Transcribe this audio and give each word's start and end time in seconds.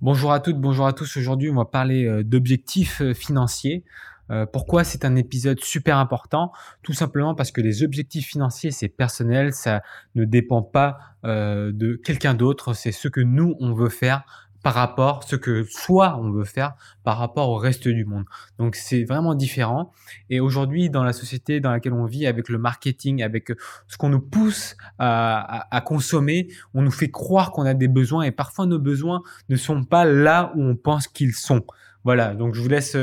Bonjour 0.00 0.30
à 0.30 0.38
toutes, 0.38 0.60
bonjour 0.60 0.86
à 0.86 0.92
tous. 0.92 1.16
Aujourd'hui, 1.16 1.50
on 1.50 1.56
va 1.56 1.64
parler 1.64 2.04
euh, 2.04 2.22
d'objectifs 2.22 3.00
euh, 3.00 3.14
financiers. 3.14 3.82
Euh, 4.30 4.46
pourquoi 4.46 4.84
c'est 4.84 5.04
un 5.04 5.16
épisode 5.16 5.58
super 5.58 5.96
important? 5.96 6.52
Tout 6.84 6.92
simplement 6.92 7.34
parce 7.34 7.50
que 7.50 7.60
les 7.60 7.82
objectifs 7.82 8.28
financiers, 8.28 8.70
c'est 8.70 8.86
personnel, 8.86 9.52
ça 9.52 9.82
ne 10.14 10.24
dépend 10.24 10.62
pas 10.62 10.98
de 11.24 12.00
quelqu'un 12.04 12.34
d'autre, 12.34 12.74
c'est 12.74 12.92
ce 12.92 13.08
que 13.08 13.20
nous, 13.20 13.56
on 13.58 13.74
veut 13.74 13.88
faire 13.88 14.47
par 14.62 14.74
rapport, 14.74 15.24
ce 15.24 15.36
que 15.36 15.64
soit 15.64 16.18
on 16.20 16.30
veut 16.30 16.44
faire 16.44 16.74
par 17.04 17.18
rapport 17.18 17.48
au 17.50 17.56
reste 17.56 17.88
du 17.88 18.04
monde. 18.04 18.24
Donc 18.58 18.74
c'est 18.74 19.04
vraiment 19.04 19.34
différent. 19.34 19.92
Et 20.30 20.40
aujourd'hui, 20.40 20.90
dans 20.90 21.04
la 21.04 21.12
société 21.12 21.60
dans 21.60 21.70
laquelle 21.70 21.92
on 21.92 22.06
vit, 22.06 22.26
avec 22.26 22.48
le 22.48 22.58
marketing, 22.58 23.22
avec 23.22 23.52
ce 23.86 23.96
qu'on 23.96 24.08
nous 24.08 24.20
pousse 24.20 24.76
à, 24.98 25.74
à, 25.74 25.80
consommer, 25.80 26.48
on 26.74 26.82
nous 26.82 26.90
fait 26.90 27.10
croire 27.10 27.52
qu'on 27.52 27.64
a 27.64 27.74
des 27.74 27.88
besoins 27.88 28.22
et 28.22 28.30
parfois 28.30 28.66
nos 28.66 28.78
besoins 28.78 29.22
ne 29.48 29.56
sont 29.56 29.84
pas 29.84 30.04
là 30.04 30.52
où 30.54 30.62
on 30.62 30.76
pense 30.76 31.06
qu'ils 31.06 31.34
sont. 31.34 31.64
Voilà, 32.04 32.34
donc 32.34 32.54
je 32.54 32.62
vous 32.62 32.68
laisse 32.68 32.96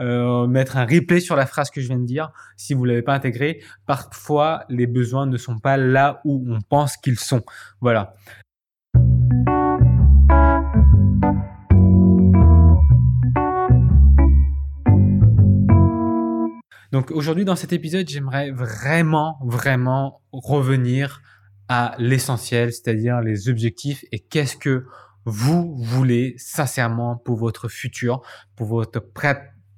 euh, 0.00 0.46
mettre 0.46 0.78
un 0.78 0.84
replay 0.84 1.20
sur 1.20 1.36
la 1.36 1.46
phrase 1.46 1.70
que 1.70 1.80
je 1.80 1.86
viens 1.86 1.98
de 1.98 2.06
dire 2.06 2.32
si 2.56 2.74
vous 2.74 2.84
l'avez 2.84 3.02
pas 3.02 3.14
intégré. 3.14 3.62
Parfois, 3.86 4.64
les 4.68 4.86
besoins 4.86 5.26
ne 5.26 5.36
sont 5.36 5.58
pas 5.58 5.76
là 5.76 6.20
où 6.24 6.44
on 6.48 6.60
pense 6.60 6.96
qu'ils 6.96 7.18
sont. 7.18 7.42
Voilà. 7.80 8.14
Donc 16.92 17.10
aujourd'hui 17.10 17.44
dans 17.44 17.56
cet 17.56 17.72
épisode, 17.72 18.08
j'aimerais 18.08 18.50
vraiment, 18.50 19.38
vraiment 19.44 20.22
revenir 20.32 21.22
à 21.68 21.94
l'essentiel, 21.98 22.72
c'est-à-dire 22.72 23.20
les 23.20 23.48
objectifs 23.48 24.04
et 24.10 24.20
qu'est-ce 24.20 24.56
que 24.56 24.86
vous 25.24 25.76
voulez 25.76 26.34
sincèrement 26.38 27.16
pour 27.16 27.36
votre 27.36 27.68
futur, 27.68 28.22
pour 28.56 28.68
votre 28.68 29.04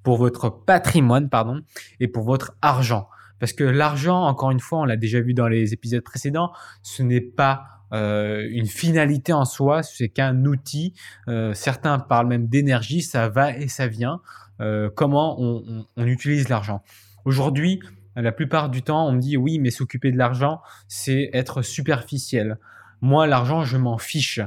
pour 0.03 0.17
votre 0.17 0.49
patrimoine, 0.49 1.29
pardon, 1.29 1.61
et 1.99 2.09
pour 2.09 2.25
votre 2.25 2.57
argent. 2.63 3.09
Parce 3.39 3.53
que 3.53 3.65
l'argent, 3.65 4.23
encore 4.23 4.51
une 4.51 4.61
fois, 4.61 4.81
on 4.81 4.85
l'a 4.85 4.97
déjà 4.97 5.21
vu 5.21 5.35
dans 5.35 5.49
les 5.49 5.73
épisodes 5.73 6.03
précédents, 6.03 6.53
ce 6.83 7.03
n'est 7.03 7.21
pas 7.21 7.65
euh, 7.93 8.47
une 8.51 8.67
finalité 8.67 9.33
en 9.33 9.45
soi, 9.45 9.83
c'est 9.83 10.09
qu'un 10.09 10.45
outil. 10.45 10.95
Euh, 11.29 11.55
certains 11.55 11.99
parlent 11.99 12.29
même 12.29 12.47
d'énergie, 12.47 13.03
ça 13.03 13.29
va 13.29 13.57
et 13.57 13.69
ça 13.69 13.89
vient. 13.89 14.21
Euh, 14.61 14.91
comment 14.95 15.41
on, 15.41 15.87
utilise 15.97 16.49
l'argent. 16.49 16.83
Aujourd'hui, 17.25 17.81
la 18.17 18.33
plupart 18.33 18.71
du 18.71 18.83
temps, 18.83 19.07
on 19.07 19.13
me 19.13 19.21
dit 19.21 19.37
oui, 19.37 19.59
mais 19.59 19.71
s'occuper 19.71 20.13
de 20.13 20.19
l'argent, 20.19 20.61
c'est 20.89 21.31
être 21.33 21.63
superficiel. 21.63 22.59
Moi, 23.01 23.27
l'argent, 23.27 23.65
je 23.65 23.77
m'en 23.77 23.99
fiche. 23.99 24.41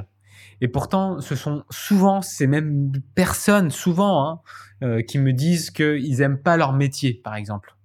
Et 0.60 0.68
pourtant, 0.68 1.20
ce 1.20 1.34
sont 1.34 1.64
souvent 1.70 2.22
ces 2.22 2.46
mêmes 2.46 2.92
personnes, 3.14 3.70
souvent, 3.70 4.28
hein, 4.28 4.40
euh, 4.82 5.02
qui 5.02 5.18
me 5.18 5.32
disent 5.32 5.70
qu'ils 5.70 6.18
n'aiment 6.18 6.40
pas 6.40 6.56
leur 6.56 6.72
métier, 6.72 7.14
par 7.14 7.34
exemple. 7.34 7.76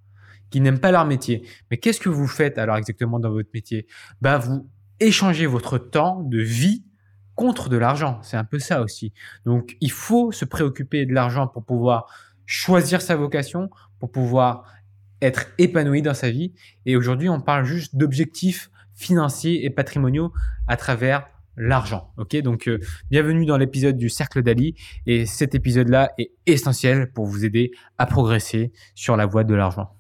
Qui 0.50 0.62
n'aiment 0.62 0.80
pas 0.80 0.92
leur 0.92 1.06
métier. 1.06 1.48
Mais 1.72 1.78
qu'est-ce 1.78 2.00
que 2.00 2.10
vous 2.10 2.28
faites 2.28 2.58
alors 2.58 2.78
exactement 2.78 3.20
dans 3.20 3.32
votre 3.32 3.50
métier? 3.54 3.88
Bah, 4.22 4.38
vous 4.38 4.70
échangez 5.00 5.46
votre 5.46 5.78
temps 5.78 6.22
de 6.24 6.40
vie 6.40 6.86
contre 7.36 7.70
de 7.70 7.78
l'argent. 7.78 8.20
C'est 8.22 8.38
un 8.38 8.44
peu 8.44 8.60
ça 8.60 8.82
aussi. 8.82 9.14
Donc, 9.46 9.78
il 9.82 9.92
faut 9.92 10.32
se 10.32 10.46
préoccuper 10.46 11.06
de 11.06 11.14
l'argent 11.14 11.48
pour 11.48 11.64
pouvoir 11.64 12.08
choisir 12.46 13.02
sa 13.02 13.16
vocation, 13.16 13.70
pour 14.00 14.12
pouvoir 14.12 14.64
être 15.22 15.48
épanoui 15.58 16.02
dans 16.02 16.14
sa 16.14 16.30
vie. 16.30 16.54
Et 16.86 16.96
aujourd'hui, 16.96 17.30
on 17.30 17.42
parle 17.42 17.66
juste 17.66 17.96
d'objectifs 17.96 18.70
financiers 18.96 19.66
et 19.66 19.70
patrimoniaux 19.70 20.34
à 20.68 20.78
travers 20.78 21.28
l'argent. 21.56 22.12
Ok, 22.18 22.36
donc 22.38 22.68
euh, 22.68 22.80
bienvenue 23.12 23.46
dans 23.46 23.58
l'épisode 23.58 23.98
du 23.98 24.10
Cercle 24.10 24.42
d'Ali. 24.42 24.76
Et 25.06 25.26
cet 25.26 25.56
épisode-là 25.56 26.12
est 26.18 26.32
essentiel 26.46 27.12
pour 27.12 27.26
vous 27.26 27.46
aider 27.46 27.72
à 27.98 28.06
progresser 28.06 28.72
sur 28.96 29.18
la 29.18 29.26
voie 29.26 29.44
de 29.44 29.54
l'argent. 29.54 29.92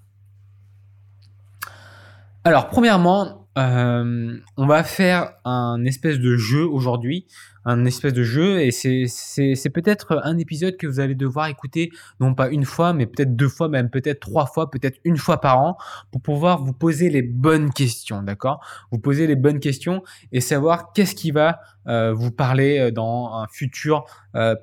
Alors, 2.45 2.69
premièrement, 2.69 3.38
euh, 3.57 4.37
on 4.57 4.67
va 4.67 4.83
faire 4.83 5.33
un 5.43 5.83
espèce 5.83 6.19
de 6.19 6.37
jeu 6.37 6.65
aujourd'hui, 6.65 7.25
un 7.65 7.83
espèce 7.85 8.13
de 8.13 8.23
jeu, 8.23 8.61
et 8.61 8.71
c'est 8.71 9.69
peut-être 9.69 10.21
un 10.23 10.37
épisode 10.37 10.77
que 10.77 10.87
vous 10.87 10.99
allez 10.99 11.15
devoir 11.15 11.47
écouter, 11.47 11.89
non 12.19 12.33
pas 12.33 12.49
une 12.49 12.63
fois, 12.63 12.93
mais 12.93 13.05
peut-être 13.05 13.35
deux 13.35 13.49
fois, 13.49 13.67
même 13.67 13.89
peut-être 13.89 14.19
trois 14.19 14.45
fois, 14.45 14.69
peut-être 14.69 14.99
une 15.03 15.17
fois 15.17 15.41
par 15.41 15.59
an, 15.59 15.77
pour 16.11 16.21
pouvoir 16.21 16.63
vous 16.63 16.73
poser 16.73 17.09
les 17.09 17.21
bonnes 17.21 17.73
questions, 17.73 18.23
d'accord? 18.23 18.63
Vous 18.91 18.99
poser 18.99 19.27
les 19.27 19.35
bonnes 19.35 19.59
questions 19.59 20.03
et 20.31 20.41
savoir 20.41 20.93
qu'est-ce 20.93 21.15
qui 21.15 21.31
va 21.31 21.59
euh, 21.87 22.13
vous 22.13 22.31
parler 22.31 22.79
euh, 22.79 22.91
dans 22.91 23.33
un 23.33 23.47
futur 23.47 24.05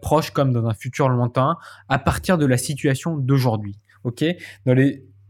proche 0.01 0.31
comme 0.31 0.53
dans 0.53 0.67
un 0.67 0.75
futur 0.75 1.09
lointain, 1.09 1.57
à 1.89 1.99
partir 1.99 2.39
de 2.39 2.47
la 2.47 2.57
situation 2.57 3.17
d'aujourd'hui. 3.17 3.79
Ok? 4.05 4.25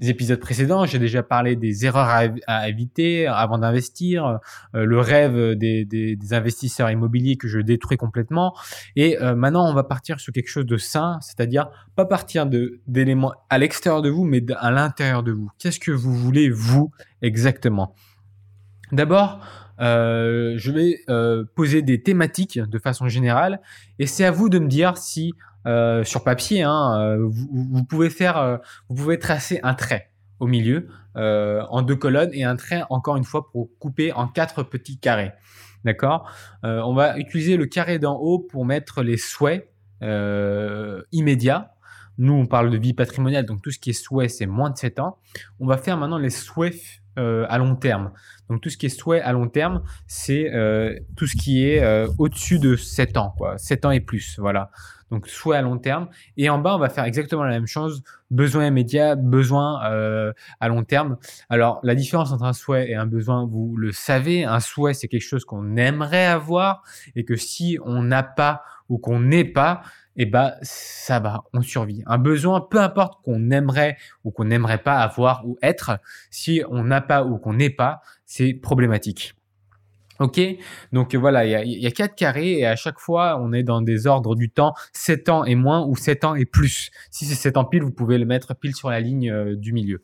Épisodes 0.00 0.40
précédents, 0.40 0.86
j'ai 0.86 0.98
déjà 0.98 1.22
parlé 1.22 1.56
des 1.56 1.86
erreurs 1.86 2.30
à, 2.46 2.68
éviter 2.68 3.26
avant 3.26 3.58
d'investir, 3.58 4.38
euh, 4.74 4.84
le 4.84 5.00
rêve 5.00 5.54
des, 5.54 6.16
investisseurs 6.30 6.90
immobiliers 6.90 7.36
que 7.36 7.48
je 7.48 7.60
détruis 7.60 7.96
complètement. 7.96 8.54
Et 8.94 9.20
euh, 9.20 9.34
maintenant, 9.34 9.68
on 9.68 9.74
va 9.74 9.84
partir 9.84 10.20
sur 10.20 10.32
quelque 10.32 10.48
chose 10.48 10.66
de 10.66 10.76
sain, 10.76 11.18
c'est-à-dire 11.20 11.68
pas 11.94 12.04
partir 12.04 12.46
d'éléments 12.86 13.32
à 13.48 13.58
l'extérieur 13.58 14.02
de 14.02 14.10
vous, 14.10 14.24
mais 14.24 14.44
à 14.58 14.70
l'intérieur 14.70 15.22
de 15.22 15.32
vous. 15.32 15.50
Qu'est-ce 15.58 15.80
que 15.80 15.92
vous 15.92 16.14
voulez 16.14 16.50
vous 16.50 16.90
exactement? 17.22 17.94
D'abord, 18.92 19.40
euh, 19.80 20.54
je 20.56 20.70
vais 20.70 21.00
euh, 21.08 21.44
poser 21.54 21.82
des 21.82 22.02
thématiques 22.02 22.58
de 22.58 22.78
façon 22.78 23.08
générale, 23.08 23.60
et 23.98 24.06
c'est 24.06 24.24
à 24.24 24.30
vous 24.30 24.48
de 24.48 24.58
me 24.58 24.68
dire 24.68 24.96
si 24.96 25.34
euh, 25.66 26.04
sur 26.04 26.22
papier, 26.22 26.62
hein, 26.62 27.00
euh, 27.00 27.28
vous, 27.28 27.84
pouvez 27.84 28.10
faire, 28.10 28.38
euh, 28.38 28.56
vous 28.88 28.94
pouvez 28.94 29.18
tracer 29.18 29.58
un 29.62 29.74
trait 29.74 30.10
au 30.38 30.46
milieu 30.46 30.88
en 31.18 31.80
deux 31.80 31.96
colonnes 31.96 32.28
et 32.34 32.44
un 32.44 32.56
trait 32.56 32.82
encore 32.90 33.16
une 33.16 33.24
fois 33.24 33.50
pour 33.50 33.70
couper 33.78 34.12
en 34.12 34.28
quatre 34.28 34.62
petits 34.62 34.98
carrés. 34.98 35.32
D'accord? 35.82 36.30
On 36.62 36.92
va 36.92 37.16
utiliser 37.16 37.56
le 37.56 37.64
carré 37.64 37.98
d'en 37.98 38.16
haut 38.16 38.38
pour 38.38 38.66
mettre 38.66 39.02
les 39.02 39.16
souhaits 39.16 39.66
immédiats. 40.02 41.72
Nous, 42.18 42.34
on 42.34 42.44
parle 42.44 42.68
de 42.68 42.76
vie 42.76 42.92
patrimoniale, 42.92 43.46
donc 43.46 43.62
tout 43.62 43.70
ce 43.70 43.78
qui 43.78 43.90
est 43.90 43.94
souhait, 43.94 44.28
c'est 44.28 44.44
moins 44.44 44.68
de 44.68 44.76
7 44.76 44.98
ans. 44.98 45.16
On 45.58 45.66
va 45.66 45.78
faire 45.78 45.96
maintenant 45.96 46.18
les 46.18 46.28
souhaits 46.28 47.00
à 47.16 47.58
long 47.58 47.76
terme. 47.76 48.12
Donc 48.48 48.60
tout 48.60 48.70
ce 48.70 48.76
qui 48.76 48.86
est 48.86 48.90
souhait 48.90 49.20
à 49.20 49.32
long 49.32 49.48
terme, 49.48 49.82
c'est 50.06 50.50
tout 51.16 51.26
ce 51.26 51.36
qui 51.36 51.66
est 51.66 52.06
au-dessus 52.18 52.58
de 52.58 52.76
7 52.76 53.16
ans, 53.16 53.34
quoi, 53.36 53.58
7 53.58 53.84
ans 53.86 53.90
et 53.90 54.00
plus, 54.00 54.38
voilà 54.38 54.70
donc 55.10 55.28
soit 55.28 55.56
à 55.56 55.62
long 55.62 55.78
terme. 55.78 56.08
Et 56.36 56.48
en 56.50 56.58
bas, 56.58 56.74
on 56.74 56.78
va 56.78 56.88
faire 56.88 57.04
exactement 57.04 57.44
la 57.44 57.50
même 57.50 57.66
chose, 57.66 58.02
besoin 58.30 58.66
immédiat, 58.66 59.14
besoin 59.14 59.84
euh, 59.90 60.32
à 60.60 60.68
long 60.68 60.84
terme. 60.84 61.16
Alors 61.48 61.80
la 61.82 61.94
différence 61.94 62.32
entre 62.32 62.44
un 62.44 62.52
souhait 62.52 62.90
et 62.90 62.94
un 62.94 63.06
besoin, 63.06 63.46
vous 63.46 63.76
le 63.76 63.92
savez, 63.92 64.44
un 64.44 64.60
souhait 64.60 64.94
c'est 64.94 65.08
quelque 65.08 65.22
chose 65.22 65.44
qu'on 65.44 65.76
aimerait 65.76 66.26
avoir 66.26 66.82
et 67.14 67.24
que 67.24 67.36
si 67.36 67.78
on 67.84 68.02
n'a 68.02 68.22
pas 68.22 68.62
ou 68.88 68.98
qu'on 68.98 69.20
n'est 69.20 69.44
pas, 69.44 69.82
eh 70.16 70.26
ben 70.26 70.54
ça 70.62 71.20
va, 71.20 71.44
on 71.52 71.62
survit. 71.62 72.02
Un 72.06 72.18
besoin, 72.18 72.60
peu 72.60 72.80
importe 72.80 73.22
qu'on 73.24 73.50
aimerait 73.50 73.96
ou 74.24 74.30
qu'on 74.30 74.44
n'aimerait 74.44 74.82
pas 74.82 74.98
avoir 74.98 75.46
ou 75.46 75.58
être, 75.62 75.98
si 76.30 76.62
on 76.70 76.84
n'a 76.84 77.00
pas 77.00 77.24
ou 77.24 77.38
qu'on 77.38 77.54
n'est 77.54 77.70
pas, 77.70 78.00
c'est 78.24 78.54
problématique. 78.54 79.34
Ok, 80.18 80.40
donc 80.92 81.14
voilà, 81.14 81.44
il 81.44 81.78
y 81.78 81.86
a, 81.86 81.90
quatre 81.90 82.14
carrés 82.14 82.60
et 82.60 82.66
à 82.66 82.74
chaque 82.74 82.98
fois, 82.98 83.38
on 83.38 83.52
est 83.52 83.62
dans 83.62 83.82
des 83.82 84.06
ordres 84.06 84.34
du 84.34 84.48
temps 84.48 84.72
7 84.94 85.28
ans 85.28 85.44
et 85.44 85.54
moins 85.54 85.84
ou 85.84 85.94
7 85.94 86.24
ans 86.24 86.34
et 86.34 86.46
plus. 86.46 86.90
Si 87.10 87.26
c'est 87.26 87.34
7 87.34 87.58
ans 87.58 87.66
pile, 87.66 87.82
vous 87.82 87.92
pouvez 87.92 88.16
le 88.16 88.24
mettre 88.24 88.54
pile 88.56 88.74
sur 88.74 88.88
la 88.88 89.00
ligne 89.00 89.30
euh, 89.30 89.56
du 89.56 89.74
milieu. 89.74 90.02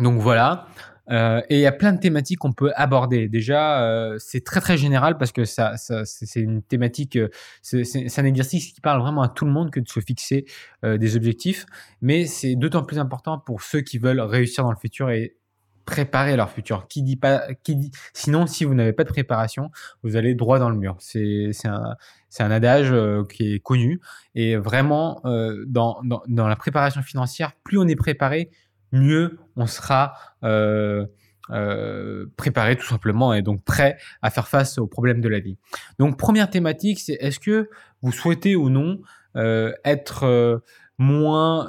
Donc 0.00 0.18
voilà, 0.18 0.66
euh, 1.10 1.40
et 1.48 1.56
il 1.56 1.60
y 1.60 1.66
a 1.66 1.72
plein 1.72 1.92
de 1.92 1.98
thématiques 1.98 2.38
qu'on 2.38 2.52
peut 2.52 2.72
aborder. 2.74 3.28
Déjà, 3.28 3.82
euh, 3.82 4.16
c'est 4.18 4.44
très 4.44 4.60
très 4.60 4.76
général 4.76 5.18
parce 5.18 5.32
que 5.32 5.44
ça, 5.44 5.74
c'est 5.76 6.40
une 6.40 6.62
thématique, 6.62 7.18
c'est 7.62 8.18
un 8.18 8.24
exercice 8.24 8.72
qui 8.72 8.80
parle 8.80 9.00
vraiment 9.00 9.22
à 9.22 9.28
tout 9.28 9.44
le 9.44 9.52
monde 9.52 9.70
que 9.70 9.80
de 9.80 9.88
se 9.88 10.00
fixer 10.00 10.44
des 10.82 11.16
objectifs, 11.16 11.66
mais 12.00 12.26
c'est 12.26 12.54
d'autant 12.54 12.82
plus 12.82 12.98
important 12.98 13.38
pour 13.38 13.62
ceux 13.62 13.80
qui 13.80 13.98
veulent 13.98 14.20
réussir 14.20 14.64
dans 14.64 14.70
le 14.70 14.76
futur 14.76 15.10
et 15.10 15.36
préparer 15.90 16.36
leur 16.36 16.50
futur. 16.50 16.86
Qui 16.88 17.02
dit 17.02 17.16
pas, 17.16 17.42
qui 17.62 17.76
dit, 17.76 17.90
sinon, 18.14 18.46
si 18.46 18.64
vous 18.64 18.74
n'avez 18.74 18.92
pas 18.92 19.04
de 19.04 19.08
préparation, 19.08 19.70
vous 20.02 20.16
allez 20.16 20.34
droit 20.34 20.58
dans 20.58 20.70
le 20.70 20.76
mur. 20.76 20.96
C'est, 21.00 21.50
un, 21.64 21.96
un 22.38 22.50
adage 22.50 22.90
euh, 22.92 23.24
qui 23.24 23.54
est 23.54 23.58
connu. 23.58 24.00
Et 24.34 24.56
vraiment, 24.56 25.20
euh, 25.24 25.64
dans, 25.66 26.00
dans, 26.28 26.48
la 26.48 26.56
préparation 26.56 27.02
financière, 27.02 27.52
plus 27.64 27.78
on 27.78 27.88
est 27.88 27.96
préparé, 27.96 28.50
mieux 28.92 29.38
on 29.56 29.66
sera 29.66 30.14
euh, 30.44 31.06
euh, 31.50 32.26
préparé 32.36 32.76
tout 32.76 32.86
simplement 32.86 33.34
et 33.34 33.42
donc 33.42 33.64
prêt 33.64 33.98
à 34.22 34.30
faire 34.30 34.48
face 34.48 34.78
aux 34.78 34.86
problèmes 34.86 35.20
de 35.20 35.28
la 35.28 35.40
vie. 35.40 35.58
Donc 35.98 36.18
première 36.18 36.50
thématique, 36.50 37.00
c'est 37.00 37.14
est-ce 37.20 37.40
que 37.40 37.68
vous 38.02 38.12
souhaitez 38.12 38.56
ou 38.56 38.70
non 38.70 39.00
euh, 39.36 39.72
être 39.84 40.62
moins 40.98 41.68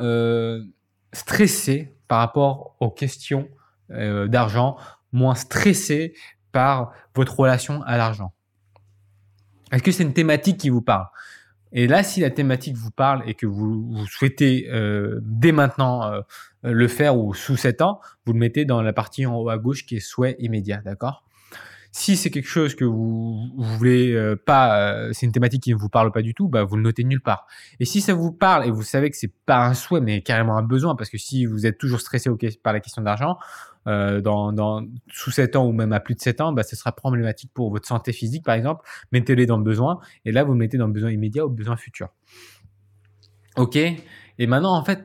stressé 1.13 1.95
par 2.07 2.19
rapport 2.19 2.75
aux 2.79 2.91
questions 2.91 3.47
d'argent, 3.89 4.77
moins 5.11 5.35
stressé 5.35 6.13
par 6.51 6.91
votre 7.15 7.39
relation 7.39 7.81
à 7.83 7.97
l'argent? 7.97 8.33
Est-ce 9.71 9.83
que 9.83 9.91
c'est 9.91 10.03
une 10.03 10.13
thématique 10.13 10.57
qui 10.57 10.69
vous 10.69 10.81
parle? 10.81 11.07
Et 11.73 11.87
là, 11.87 12.03
si 12.03 12.19
la 12.19 12.29
thématique 12.29 12.75
vous 12.75 12.91
parle 12.91 13.23
et 13.27 13.33
que 13.33 13.45
vous, 13.45 14.05
souhaitez 14.07 14.67
euh, 14.69 15.19
dès 15.23 15.51
maintenant 15.51 16.03
euh, 16.03 16.21
le 16.63 16.87
faire 16.87 17.17
ou 17.17 17.33
sous 17.33 17.55
7 17.55 17.81
ans, 17.81 17.99
vous 18.25 18.33
le 18.33 18.39
mettez 18.39 18.65
dans 18.65 18.81
la 18.81 18.93
partie 18.93 19.25
en 19.25 19.37
haut 19.37 19.49
à 19.49 19.57
gauche 19.57 19.85
qui 19.85 19.97
est 19.97 20.01
souhait 20.01 20.35
immédiat, 20.39 20.81
d'accord? 20.83 21.23
Si 21.91 22.15
c'est 22.15 22.29
quelque 22.29 22.47
chose 22.47 22.73
que 22.73 22.85
vous, 22.85 23.51
vous 23.55 23.77
voulez 23.77 24.13
euh, 24.13 24.35
pas, 24.37 24.79
euh, 24.79 25.09
c'est 25.11 25.25
une 25.25 25.33
thématique 25.33 25.63
qui 25.63 25.71
ne 25.71 25.75
vous 25.75 25.89
parle 25.89 26.11
pas 26.11 26.21
du 26.21 26.33
tout, 26.33 26.47
bah 26.47 26.63
vous 26.63 26.77
le 26.77 26.83
notez 26.83 27.03
nulle 27.03 27.21
part. 27.21 27.47
Et 27.81 27.85
si 27.85 27.99
ça 27.99 28.13
vous 28.13 28.31
parle 28.31 28.65
et 28.65 28.71
vous 28.71 28.81
savez 28.81 29.09
que 29.09 29.17
c'est 29.17 29.33
pas 29.45 29.65
un 29.65 29.73
souhait 29.73 29.99
mais 29.99 30.21
carrément 30.21 30.57
un 30.57 30.63
besoin, 30.63 30.95
parce 30.95 31.09
que 31.09 31.17
si 31.17 31.45
vous 31.45 31.65
êtes 31.65 31.77
toujours 31.77 31.99
stressé 31.99 32.29
par 32.63 32.71
la 32.71 32.79
question 32.79 33.01
d'argent, 33.01 33.37
euh, 33.87 34.21
dans, 34.21 34.53
dans, 34.53 34.85
sous 35.09 35.31
7 35.31 35.55
ans 35.57 35.65
ou 35.67 35.73
même 35.73 35.91
à 35.91 35.99
plus 35.99 36.15
de 36.15 36.21
7 36.21 36.39
ans, 36.39 36.53
bah, 36.53 36.63
ce 36.63 36.77
sera 36.77 36.93
problématique 36.93 37.51
pour 37.53 37.71
votre 37.71 37.87
santé 37.87 38.13
physique 38.13 38.45
par 38.45 38.55
exemple. 38.55 38.87
Mettez-les 39.11 39.45
dans 39.45 39.57
le 39.57 39.63
besoin 39.63 39.99
et 40.23 40.31
là 40.31 40.45
vous 40.45 40.53
mettez 40.53 40.77
dans 40.77 40.87
le 40.87 40.93
besoin 40.93 41.11
immédiat 41.11 41.45
ou 41.45 41.49
besoin 41.49 41.75
futur. 41.75 42.07
Ok? 43.57 43.77
Et 44.39 44.47
maintenant 44.47 44.75
en 44.75 44.83
fait, 44.83 45.03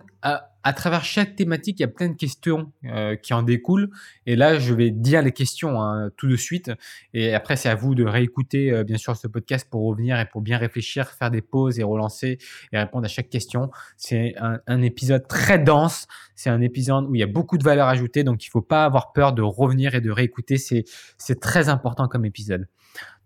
à, 0.62 0.72
travers 0.72 1.04
chaque 1.04 1.36
thématique, 1.36 1.78
il 1.78 1.82
y 1.82 1.84
a 1.84 1.88
plein 1.88 2.08
de 2.08 2.16
questions 2.16 2.72
euh, 2.86 3.14
qui 3.14 3.32
en 3.32 3.42
découlent. 3.42 3.90
Et 4.26 4.34
là, 4.34 4.58
je 4.58 4.74
vais 4.74 4.90
dire 4.90 5.22
les 5.22 5.30
questions 5.30 5.80
hein, 5.80 6.10
tout 6.16 6.26
de 6.26 6.34
suite. 6.34 6.72
Et 7.14 7.34
après, 7.34 7.54
c'est 7.54 7.68
à 7.68 7.76
vous 7.76 7.94
de 7.94 8.04
réécouter, 8.04 8.72
euh, 8.72 8.82
bien 8.82 8.96
sûr, 8.96 9.16
ce 9.16 9.28
podcast 9.28 9.68
pour 9.70 9.86
revenir 9.86 10.18
et 10.18 10.26
pour 10.26 10.40
bien 10.40 10.58
réfléchir, 10.58 11.08
faire 11.08 11.30
des 11.30 11.42
pauses 11.42 11.78
et 11.78 11.84
relancer 11.84 12.38
et 12.72 12.78
répondre 12.78 13.04
à 13.04 13.08
chaque 13.08 13.28
question. 13.28 13.70
C'est 13.96 14.34
un, 14.38 14.58
un, 14.66 14.82
épisode 14.82 15.28
très 15.28 15.60
dense. 15.60 16.08
C'est 16.34 16.50
un 16.50 16.60
épisode 16.60 17.04
où 17.04 17.14
il 17.14 17.20
y 17.20 17.24
a 17.24 17.28
beaucoup 17.28 17.58
de 17.58 17.64
valeur 17.64 17.86
ajoutée. 17.86 18.24
Donc, 18.24 18.44
il 18.44 18.48
faut 18.48 18.62
pas 18.62 18.84
avoir 18.84 19.12
peur 19.12 19.32
de 19.32 19.42
revenir 19.42 19.94
et 19.94 20.00
de 20.00 20.10
réécouter. 20.10 20.56
C'est 20.56 21.40
très 21.40 21.68
important 21.68 22.08
comme 22.08 22.24
épisode. 22.24 22.66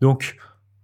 Donc, 0.03 0.37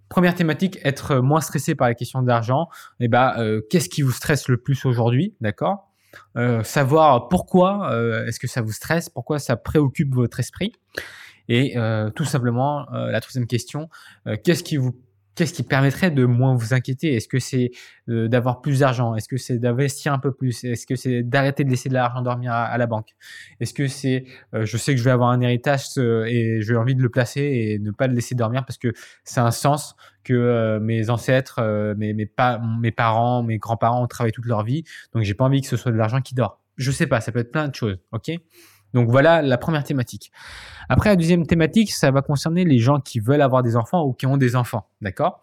Première 0.08 0.34
thématique, 0.34 0.78
être 0.84 1.16
moins 1.16 1.40
stressé 1.40 1.74
par 1.74 1.88
les 1.88 1.94
questions 1.94 2.22
d'argent. 2.22 2.68
Eh 3.00 3.08
ben, 3.08 3.34
euh, 3.38 3.60
qu'est-ce 3.70 3.88
qui 3.88 4.02
vous 4.02 4.12
stresse 4.12 4.48
le 4.48 4.56
plus 4.56 4.84
aujourd'hui, 4.84 5.34
d'accord? 5.40 5.86
Euh, 6.36 6.62
savoir 6.62 7.28
pourquoi 7.28 7.92
euh, 7.92 8.26
est-ce 8.26 8.40
que 8.40 8.46
ça 8.46 8.62
vous 8.62 8.72
stresse, 8.72 9.08
pourquoi 9.08 9.38
ça 9.38 9.56
préoccupe 9.56 10.14
votre 10.14 10.40
esprit? 10.40 10.72
Et 11.48 11.76
euh, 11.76 12.10
tout 12.10 12.24
simplement, 12.24 12.86
la 12.90 13.20
troisième 13.20 13.46
question, 13.46 13.88
qu'est-ce 14.42 14.64
qui 14.64 14.76
vous 14.76 14.96
qu'est-ce 15.36 15.52
qui 15.52 15.62
permettrait 15.62 16.10
de 16.10 16.24
moins 16.24 16.56
vous 16.56 16.74
inquiéter? 16.74 17.14
Est-ce 17.14 17.28
que 17.28 17.38
c'est 17.38 17.70
d'avoir 18.08 18.60
plus 18.60 18.80
d'argent? 18.80 19.14
Est-ce 19.14 19.28
que 19.28 19.36
c'est 19.36 19.58
d'investir 19.58 20.12
un 20.12 20.18
peu 20.18 20.32
plus? 20.32 20.64
Est-ce 20.64 20.86
que 20.86 20.96
c'est 20.96 21.22
d'arrêter 21.22 21.62
de 21.62 21.70
laisser 21.70 21.88
de 21.88 21.94
l'argent 21.94 22.22
dormir 22.22 22.52
à, 22.52 22.76
la 22.76 22.86
banque? 22.86 23.10
Est-ce 23.60 23.74
que 23.74 23.86
c'est 23.86 24.24
je 24.52 24.76
sais 24.76 24.92
que 24.94 24.98
je 24.98 25.04
vais 25.04 25.10
avoir 25.10 25.30
un 25.30 25.40
héritage 25.40 25.96
et 25.98 26.60
j'ai 26.62 26.76
envie 26.76 26.94
de 26.94 27.02
le 27.02 27.10
placer 27.10 27.42
et 27.42 27.78
ne 27.78 27.90
pas 27.90 28.06
le 28.06 28.14
laisser 28.14 28.34
dormir 28.34 28.64
parce 28.64 28.78
que 28.78 28.92
c'est 29.24 29.40
un 29.40 29.50
sens 29.50 29.94
que 30.26 30.34
euh, 30.34 30.80
mes 30.80 31.08
ancêtres, 31.08 31.60
euh, 31.60 31.94
mes, 31.96 32.12
mes, 32.12 32.28
mes 32.80 32.90
parents, 32.90 33.42
mes 33.44 33.58
grands-parents 33.58 34.02
ont 34.02 34.08
travaillé 34.08 34.32
toute 34.32 34.46
leur 34.46 34.64
vie. 34.64 34.82
Donc, 35.14 35.22
j'ai 35.22 35.34
pas 35.34 35.44
envie 35.44 35.60
que 35.60 35.68
ce 35.68 35.76
soit 35.76 35.92
de 35.92 35.96
l'argent 35.96 36.20
qui 36.20 36.34
dort. 36.34 36.60
Je 36.76 36.90
sais 36.90 37.06
pas, 37.06 37.20
ça 37.20 37.30
peut 37.30 37.38
être 37.38 37.52
plein 37.52 37.68
de 37.68 37.74
choses. 37.74 37.98
OK? 38.10 38.32
Donc 38.96 39.10
voilà 39.10 39.42
la 39.42 39.58
première 39.58 39.84
thématique. 39.84 40.32
Après, 40.88 41.10
la 41.10 41.16
deuxième 41.16 41.46
thématique, 41.46 41.92
ça 41.92 42.10
va 42.10 42.22
concerner 42.22 42.64
les 42.64 42.78
gens 42.78 42.98
qui 42.98 43.20
veulent 43.20 43.42
avoir 43.42 43.62
des 43.62 43.76
enfants 43.76 44.02
ou 44.04 44.14
qui 44.14 44.24
ont 44.24 44.38
des 44.38 44.56
enfants. 44.56 44.88
D'accord? 45.02 45.42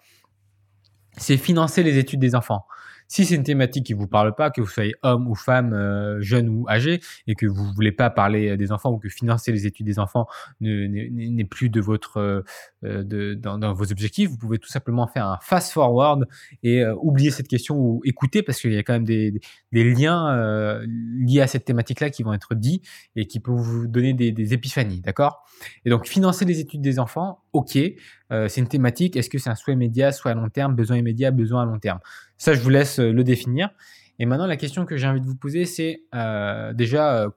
C'est 1.18 1.38
financer 1.38 1.84
les 1.84 2.00
études 2.00 2.20
des 2.20 2.34
enfants. 2.34 2.66
Si 3.14 3.26
c'est 3.26 3.36
une 3.36 3.44
thématique 3.44 3.86
qui 3.86 3.94
vous 3.94 4.08
parle 4.08 4.34
pas, 4.34 4.50
que 4.50 4.60
vous 4.60 4.68
soyez 4.68 4.96
homme 5.04 5.28
ou 5.28 5.36
femme, 5.36 5.72
euh, 5.72 6.20
jeune 6.20 6.50
ou 6.50 6.66
âgé, 6.68 7.00
et 7.28 7.36
que 7.36 7.46
vous 7.46 7.72
voulez 7.76 7.92
pas 7.92 8.10
parler 8.10 8.58
des 8.58 8.72
enfants 8.72 8.92
ou 8.92 8.98
que 8.98 9.08
financer 9.08 9.52
les 9.52 9.68
études 9.68 9.86
des 9.86 10.00
enfants 10.00 10.26
n'est 10.60 11.46
plus 11.46 11.70
de 11.70 11.80
votre 11.80 12.44
euh, 12.86 13.04
de, 13.04 13.34
dans, 13.34 13.74
vos 13.74 13.92
objectifs, 13.92 14.30
vous 14.30 14.38
pouvez 14.38 14.58
tout 14.58 14.68
simplement 14.68 15.08
faire 15.08 15.26
un 15.26 15.38
fast 15.42 15.72
forward 15.72 16.26
et 16.64 16.84
euh, 16.84 16.96
oublier 17.02 17.32
cette 17.32 17.48
question 17.48 17.78
ou 17.78 18.02
écouter 18.04 18.44
parce 18.44 18.60
qu'il 18.60 18.74
y 18.74 18.78
a 18.78 18.84
quand 18.84 18.94
même 18.94 19.06
des, 19.06 19.40
des 19.72 19.84
liens 19.84 20.36
euh, 20.36 20.86
liés 21.20 21.42
à 21.42 21.48
cette 21.48 21.66
thématique-là 21.66 22.10
qui 22.10 22.24
vont 22.24 22.34
être 22.34 22.56
dits 22.56 22.82
et 23.16 23.26
qui 23.26 23.40
peuvent 23.40 23.56
vous 23.56 23.88
donner 23.88 24.14
des, 24.14 24.32
des 24.32 24.54
épiphanies, 24.54 25.02
d'accord? 25.02 25.46
Et 25.86 25.90
donc 25.90 26.08
financer 26.08 26.46
les 26.46 26.60
études 26.60 26.82
des 26.82 27.00
enfants, 27.00 27.44
ok, 27.54 27.78
c'est 28.48 28.58
une 28.58 28.68
thématique. 28.68 29.16
Est-ce 29.16 29.30
que 29.30 29.38
c'est 29.38 29.52
un 29.52 29.56
souhait 29.56 29.76
immédiat, 29.76 30.12
soit 30.12 30.32
à 30.32 30.34
long 30.34 30.50
terme, 30.50 30.76
besoin 30.76 30.98
immédiat, 30.98 31.30
besoin 31.30 31.62
à 31.62 31.66
long 31.66 31.78
terme? 31.78 32.00
Ça, 32.44 32.54
je 32.54 32.60
vous 32.60 32.70
laisse 32.70 33.00
le 33.00 33.24
définir. 33.24 33.70
Et 34.20 34.26
maintenant, 34.26 34.48
la 34.48 34.58
question 34.58 34.86
que 34.86 34.98
j'ai 34.98 35.08
envie 35.08 35.22
de 35.22 35.26
vous 35.26 35.36
poser, 35.36 35.66
c'est 35.66 36.02
déjà 36.74 37.28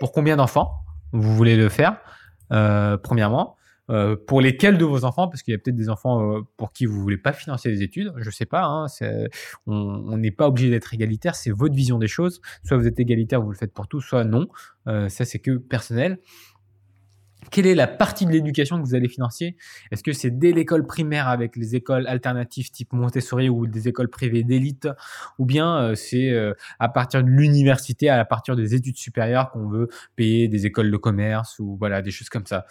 pour 0.00 0.12
combien 0.12 0.36
d'enfants 0.36 0.72
vous 1.12 1.34
voulez 1.34 1.56
le 1.56 1.68
faire, 1.68 2.00
premièrement. 2.48 3.56
Euh, 3.88 4.16
pour 4.16 4.40
lesquels 4.40 4.78
de 4.78 4.84
vos 4.84 5.04
enfants, 5.04 5.28
parce 5.28 5.44
qu'il 5.44 5.52
y 5.52 5.54
a 5.54 5.58
peut-être 5.58 5.76
des 5.76 5.88
enfants 5.88 6.20
euh, 6.20 6.40
pour 6.56 6.72
qui 6.72 6.86
vous 6.86 7.00
voulez 7.00 7.18
pas 7.18 7.32
financer 7.32 7.68
les 7.68 7.84
études, 7.84 8.12
je 8.16 8.30
sais 8.30 8.46
pas, 8.46 8.64
hein, 8.64 8.86
on 9.66 10.16
n'est 10.16 10.32
pas 10.32 10.48
obligé 10.48 10.70
d'être 10.70 10.92
égalitaire, 10.92 11.36
c'est 11.36 11.52
votre 11.52 11.74
vision 11.74 11.98
des 11.98 12.08
choses. 12.08 12.40
Soit 12.64 12.78
vous 12.78 12.88
êtes 12.88 12.98
égalitaire, 12.98 13.40
vous 13.40 13.50
le 13.50 13.56
faites 13.56 13.72
pour 13.72 13.86
tout, 13.86 14.00
soit 14.00 14.24
non. 14.24 14.48
Euh, 14.88 15.08
ça, 15.08 15.24
c'est 15.24 15.38
que 15.38 15.56
personnel. 15.56 16.18
Quelle 17.50 17.66
est 17.66 17.74
la 17.74 17.86
partie 17.86 18.26
de 18.26 18.32
l'éducation 18.32 18.80
que 18.80 18.86
vous 18.86 18.94
allez 18.94 19.08
financer? 19.08 19.56
Est-ce 19.90 20.02
que 20.02 20.12
c'est 20.12 20.38
dès 20.38 20.52
l'école 20.52 20.86
primaire 20.86 21.28
avec 21.28 21.56
les 21.56 21.74
écoles 21.74 22.06
alternatives 22.06 22.70
type 22.70 22.92
Montessori 22.92 23.48
ou 23.48 23.66
des 23.66 23.88
écoles 23.88 24.08
privées 24.08 24.42
d'élite? 24.42 24.88
Ou 25.38 25.46
bien 25.46 25.94
c'est 25.94 26.36
à 26.78 26.88
partir 26.88 27.22
de 27.22 27.28
l'université, 27.28 28.08
à 28.08 28.24
partir 28.24 28.56
des 28.56 28.74
études 28.74 28.96
supérieures 28.96 29.50
qu'on 29.50 29.68
veut 29.68 29.88
payer 30.16 30.48
des 30.48 30.66
écoles 30.66 30.90
de 30.90 30.96
commerce 30.96 31.58
ou 31.58 31.76
voilà 31.76 32.02
des 32.02 32.10
choses 32.10 32.28
comme 32.28 32.46
ça. 32.46 32.66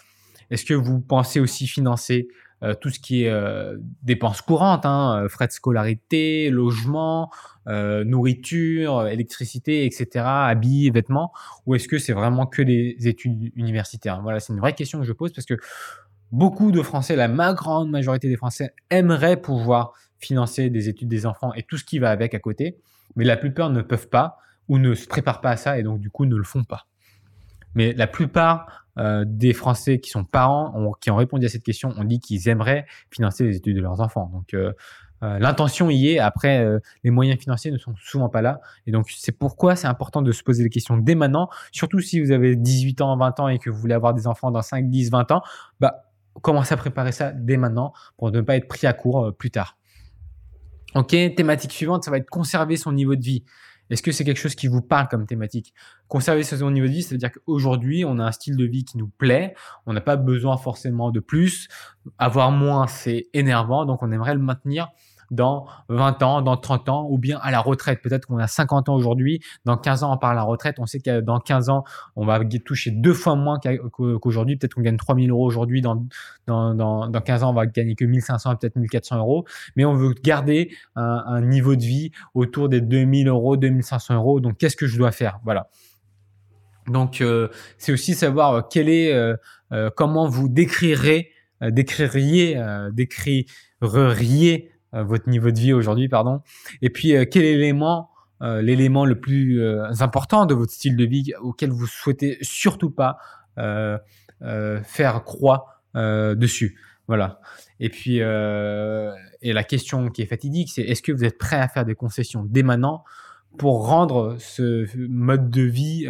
Est-ce 0.50 0.64
que 0.64 0.74
vous 0.74 1.00
pensez 1.00 1.40
aussi 1.40 1.66
financer 1.66 2.28
euh, 2.62 2.74
tout 2.74 2.88
ce 2.88 2.98
qui 2.98 3.24
est 3.24 3.28
euh, 3.28 3.76
dépenses 4.02 4.40
courantes, 4.40 4.86
hein, 4.86 5.24
euh, 5.24 5.28
frais 5.28 5.46
de 5.46 5.52
scolarité, 5.52 6.50
logement, 6.50 7.30
nourriture, 7.66 9.08
électricité, 9.08 9.86
etc., 9.86 10.24
habits, 10.24 10.88
vêtements, 10.90 11.32
ou 11.66 11.74
est-ce 11.74 11.88
que 11.88 11.98
c'est 11.98 12.12
vraiment 12.12 12.46
que 12.46 12.62
des 12.62 12.96
études 13.08 13.50
universitaires? 13.56 14.22
Voilà, 14.22 14.38
c'est 14.38 14.52
une 14.52 14.60
vraie 14.60 14.74
question 14.74 15.00
que 15.00 15.04
je 15.04 15.12
pose 15.12 15.32
parce 15.32 15.46
que 15.46 15.56
beaucoup 16.30 16.70
de 16.70 16.80
Français, 16.80 17.16
la 17.16 17.28
grande 17.54 17.90
majorité 17.90 18.28
des 18.28 18.36
Français 18.36 18.72
aimeraient 18.88 19.36
pouvoir 19.36 19.94
financer 20.20 20.70
des 20.70 20.88
études 20.88 21.08
des 21.08 21.26
enfants 21.26 21.52
et 21.54 21.64
tout 21.64 21.76
ce 21.76 21.82
qui 21.82 21.98
va 21.98 22.10
avec 22.10 22.34
à 22.34 22.38
côté, 22.38 22.78
mais 23.16 23.24
la 23.24 23.36
plupart 23.36 23.70
ne 23.70 23.82
peuvent 23.82 24.08
pas 24.08 24.38
ou 24.68 24.78
ne 24.78 24.94
se 24.94 25.08
préparent 25.08 25.40
pas 25.40 25.50
à 25.50 25.56
ça 25.56 25.76
et 25.76 25.82
donc 25.82 25.98
du 25.98 26.08
coup 26.08 26.24
ne 26.24 26.36
le 26.36 26.44
font 26.44 26.62
pas. 26.62 26.86
Mais 27.76 27.92
la 27.92 28.08
plupart 28.08 28.86
euh, 28.98 29.24
des 29.26 29.52
Français 29.52 30.00
qui 30.00 30.10
sont 30.10 30.24
parents, 30.24 30.92
qui 31.00 31.10
ont 31.10 31.16
répondu 31.16 31.46
à 31.46 31.48
cette 31.48 31.62
question, 31.62 31.90
ont 31.96 32.04
dit 32.04 32.18
qu'ils 32.18 32.48
aimeraient 32.48 32.86
financer 33.10 33.44
les 33.44 33.56
études 33.56 33.76
de 33.76 33.82
leurs 33.82 34.00
enfants. 34.00 34.30
Donc 34.32 34.54
euh, 34.54 34.72
euh, 35.22 35.38
l'intention 35.38 35.90
y 35.90 36.08
est. 36.08 36.18
Après, 36.18 36.66
les 37.04 37.10
moyens 37.10 37.38
financiers 37.38 37.70
ne 37.70 37.78
sont 37.78 37.94
souvent 38.02 38.30
pas 38.30 38.42
là. 38.42 38.60
Et 38.86 38.90
donc 38.90 39.10
c'est 39.14 39.32
pourquoi 39.32 39.76
c'est 39.76 39.86
important 39.86 40.22
de 40.22 40.32
se 40.32 40.42
poser 40.42 40.64
les 40.64 40.70
questions 40.70 40.96
dès 40.96 41.14
maintenant. 41.14 41.50
Surtout 41.70 42.00
si 42.00 42.20
vous 42.20 42.32
avez 42.32 42.56
18 42.56 43.02
ans, 43.02 43.16
20 43.16 43.40
ans 43.40 43.48
et 43.48 43.58
que 43.58 43.70
vous 43.70 43.78
voulez 43.78 43.94
avoir 43.94 44.14
des 44.14 44.26
enfants 44.26 44.50
dans 44.50 44.62
5, 44.62 44.88
10, 44.88 45.10
20 45.10 45.30
ans, 45.32 45.42
bah 45.78 46.04
commencez 46.42 46.74
à 46.74 46.76
préparer 46.76 47.12
ça 47.12 47.32
dès 47.32 47.56
maintenant 47.56 47.92
pour 48.16 48.30
ne 48.30 48.40
pas 48.40 48.56
être 48.56 48.68
pris 48.68 48.86
à 48.86 48.94
court 48.94 49.34
plus 49.36 49.50
tard. 49.50 49.76
Ok, 50.94 51.10
thématique 51.10 51.72
suivante, 51.72 52.04
ça 52.04 52.10
va 52.10 52.16
être 52.16 52.30
conserver 52.30 52.78
son 52.78 52.92
niveau 52.92 53.16
de 53.16 53.22
vie. 53.22 53.44
Est-ce 53.90 54.02
que 54.02 54.12
c'est 54.12 54.24
quelque 54.24 54.38
chose 54.38 54.54
qui 54.54 54.66
vous 54.66 54.82
parle 54.82 55.08
comme 55.08 55.26
thématique? 55.26 55.74
Conserver 56.08 56.42
ce 56.42 56.56
niveau 56.56 56.86
de 56.86 56.92
vie, 56.92 57.02
c'est-à-dire 57.02 57.30
qu'aujourd'hui, 57.32 58.04
on 58.04 58.18
a 58.18 58.24
un 58.24 58.32
style 58.32 58.56
de 58.56 58.64
vie 58.64 58.84
qui 58.84 58.98
nous 58.98 59.08
plaît, 59.08 59.54
on 59.86 59.92
n'a 59.92 60.00
pas 60.00 60.16
besoin 60.16 60.56
forcément 60.56 61.10
de 61.10 61.20
plus. 61.20 61.68
Avoir 62.18 62.50
moins, 62.50 62.86
c'est 62.86 63.28
énervant, 63.32 63.84
donc 63.84 64.02
on 64.02 64.10
aimerait 64.10 64.34
le 64.34 64.40
maintenir 64.40 64.88
dans 65.30 65.66
20 65.88 66.22
ans, 66.22 66.42
dans 66.42 66.56
30 66.56 66.88
ans, 66.88 67.06
ou 67.10 67.18
bien 67.18 67.38
à 67.42 67.50
la 67.50 67.60
retraite. 67.60 68.00
Peut-être 68.02 68.26
qu'on 68.26 68.38
a 68.38 68.46
50 68.46 68.88
ans 68.88 68.94
aujourd'hui, 68.94 69.40
dans 69.64 69.76
15 69.76 70.02
ans 70.02 70.14
on 70.14 70.18
part 70.18 70.30
à 70.30 70.34
la 70.34 70.42
retraite, 70.42 70.76
on 70.78 70.86
sait 70.86 71.00
que 71.00 71.20
dans 71.20 71.40
15 71.40 71.68
ans 71.68 71.84
on 72.14 72.24
va 72.24 72.40
toucher 72.64 72.90
deux 72.90 73.14
fois 73.14 73.34
moins 73.36 73.58
qu'aujourd'hui, 73.92 74.56
peut-être 74.56 74.74
qu'on 74.74 74.82
gagne 74.82 74.96
3000 74.96 75.30
euros 75.30 75.46
aujourd'hui, 75.46 75.80
dans, 75.80 76.06
dans, 76.46 76.74
dans, 76.74 77.08
dans 77.08 77.20
15 77.20 77.42
ans 77.42 77.50
on 77.50 77.54
va 77.54 77.66
gagner 77.66 77.94
que 77.94 78.04
1500, 78.04 78.56
peut-être 78.56 78.76
1400 78.76 79.18
euros, 79.18 79.44
mais 79.76 79.84
on 79.84 79.94
veut 79.94 80.14
garder 80.22 80.70
un, 80.94 81.40
niveau 81.40 81.76
de 81.76 81.82
vie 81.82 82.12
autour 82.34 82.68
des 82.68 82.80
2000 82.80 83.28
euros, 83.28 83.56
2500 83.56 84.14
euros, 84.14 84.40
donc 84.40 84.56
qu'est-ce 84.58 84.76
que 84.76 84.86
je 84.86 84.96
dois 84.96 85.12
faire? 85.12 85.40
Voilà. 85.44 85.68
Donc 86.88 87.20
euh, 87.20 87.48
c'est 87.78 87.92
aussi 87.92 88.14
savoir 88.14 88.54
euh, 88.54 88.60
quel 88.68 88.88
est, 88.88 89.12
euh, 89.12 89.90
comment 89.96 90.28
vous 90.28 90.48
décrirez, 90.48 91.30
décririez, 91.60 92.60
décririez 92.92 93.46
euh, 93.82 94.75
votre 95.02 95.28
niveau 95.28 95.50
de 95.50 95.58
vie 95.58 95.72
aujourd'hui, 95.72 96.08
pardon. 96.08 96.42
Et 96.82 96.90
puis, 96.90 97.16
euh, 97.16 97.24
quel 97.30 97.44
élément, 97.44 98.10
euh, 98.42 98.62
l'élément 98.62 99.04
le 99.04 99.18
plus 99.20 99.62
important 100.00 100.46
de 100.46 100.54
votre 100.54 100.72
style 100.72 100.96
de 100.96 101.04
vie 101.04 101.32
auquel 101.40 101.70
vous 101.70 101.86
souhaitez 101.86 102.38
surtout 102.42 102.90
pas 102.90 103.18
faire 103.56 105.24
croix 105.24 105.80
dessus? 105.94 106.78
Voilà. 107.08 107.40
Et 107.78 107.88
puis, 107.88 108.16
et 108.16 109.52
la 109.52 109.64
question 109.64 110.08
qui 110.10 110.22
est 110.22 110.26
fatidique, 110.26 110.70
c'est 110.70 110.82
est-ce 110.82 111.02
que 111.02 111.12
vous 111.12 111.24
êtes 111.24 111.38
prêt 111.38 111.60
à 111.60 111.68
faire 111.68 111.84
des 111.84 111.94
concessions 111.94 112.44
dès 112.44 112.62
maintenant 112.62 113.04
pour 113.58 113.86
rendre 113.86 114.36
ce 114.38 114.86
mode 115.08 115.50
de 115.50 115.62
vie 115.62 116.06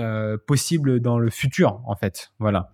possible 0.47 1.01
dans 1.01 1.19
le 1.19 1.31
futur, 1.31 1.81
en 1.87 1.95
fait? 1.95 2.33
Voilà. 2.39 2.71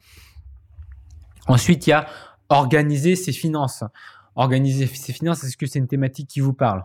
Ensuite, 1.49 1.87
il 1.87 1.91
y 1.91 1.93
a 1.93 2.07
organiser 2.49 3.17
ses 3.17 3.33
finances. 3.33 3.85
Organiser 4.35 4.87
ses 4.87 5.13
finances, 5.13 5.45
est-ce 5.45 5.57
que 5.57 5.67
c'est 5.67 5.79
une 5.79 5.89
thématique 5.89 6.29
qui 6.29 6.41
vous 6.41 6.53
parle? 6.53 6.85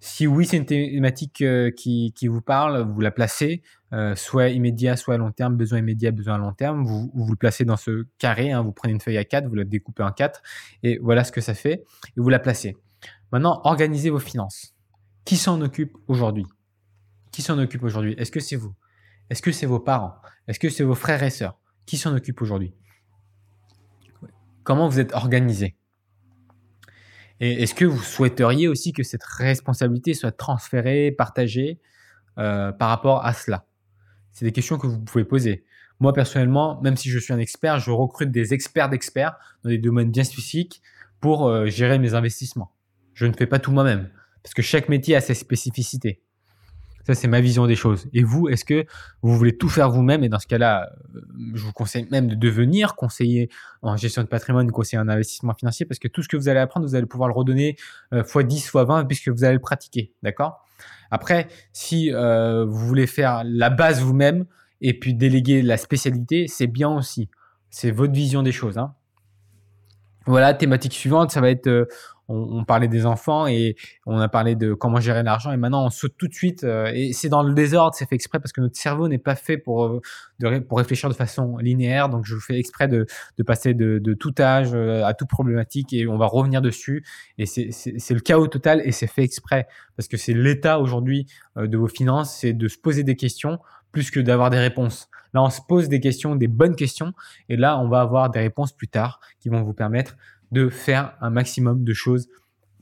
Si 0.00 0.26
oui, 0.26 0.46
c'est 0.46 0.56
une 0.56 0.66
thématique 0.66 1.42
euh, 1.42 1.70
qui, 1.70 2.12
qui, 2.14 2.26
vous 2.28 2.40
parle, 2.40 2.82
vous 2.82 3.00
la 3.00 3.10
placez, 3.10 3.62
euh, 3.92 4.16
soit 4.16 4.48
immédiat, 4.48 4.96
soit 4.96 5.14
à 5.14 5.16
long 5.16 5.30
terme, 5.30 5.56
besoin 5.56 5.78
immédiat, 5.78 6.10
besoin 6.10 6.34
à 6.34 6.38
long 6.38 6.52
terme, 6.52 6.84
vous 6.84 7.10
vous, 7.14 7.30
le 7.30 7.36
placez 7.36 7.64
dans 7.64 7.76
ce 7.76 8.06
carré, 8.18 8.52
hein, 8.52 8.62
vous 8.62 8.72
prenez 8.72 8.92
une 8.92 9.00
feuille 9.00 9.18
à 9.18 9.24
4, 9.24 9.46
vous 9.46 9.54
la 9.54 9.64
découpez 9.64 10.02
en 10.02 10.10
4, 10.10 10.42
et 10.82 10.98
voilà 10.98 11.24
ce 11.24 11.32
que 11.32 11.40
ça 11.40 11.54
fait, 11.54 11.84
et 12.16 12.20
vous 12.20 12.28
la 12.28 12.38
placez. 12.38 12.76
Maintenant, 13.30 13.60
organisez 13.64 14.10
vos 14.10 14.18
finances. 14.18 14.74
Qui 15.24 15.36
s'en 15.36 15.60
occupe 15.60 15.96
aujourd'hui? 16.08 16.46
Qui 17.30 17.42
s'en 17.42 17.58
occupe 17.58 17.84
aujourd'hui? 17.84 18.14
Est-ce 18.18 18.32
que 18.32 18.40
c'est 18.40 18.56
vous? 18.56 18.74
Est-ce 19.30 19.40
que 19.40 19.52
c'est 19.52 19.66
vos 19.66 19.80
parents? 19.80 20.14
Est-ce 20.48 20.58
que 20.58 20.68
c'est 20.68 20.84
vos 20.84 20.94
frères 20.94 21.22
et 21.22 21.30
sœurs? 21.30 21.58
Qui 21.86 21.96
s'en 21.96 22.14
occupe 22.14 22.42
aujourd'hui? 22.42 22.74
Comment 24.64 24.88
vous 24.88 25.00
êtes 25.00 25.14
organisé? 25.14 25.76
Et 27.42 27.64
est-ce 27.64 27.74
que 27.74 27.84
vous 27.84 28.00
souhaiteriez 28.00 28.68
aussi 28.68 28.92
que 28.92 29.02
cette 29.02 29.24
responsabilité 29.24 30.14
soit 30.14 30.30
transférée, 30.30 31.10
partagée 31.10 31.80
euh, 32.38 32.70
par 32.70 32.88
rapport 32.88 33.26
à 33.26 33.32
cela? 33.32 33.66
C'est 34.30 34.44
des 34.44 34.52
questions 34.52 34.78
que 34.78 34.86
vous 34.86 35.00
pouvez 35.00 35.24
poser. 35.24 35.64
Moi, 35.98 36.12
personnellement, 36.12 36.80
même 36.82 36.96
si 36.96 37.10
je 37.10 37.18
suis 37.18 37.32
un 37.32 37.40
expert, 37.40 37.80
je 37.80 37.90
recrute 37.90 38.30
des 38.30 38.54
experts 38.54 38.90
d'experts 38.90 39.34
dans 39.64 39.70
des 39.70 39.78
domaines 39.78 40.12
bien 40.12 40.22
spécifiques 40.22 40.82
pour 41.20 41.48
euh, 41.48 41.66
gérer 41.66 41.98
mes 41.98 42.14
investissements. 42.14 42.70
Je 43.12 43.26
ne 43.26 43.32
fais 43.32 43.48
pas 43.48 43.58
tout 43.58 43.72
moi-même. 43.72 44.08
Parce 44.44 44.54
que 44.54 44.62
chaque 44.62 44.88
métier 44.88 45.16
a 45.16 45.20
ses 45.20 45.34
spécificités. 45.34 46.22
Ça, 47.04 47.14
c'est 47.14 47.28
ma 47.28 47.40
vision 47.40 47.66
des 47.66 47.74
choses. 47.74 48.06
Et 48.12 48.22
vous, 48.22 48.48
est-ce 48.48 48.64
que 48.64 48.86
vous 49.22 49.36
voulez 49.36 49.56
tout 49.56 49.68
faire 49.68 49.90
vous-même? 49.90 50.22
Et 50.22 50.28
dans 50.28 50.38
ce 50.38 50.46
cas-là, 50.46 50.90
euh, 51.14 51.20
je 51.54 51.64
vous 51.64 51.72
conseille 51.72 52.06
même 52.10 52.28
de 52.28 52.34
devenir 52.34 52.94
conseiller 52.94 53.50
en 53.82 53.96
gestion 53.96 54.22
de 54.22 54.28
patrimoine, 54.28 54.70
conseiller 54.70 55.00
en 55.00 55.08
investissement 55.08 55.54
financier, 55.54 55.84
parce 55.84 55.98
que 55.98 56.08
tout 56.08 56.22
ce 56.22 56.28
que 56.28 56.36
vous 56.36 56.48
allez 56.48 56.60
apprendre, 56.60 56.86
vous 56.86 56.94
allez 56.94 57.06
pouvoir 57.06 57.28
le 57.28 57.34
redonner 57.34 57.76
euh, 58.12 58.22
fois 58.22 58.44
10, 58.44 58.68
fois 58.68 58.84
20, 58.84 59.06
puisque 59.06 59.28
vous 59.28 59.44
allez 59.44 59.54
le 59.54 59.60
pratiquer. 59.60 60.12
D'accord? 60.22 60.64
Après, 61.10 61.48
si 61.72 62.12
euh, 62.12 62.64
vous 62.64 62.86
voulez 62.86 63.06
faire 63.06 63.42
la 63.44 63.70
base 63.70 64.00
vous-même 64.00 64.46
et 64.80 64.98
puis 64.98 65.14
déléguer 65.14 65.62
la 65.62 65.76
spécialité, 65.76 66.46
c'est 66.48 66.66
bien 66.66 66.90
aussi. 66.90 67.28
C'est 67.70 67.90
votre 67.90 68.12
vision 68.12 68.42
des 68.42 68.52
choses. 68.52 68.78
Hein. 68.78 68.94
Voilà, 70.26 70.54
thématique 70.54 70.92
suivante, 70.92 71.32
ça 71.32 71.40
va 71.40 71.50
être 71.50 71.88
on, 72.32 72.64
parlait 72.64 72.88
des 72.88 73.06
enfants 73.06 73.46
et 73.46 73.76
on 74.06 74.18
a 74.18 74.28
parlé 74.28 74.54
de 74.54 74.74
comment 74.74 75.00
gérer 75.00 75.22
l'argent 75.22 75.52
et 75.52 75.56
maintenant 75.56 75.84
on 75.84 75.90
saute 75.90 76.14
tout 76.16 76.28
de 76.28 76.34
suite 76.34 76.64
euh, 76.64 76.90
et 76.94 77.12
c'est 77.12 77.28
dans 77.28 77.42
le 77.42 77.52
désordre, 77.54 77.94
c'est 77.94 78.08
fait 78.08 78.14
exprès 78.14 78.38
parce 78.38 78.52
que 78.52 78.60
notre 78.60 78.76
cerveau 78.76 79.08
n'est 79.08 79.18
pas 79.18 79.34
fait 79.34 79.58
pour, 79.58 79.84
euh, 79.84 80.60
pour 80.68 80.78
réfléchir 80.78 81.08
de 81.08 81.14
façon 81.14 81.56
linéaire. 81.58 82.08
Donc 82.08 82.24
je 82.24 82.36
fais 82.36 82.58
exprès 82.58 82.88
de, 82.88 83.06
passer 83.46 83.74
de, 83.74 84.14
tout 84.14 84.34
âge 84.38 84.70
euh, 84.74 85.04
à 85.04 85.14
toute 85.14 85.28
problématique 85.28 85.92
et 85.92 86.06
on 86.06 86.16
va 86.16 86.26
revenir 86.26 86.62
dessus. 86.62 87.04
Et 87.38 87.46
c'est 87.46 88.14
le 88.14 88.20
chaos 88.20 88.46
total 88.46 88.82
et 88.84 88.92
c'est 88.92 89.06
fait 89.06 89.22
exprès 89.22 89.66
parce 89.96 90.08
que 90.08 90.16
c'est 90.16 90.34
l'état 90.34 90.78
aujourd'hui 90.78 91.26
de 91.56 91.76
vos 91.76 91.88
finances, 91.88 92.34
c'est 92.34 92.52
de 92.52 92.68
se 92.68 92.78
poser 92.78 93.02
des 93.04 93.16
questions 93.16 93.58
plus 93.92 94.10
que 94.10 94.20
d'avoir 94.20 94.50
des 94.50 94.58
réponses. 94.58 95.08
Là, 95.34 95.42
on 95.42 95.50
se 95.50 95.60
pose 95.66 95.88
des 95.88 96.00
questions, 96.00 96.36
des 96.36 96.48
bonnes 96.48 96.76
questions, 96.76 97.12
et 97.48 97.56
là, 97.56 97.78
on 97.78 97.88
va 97.88 98.00
avoir 98.00 98.30
des 98.30 98.40
réponses 98.40 98.72
plus 98.72 98.88
tard 98.88 99.20
qui 99.40 99.48
vont 99.48 99.62
vous 99.62 99.72
permettre 99.72 100.16
de 100.52 100.68
faire 100.68 101.16
un 101.20 101.30
maximum 101.30 101.82
de 101.82 101.92
choses 101.92 102.28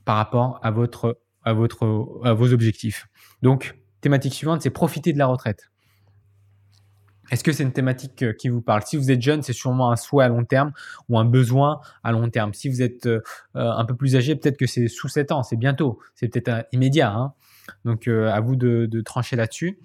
par 0.05 0.17
rapport 0.17 0.59
à 0.61 0.71
votre 0.71 1.19
à 1.43 1.53
votre 1.53 2.21
à 2.23 2.33
vos 2.33 2.53
objectifs. 2.53 3.07
Donc 3.41 3.77
thématique 4.01 4.33
suivante, 4.33 4.61
c'est 4.61 4.69
profiter 4.69 5.13
de 5.13 5.17
la 5.17 5.25
retraite. 5.25 5.71
Est-ce 7.31 7.45
que 7.45 7.53
c'est 7.53 7.63
une 7.63 7.71
thématique 7.71 8.23
euh, 8.23 8.33
qui 8.33 8.49
vous 8.49 8.61
parle? 8.61 8.81
Si 8.85 8.97
vous 8.97 9.09
êtes 9.09 9.21
jeune, 9.21 9.41
c'est 9.41 9.53
sûrement 9.53 9.91
un 9.91 9.95
souhait 9.95 10.25
à 10.25 10.27
long 10.27 10.43
terme 10.43 10.73
ou 11.07 11.17
un 11.17 11.23
besoin 11.23 11.79
à 12.03 12.11
long 12.11 12.29
terme. 12.29 12.53
Si 12.53 12.67
vous 12.67 12.81
êtes 12.81 13.05
euh, 13.05 13.21
un 13.53 13.85
peu 13.85 13.95
plus 13.95 14.17
âgé, 14.17 14.35
peut-être 14.35 14.57
que 14.57 14.67
c'est 14.67 14.89
sous 14.89 15.07
7 15.07 15.31
ans, 15.31 15.41
c'est 15.41 15.55
bientôt, 15.55 15.99
c'est 16.13 16.27
peut-être 16.27 16.49
euh, 16.49 16.61
immédiat. 16.73 17.09
Hein. 17.09 17.33
Donc 17.85 18.07
à 18.07 18.39
vous 18.41 18.57
de 18.57 19.01
trancher 19.01 19.37
là-dessus. 19.37 19.79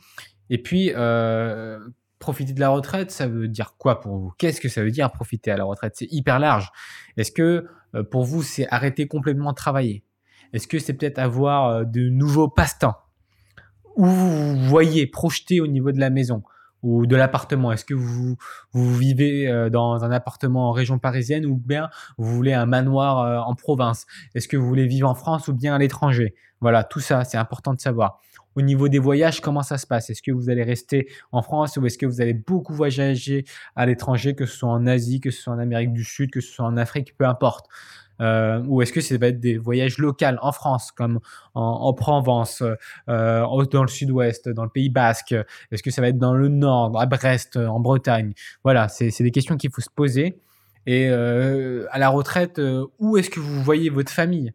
Et 0.50 0.60
puis, 0.60 0.92
profiter 2.18 2.52
de 2.52 2.60
la 2.60 2.70
retraite, 2.70 3.10
ça 3.10 3.26
veut 3.26 3.48
dire 3.48 3.74
quoi 3.78 4.00
pour 4.00 4.16
vous? 4.16 4.32
Qu'est-ce 4.38 4.60
que 4.60 4.68
ça 4.68 4.82
veut 4.82 4.90
dire 4.90 5.10
profiter 5.12 5.50
à 5.50 5.56
la 5.56 5.64
retraite? 5.64 5.94
C'est 5.96 6.10
hyper 6.10 6.38
large. 6.38 6.70
Est-ce 7.16 7.32
que 7.32 7.66
euh, 7.94 8.02
pour 8.02 8.24
vous, 8.24 8.42
c'est 8.42 8.66
arrêter 8.70 9.06
complètement 9.06 9.50
de 9.50 9.56
travailler? 9.56 10.04
Est-ce 10.52 10.66
que 10.66 10.78
c'est 10.78 10.94
peut-être 10.94 11.18
avoir 11.18 11.68
euh, 11.68 11.84
de 11.84 12.08
nouveaux 12.08 12.48
passe-temps? 12.48 12.96
Où 13.96 14.06
vous 14.06 14.56
voyez 14.56 15.06
projeter 15.06 15.60
au 15.60 15.66
niveau 15.66 15.92
de 15.92 16.00
la 16.00 16.10
maison 16.10 16.42
ou 16.82 17.06
de 17.06 17.16
l'appartement? 17.16 17.72
Est-ce 17.72 17.84
que 17.84 17.94
vous, 17.94 18.36
vous 18.72 18.94
vivez 18.94 19.48
euh, 19.48 19.70
dans 19.70 20.04
un 20.04 20.10
appartement 20.10 20.68
en 20.68 20.72
région 20.72 20.98
parisienne 20.98 21.46
ou 21.46 21.56
bien 21.56 21.88
vous 22.18 22.34
voulez 22.34 22.52
un 22.52 22.66
manoir 22.66 23.46
en 23.48 23.54
province? 23.54 24.06
Est-ce 24.34 24.48
que 24.48 24.56
vous 24.56 24.66
voulez 24.66 24.86
vivre 24.86 25.08
en 25.08 25.14
France 25.14 25.48
ou 25.48 25.54
bien 25.54 25.74
à 25.74 25.78
l'étranger? 25.78 26.34
Voilà, 26.60 26.84
tout 26.84 27.00
ça, 27.00 27.24
c'est 27.24 27.38
important 27.38 27.74
de 27.74 27.80
savoir. 27.80 28.20
Au 28.56 28.62
niveau 28.62 28.88
des 28.88 28.98
voyages, 28.98 29.40
comment 29.40 29.62
ça 29.62 29.76
se 29.76 29.86
passe? 29.86 30.08
Est-ce 30.08 30.22
que 30.22 30.32
vous 30.32 30.48
allez 30.48 30.62
rester 30.62 31.08
en 31.30 31.42
France 31.42 31.76
ou 31.76 31.84
est-ce 31.86 31.98
que 31.98 32.06
vous 32.06 32.22
allez 32.22 32.32
beaucoup 32.32 32.72
voyager 32.72 33.44
à 33.76 33.84
l'étranger, 33.84 34.34
que 34.34 34.46
ce 34.46 34.56
soit 34.56 34.70
en 34.70 34.86
Asie, 34.86 35.20
que 35.20 35.30
ce 35.30 35.42
soit 35.42 35.52
en 35.52 35.58
Amérique 35.58 35.92
du 35.92 36.04
Sud, 36.04 36.30
que 36.30 36.40
ce 36.40 36.50
soit 36.50 36.64
en 36.64 36.78
Afrique, 36.78 37.16
peu 37.18 37.26
importe? 37.26 37.66
Euh, 38.20 38.62
ou 38.66 38.80
est-ce 38.82 38.92
que 38.92 39.00
ça 39.00 39.16
va 39.18 39.28
être 39.28 39.40
des 39.40 39.58
voyages 39.58 39.98
locaux 39.98 40.24
en 40.40 40.52
France, 40.52 40.90
comme 40.90 41.20
en, 41.54 41.92
Provence, 41.92 42.62
euh, 43.08 43.64
dans 43.70 43.82
le 43.82 43.88
sud-ouest, 43.88 44.48
dans 44.48 44.64
le 44.64 44.70
Pays 44.70 44.88
Basque? 44.88 45.34
Est-ce 45.70 45.82
que 45.82 45.90
ça 45.90 46.00
va 46.00 46.08
être 46.08 46.18
dans 46.18 46.34
le 46.34 46.48
nord, 46.48 46.98
à 46.98 47.06
Brest, 47.06 47.56
en 47.56 47.80
Bretagne? 47.80 48.32
Voilà, 48.64 48.88
c'est 48.88 49.22
des 49.22 49.30
questions 49.30 49.56
qu'il 49.56 49.70
faut 49.70 49.82
se 49.82 49.90
poser. 49.94 50.40
Et 50.86 51.08
euh, 51.10 51.86
à 51.90 51.98
la 51.98 52.08
retraite, 52.08 52.60
où 52.98 53.16
est-ce 53.16 53.28
que 53.28 53.40
vous 53.40 53.62
voyez 53.62 53.90
votre 53.90 54.10
famille? 54.10 54.52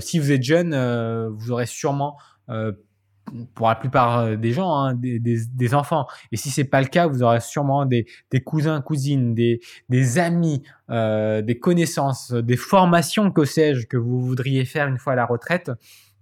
Si 0.00 0.18
vous 0.18 0.32
êtes 0.32 0.42
jeune, 0.42 0.74
vous 1.28 1.50
aurez 1.50 1.66
sûrement 1.66 2.16
pour 3.54 3.68
la 3.68 3.74
plupart 3.74 4.18
euh, 4.18 4.36
des 4.36 4.52
gens, 4.52 4.72
hein, 4.74 4.94
des, 4.94 5.74
enfants. 5.74 6.06
Et 6.32 6.36
si 6.36 6.50
c'est 6.50 6.64
pas 6.64 6.80
le 6.80 6.86
cas, 6.86 7.06
vous 7.06 7.22
aurez 7.22 7.40
sûrement 7.40 7.84
des, 7.84 8.06
cousins, 8.44 8.80
cousines, 8.80 9.34
des, 9.34 10.18
amis, 10.18 10.62
euh, 10.90 11.42
des 11.42 11.58
connaissances, 11.58 12.32
des 12.32 12.56
formations, 12.56 13.30
que 13.30 13.44
sais-je, 13.44 13.86
que 13.86 13.96
vous 13.96 14.20
voudriez 14.20 14.64
faire 14.64 14.86
une 14.86 14.98
fois 14.98 15.14
à 15.14 15.16
la 15.16 15.26
retraite, 15.26 15.70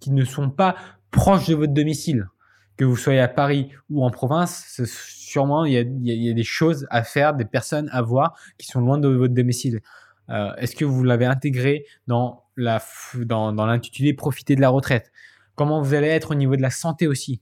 qui 0.01 0.11
ne 0.11 0.25
sont 0.25 0.51
pas 0.51 0.77
proches 1.11 1.49
de 1.49 1.55
votre 1.55 1.73
domicile. 1.73 2.29
Que 2.77 2.85
vous 2.85 2.97
soyez 2.97 3.21
à 3.21 3.29
Paris 3.29 3.71
ou 3.89 4.05
en 4.05 4.11
province, 4.11 4.83
sûrement 4.85 5.65
il 5.65 5.75
y, 5.75 6.31
a, 6.31 6.35
des 6.35 6.43
choses 6.43 6.89
à 6.91 7.05
faire, 7.05 7.35
des 7.35 7.45
personnes 7.45 7.89
à 7.93 8.03
voir 8.03 8.37
qui 8.59 8.67
sont 8.67 8.81
loin 8.81 8.99
de 8.99 9.07
votre 9.07 9.33
domicile. 9.33 9.81
Euh, 10.29 10.53
Est-ce 10.57 10.75
que 10.75 10.85
vous 10.85 11.05
l'avez 11.05 11.27
intégré 11.27 11.85
dans 12.09 12.43
la 12.57 12.83
dans, 13.17 13.53
dans 13.53 13.67
l'intitulé 13.67 14.13
profiter 14.13 14.57
de 14.57 14.61
la 14.61 14.71
retraite 14.71 15.13
comment 15.55 15.81
vous 15.81 15.95
allez 15.95 16.09
être 16.09 16.33
au 16.33 16.35
niveau 16.35 16.57
de 16.57 16.63
la 16.63 16.71
santé 16.71 17.07
aussi. 17.07 17.41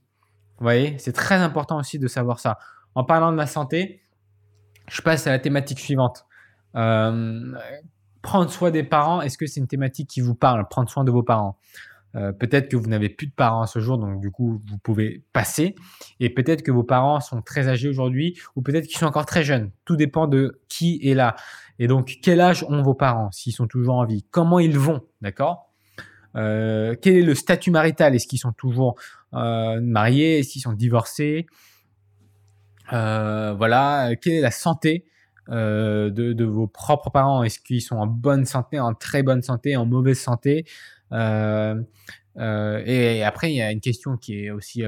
Vous 0.57 0.63
voyez, 0.63 0.97
c'est 0.99 1.13
très 1.13 1.35
important 1.35 1.79
aussi 1.79 1.99
de 1.99 2.07
savoir 2.07 2.39
ça. 2.39 2.57
En 2.95 3.03
parlant 3.03 3.31
de 3.31 3.37
la 3.37 3.47
santé, 3.47 4.01
je 4.89 5.01
passe 5.01 5.27
à 5.27 5.31
la 5.31 5.39
thématique 5.39 5.79
suivante. 5.79 6.25
Euh, 6.75 7.53
prendre 8.21 8.49
soin 8.49 8.71
des 8.71 8.83
parents, 8.83 9.21
est-ce 9.21 9.37
que 9.37 9.45
c'est 9.45 9.59
une 9.59 9.67
thématique 9.67 10.09
qui 10.09 10.21
vous 10.21 10.35
parle? 10.35 10.67
Prendre 10.69 10.89
soin 10.89 11.03
de 11.03 11.11
vos 11.11 11.23
parents. 11.23 11.57
Euh, 12.15 12.31
peut-être 12.31 12.69
que 12.69 12.75
vous 12.75 12.87
n'avez 12.87 13.09
plus 13.09 13.25
de 13.27 13.33
parents 13.33 13.61
à 13.61 13.67
ce 13.67 13.79
jour, 13.79 13.97
donc 13.97 14.21
du 14.21 14.29
coup, 14.29 14.61
vous 14.67 14.77
pouvez 14.77 15.23
passer. 15.33 15.75
Et 16.19 16.29
peut-être 16.29 16.61
que 16.61 16.71
vos 16.71 16.83
parents 16.83 17.19
sont 17.19 17.41
très 17.41 17.67
âgés 17.67 17.89
aujourd'hui, 17.89 18.39
ou 18.55 18.61
peut-être 18.61 18.85
qu'ils 18.85 18.97
sont 18.97 19.07
encore 19.07 19.25
très 19.25 19.43
jeunes. 19.43 19.71
Tout 19.85 19.95
dépend 19.95 20.27
de 20.27 20.61
qui 20.69 20.99
est 21.03 21.15
là. 21.15 21.35
Et 21.79 21.87
donc, 21.87 22.19
quel 22.21 22.39
âge 22.39 22.63
ont 22.69 22.83
vos 22.83 22.93
parents, 22.93 23.31
s'ils 23.31 23.53
sont 23.53 23.67
toujours 23.67 23.95
en 23.95 24.05
vie? 24.05 24.23
Comment 24.29 24.59
ils 24.59 24.77
vont, 24.77 25.01
d'accord? 25.21 25.72
Euh, 26.35 26.95
quel 27.01 27.17
est 27.17 27.21
le 27.21 27.35
statut 27.35 27.71
marital? 27.71 28.15
Est-ce 28.15 28.27
qu'ils 28.27 28.39
sont 28.39 28.53
toujours 28.53 28.95
euh, 29.33 29.79
mariés? 29.81 30.39
Est-ce 30.39 30.51
qu'ils 30.51 30.61
sont 30.61 30.73
divorcés? 30.73 31.45
Euh, 32.91 33.53
Voilà. 33.53 34.11
Quelle 34.21 34.33
est 34.33 34.41
la 34.41 34.51
santé 34.51 35.05
de, 35.49 36.09
de, 36.09 36.45
vos 36.45 36.67
propres 36.67 37.09
parents? 37.09 37.43
Est-ce 37.43 37.59
qu'ils 37.59 37.81
sont 37.81 37.97
en 37.97 38.07
bonne 38.07 38.45
santé, 38.45 38.79
en 38.79 38.93
très 38.93 39.23
bonne 39.23 39.41
santé, 39.41 39.75
en 39.75 39.85
mauvaise 39.85 40.19
santé? 40.19 40.65
Et 41.11 41.15
après, 43.23 43.51
il 43.51 43.55
y 43.55 43.61
a 43.61 43.71
une 43.71 43.81
question 43.81 44.17
qui 44.17 44.45
est 44.45 44.51
aussi 44.51 44.83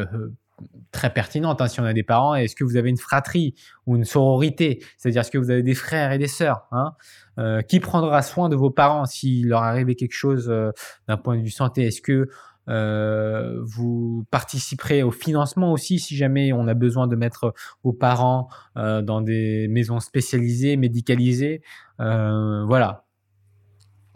très 0.91 1.11
pertinente 1.13 1.61
hein, 1.61 1.67
si 1.67 1.79
on 1.79 1.85
a 1.85 1.93
des 1.93 2.03
parents. 2.03 2.35
Est-ce 2.35 2.55
que 2.55 2.63
vous 2.63 2.77
avez 2.77 2.89
une 2.89 2.97
fratrie 2.97 3.55
ou 3.85 3.95
une 3.95 4.05
sororité? 4.05 4.83
C'est-à-dire, 4.97 5.21
est-ce 5.21 5.31
que 5.31 5.37
vous 5.37 5.51
avez 5.51 5.63
des 5.63 5.75
frères 5.75 6.11
et 6.11 6.17
des 6.17 6.27
sœurs 6.27 6.67
hein? 6.71 6.93
Euh, 7.37 7.61
Qui 7.61 7.79
prendra 7.79 8.21
soin 8.21 8.49
de 8.49 8.55
vos 8.55 8.71
parents 8.71 9.05
s'il 9.05 9.49
leur 9.49 9.63
arrivait 9.63 9.95
quelque 9.95 10.13
chose 10.13 10.49
euh, 10.49 10.71
d'un 11.07 11.17
point 11.17 11.37
de 11.37 11.41
vue 11.41 11.49
santé? 11.49 11.87
Est-ce 11.87 12.01
que 12.01 12.29
euh, 12.67 13.59
vous 13.63 14.25
participerez 14.31 15.03
au 15.03 15.11
financement 15.11 15.71
aussi 15.71 15.99
si 15.99 16.15
jamais 16.15 16.53
on 16.53 16.67
a 16.67 16.73
besoin 16.73 17.07
de 17.07 17.15
mettre 17.15 17.53
vos 17.83 17.93
parents 17.93 18.47
dans 18.75 19.21
des 19.21 19.67
maisons 19.67 19.99
spécialisées, 19.99 20.75
médicalisées? 20.75 21.61
Voilà, 21.99 23.05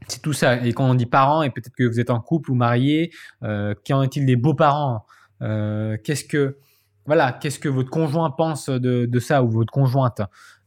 c'est 0.09 0.21
tout 0.21 0.33
ça. 0.33 0.55
Et 0.65 0.73
quand 0.73 0.89
on 0.89 0.95
dit 0.95 1.05
parents, 1.05 1.43
et 1.43 1.49
peut-être 1.49 1.75
que 1.75 1.83
vous 1.83 1.99
êtes 1.99 2.09
en 2.09 2.19
couple 2.19 2.51
ou 2.51 2.55
marié, 2.55 3.11
euh, 3.43 3.73
qu'en 3.87 4.01
est-il 4.01 4.25
des 4.25 4.35
beaux-parents? 4.35 5.05
Euh, 5.41 5.97
qu'est-ce 6.03 6.25
que 6.25 6.57
voilà, 7.05 7.31
qu'est-ce 7.31 7.59
que 7.59 7.69
votre 7.69 7.89
conjoint 7.89 8.29
pense 8.29 8.69
de, 8.69 9.05
de 9.05 9.19
ça 9.19 9.43
ou 9.43 9.49
votre 9.49 9.71
conjointe? 9.71 10.21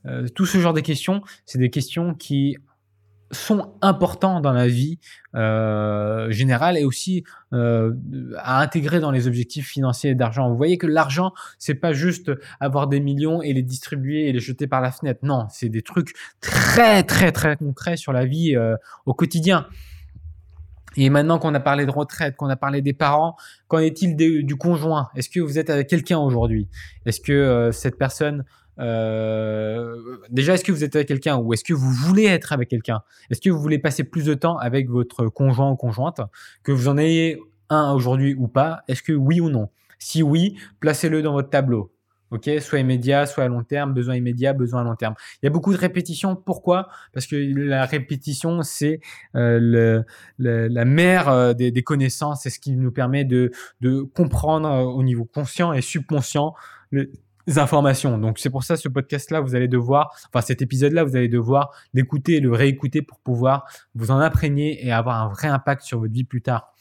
Euh, 0.07 0.27
Tout 0.35 0.47
ce 0.47 0.59
genre 0.59 0.73
de 0.73 0.81
questions, 0.81 1.23
c'est 1.47 1.59
des 1.59 1.71
questions 1.71 2.15
qui 2.15 2.57
sont 3.33 3.73
importants 3.81 4.41
dans 4.41 4.53
la 4.53 4.69
vie 4.69 4.99
euh, 5.35 6.31
générale 6.31 6.77
et 6.77 6.85
aussi 6.85 7.25
euh, 7.53 7.93
à 8.37 8.61
intégrer 8.61 9.01
dans 9.01 9.11
les 9.11 9.27
objectifs 9.27 9.69
financiers 9.69 10.15
d'argent. 10.15 10.51
Vous 10.51 10.57
voyez 10.57 10.79
que 10.79 10.87
l'argent, 10.87 11.33
c'est 11.59 11.75
pas 11.75 11.93
juste 11.93 12.31
avoir 12.61 12.89
des 12.89 13.01
millions 13.01 13.41
et 13.41 13.53
les 13.53 13.63
distribuer 13.63 14.29
et 14.29 14.33
les 14.33 14.41
jeter 14.41 14.67
par 14.67 14.81
la 14.81 14.91
fenêtre. 14.91 15.21
Non, 15.23 15.47
c'est 15.51 15.71
des 15.71 15.83
trucs 15.83 16.13
très 16.41 17.03
très 17.03 17.33
très 17.33 17.57
concrets 17.57 17.97
sur 17.97 18.13
la 18.13 18.27
vie 18.27 18.55
euh, 18.55 18.77
au 19.07 19.15
quotidien. 19.15 19.67
Et 20.97 21.11
maintenant 21.11 21.39
qu'on 21.39 21.55
a 21.55 21.61
parlé 21.61 21.87
de 21.87 21.91
retraite, 21.91 22.37
qu'on 22.37 22.49
a 22.49 22.57
parlé 22.57 22.83
des 22.83 22.93
parents, 22.93 23.37
qu'en 23.69 23.79
est-il 23.79 24.17
du 24.17 24.57
conjoint? 24.57 25.09
Est-ce 25.17 25.29
que 25.29 25.41
vous 25.41 25.59
êtes 25.59 25.71
avec 25.71 25.89
quelqu'un 25.89 26.19
aujourd'hui? 26.19 26.69
Est-ce 27.07 27.21
que 27.21 27.33
euh, 27.33 27.73
cette 27.73 27.99
personne 27.99 28.45
euh, 28.79 30.19
déjà, 30.31 30.55
est-ce 30.55 30.65
que 30.65 30.73
vous 30.73 30.83
êtes 30.85 30.97
avec 30.97 31.09
quelqu'un 31.09 31.37
ou 31.37 31.53
est-ce 31.53 31.65
que 31.65 31.75
vous 31.75 31.91
voulez 31.91 32.25
être 32.25 32.53
avec 32.53 32.69
quelqu'un? 32.69 33.03
Est-ce 33.31 33.41
que 33.41 33.51
vous 33.51 33.61
voulez 33.61 33.79
passer 33.79 34.05
plus 34.05 34.25
de 34.25 34.35
temps 34.35 34.57
avec 34.57 34.89
votre 34.89 35.29
conjoint 35.29 35.71
ou 35.71 35.77
conjointe? 35.77 36.21
Que 36.63 36.73
vous 36.73 36.89
en 36.89 36.97
ayez 36.97 37.39
un 37.69 37.93
aujourd'hui 37.93 38.35
ou 38.35 38.49
pas? 38.49 38.83
Est-ce 38.89 39.03
que 39.03 39.13
oui 39.13 39.41
ou 39.41 39.51
non? 39.51 39.69
Si 39.99 40.23
oui, 40.23 40.57
placez-le 40.81 41.23
dans 41.23 41.33
votre 41.33 41.51
tableau. 41.51 41.93
Ok, 42.33 42.51
soit 42.61 42.79
immédiat, 42.79 43.27
soit 43.27 43.45
à 43.45 43.49
long 43.49 43.63
terme, 43.63 43.93
besoin 43.93 44.17
immédiat, 44.17 44.55
besoin 44.55 44.81
à 44.81 44.85
long 44.85 44.97
terme. 44.97 45.15
Il 45.43 45.47
y 45.47 45.49
a 45.49 45.51
beaucoup 45.51 45.73
de 45.73 45.79
répétitions. 45.79 46.35
Pourquoi? 46.35 46.89
Parce 47.13 47.27
que 47.27 47.37
la 47.37 47.85
répétition, 47.85 48.63
c'est 48.63 49.01
euh, 49.37 50.03
la 50.39 50.85
mère 50.87 51.29
euh, 51.29 51.53
des, 51.53 51.71
des, 51.71 51.83
connaissances. 51.83 52.43
C'est 52.43 52.51
ce 52.51 52.59
qui 52.59 52.73
nous 52.73 52.91
permet 52.91 53.27
de, 53.27 53.51
de 53.83 54.01
comprendre 54.01 54.67
euh, 54.67 54.83
au 54.83 55.03
niveau 55.03 55.27
conscient 55.27 55.75
et 55.75 55.83
subconscient 55.83 56.55
le, 56.91 57.13
informations. 57.57 58.19
Donc 58.19 58.39
c'est 58.39 58.51
pour 58.51 58.65
ça 58.65 58.77
ce 58.77 58.89
podcast-là, 58.89 59.41
vous 59.41 59.55
allez 59.55 59.69
devoir, 59.69 60.15
enfin 60.29 60.41
cet 60.41 60.63
épisode-là, 60.63 61.05
vous 61.05 61.17
allez 61.17 61.29
devoir 61.29 61.71
l'écouter 61.93 62.41
le 62.41 62.53
réécouter 62.53 63.03
pour 63.03 63.19
pouvoir 63.19 63.67
vous 63.95 64.11
en 64.11 64.19
imprégner 64.19 64.87
et 64.87 64.93
avoir 64.93 65.23
un 65.23 65.29
vrai 65.29 65.49
impact 65.49 65.83
sur 65.83 66.01
votre 66.01 66.13
vie 66.13 66.25
plus 66.25 66.43
tard. 66.43 66.72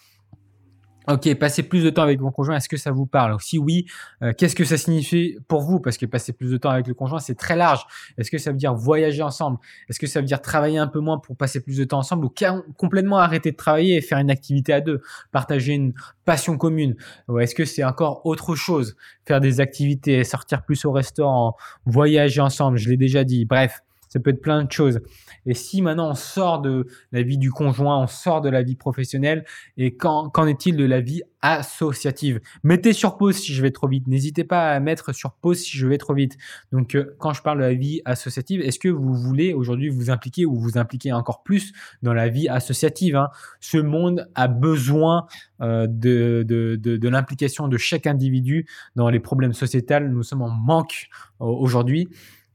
Ok, 1.07 1.33
passer 1.35 1.63
plus 1.63 1.83
de 1.83 1.89
temps 1.89 2.03
avec 2.03 2.19
mon 2.19 2.29
conjoint, 2.29 2.57
est-ce 2.57 2.69
que 2.69 2.77
ça 2.77 2.91
vous 2.91 3.07
parle? 3.07 3.35
Si 3.41 3.57
oui, 3.57 3.87
euh, 4.21 4.33
qu'est-ce 4.37 4.55
que 4.55 4.63
ça 4.63 4.77
signifie 4.77 5.35
pour 5.47 5.61
vous? 5.61 5.79
Parce 5.79 5.97
que 5.97 6.05
passer 6.05 6.31
plus 6.31 6.51
de 6.51 6.57
temps 6.57 6.69
avec 6.69 6.85
le 6.85 6.93
conjoint, 6.93 7.19
c'est 7.19 7.33
très 7.33 7.55
large. 7.55 7.83
Est-ce 8.19 8.29
que 8.29 8.37
ça 8.37 8.51
veut 8.51 8.57
dire 8.57 8.75
voyager 8.75 9.23
ensemble? 9.23 9.57
Est-ce 9.89 9.99
que 9.99 10.05
ça 10.05 10.19
veut 10.19 10.27
dire 10.27 10.41
travailler 10.41 10.77
un 10.77 10.85
peu 10.85 10.99
moins 10.99 11.17
pour 11.17 11.35
passer 11.35 11.59
plus 11.59 11.77
de 11.77 11.85
temps 11.85 11.97
ensemble 11.97 12.25
ou 12.25 12.33
complètement 12.77 13.17
arrêter 13.17 13.51
de 13.51 13.55
travailler 13.55 13.97
et 13.97 14.01
faire 14.01 14.19
une 14.19 14.29
activité 14.29 14.73
à 14.73 14.81
deux 14.81 15.01
Partager 15.31 15.73
une 15.73 15.93
passion 16.23 16.55
commune? 16.55 16.95
Ou 17.27 17.39
est-ce 17.39 17.55
que 17.55 17.65
c'est 17.65 17.83
encore 17.83 18.23
autre 18.23 18.53
chose? 18.53 18.95
Faire 19.25 19.39
des 19.39 19.59
activités, 19.59 20.23
sortir 20.23 20.63
plus 20.63 20.85
au 20.85 20.91
restaurant, 20.91 21.55
voyager 21.85 22.41
ensemble, 22.41 22.77
je 22.77 22.89
l'ai 22.89 22.97
déjà 22.97 23.23
dit. 23.23 23.45
Bref, 23.45 23.81
ça 24.11 24.19
peut 24.19 24.31
être 24.31 24.41
plein 24.41 24.63
de 24.63 24.71
choses. 24.71 24.99
Et 25.45 25.53
si 25.53 25.81
maintenant 25.81 26.11
on 26.11 26.15
sort 26.15 26.61
de 26.61 26.85
la 27.11 27.23
vie 27.23 27.37
du 27.37 27.49
conjoint, 27.49 27.97
on 27.97 28.07
sort 28.07 28.41
de 28.41 28.49
la 28.49 28.61
vie 28.61 28.75
professionnelle, 28.75 29.45
et 29.77 29.95
qu'en 29.95 30.29
est-il 30.45 30.75
de 30.75 30.85
la 30.85 30.99
vie 30.99 31.21
associative? 31.41 32.41
Mettez 32.63 32.93
sur 32.93 33.17
pause 33.17 33.37
si 33.37 33.53
je 33.53 33.61
vais 33.61 33.71
trop 33.71 33.87
vite. 33.87 34.05
N'hésitez 34.07 34.43
pas 34.43 34.71
à 34.71 34.79
mettre 34.79 35.15
sur 35.15 35.31
pause 35.33 35.59
si 35.59 35.77
je 35.77 35.87
vais 35.87 35.97
trop 35.97 36.13
vite. 36.13 36.37
Donc 36.71 36.93
euh, 36.93 37.15
quand 37.19 37.33
je 37.33 37.41
parle 37.41 37.57
de 37.59 37.63
la 37.63 37.73
vie 37.73 38.01
associative, 38.05 38.61
est-ce 38.61 38.77
que 38.79 38.89
vous 38.89 39.15
voulez 39.15 39.53
aujourd'hui 39.53 39.89
vous 39.89 40.09
impliquer 40.09 40.45
ou 40.45 40.55
vous 40.55 40.77
impliquer 40.77 41.13
encore 41.13 41.41
plus 41.41 41.73
dans 42.03 42.13
la 42.13 42.27
vie 42.27 42.47
associative 42.47 43.15
hein? 43.15 43.29
Ce 43.59 43.77
monde 43.77 44.29
a 44.35 44.47
besoin 44.47 45.25
euh, 45.61 45.87
de, 45.87 46.43
de, 46.47 46.75
de, 46.75 46.97
de 46.97 47.09
l'implication 47.09 47.67
de 47.67 47.77
chaque 47.77 48.07
individu 48.07 48.67
dans 48.95 49.09
les 49.09 49.19
problèmes 49.19 49.53
sociétals. 49.53 50.11
Nous 50.11 50.23
sommes 50.23 50.41
en 50.41 50.49
manque 50.49 51.07
aujourd'hui. 51.39 52.07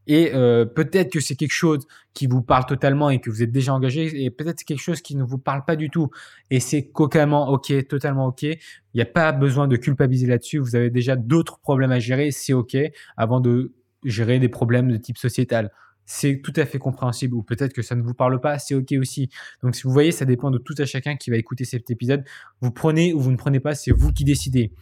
Et 0.07 0.35
euh, 0.35 0.65
peut-être 0.65 1.13
que 1.13 1.21
c'est 1.21 1.35
quelque 1.35 1.53
chose 1.53 1.87
qui 2.15 2.27
vous 2.27 2.43
parle 2.43 2.67
totalement 2.67 3.11
et 3.11 3.21
que 3.21 3.31
vous 3.31 3.43
êtes 3.43 3.53
déjà 3.53 3.75
engagé, 3.75 4.25
et 4.25 4.31
peut-être 4.31 4.63
quelque 4.65 4.81
chose 4.81 5.01
qui 5.01 5.17
ne 5.17 5.25
vous 5.25 5.39
parle 5.39 5.65
pas 5.65 5.77
du 5.77 5.91
tout. 5.91 6.11
Et 6.51 6.61
c'est 6.61 6.91
totalement 6.95 7.49
ok, 7.51 7.87
totalement 7.89 8.27
ok. 8.27 8.43
Il 8.43 8.59
n'y 8.95 9.03
a 9.03 9.07
pas 9.07 9.33
besoin 9.33 9.69
de 9.69 9.77
culpabiliser 9.77 10.27
là-dessus. 10.27 10.59
Vous 10.59 10.77
avez 10.77 10.91
déjà 10.91 11.17
d'autres 11.17 11.59
problèmes 11.59 11.93
à 11.93 11.99
gérer, 11.99 12.31
c'est 12.31 12.53
ok, 12.53 12.77
avant 13.17 13.41
de 13.41 13.73
gérer 14.05 14.39
des 14.39 14.49
problèmes 14.49 14.91
de 14.91 14.97
type 14.97 15.19
sociétal. 15.19 15.73
C'est 16.09 16.41
tout 16.41 16.53
à 16.55 16.65
fait 16.65 16.79
compréhensible. 16.79 17.35
Ou 17.35 17.43
peut-être 17.43 17.73
que 17.73 17.83
ça 17.83 17.97
ne 17.97 18.03
vous 18.03 18.15
parle 18.15 18.41
pas, 18.41 18.61
c'est 18.61 18.77
ok 18.77 18.95
aussi. 19.01 19.29
Donc 19.63 19.75
si 19.75 19.83
vous 19.83 19.91
voyez, 19.91 20.13
ça 20.13 20.25
dépend 20.25 20.53
de 20.53 20.59
tout 20.59 20.75
à 20.79 20.85
chacun 20.85 21.17
qui 21.17 21.31
va 21.31 21.37
écouter 21.37 21.65
cet 21.65 21.91
épisode. 21.91 22.25
Vous 22.61 22.71
prenez 22.71 23.13
ou 23.13 23.19
vous 23.19 23.33
ne 23.33 23.37
prenez 23.37 23.59
pas, 23.59 23.75
c'est 23.75 23.91
vous 23.91 24.13
qui 24.13 24.25
décidez. 24.25 24.73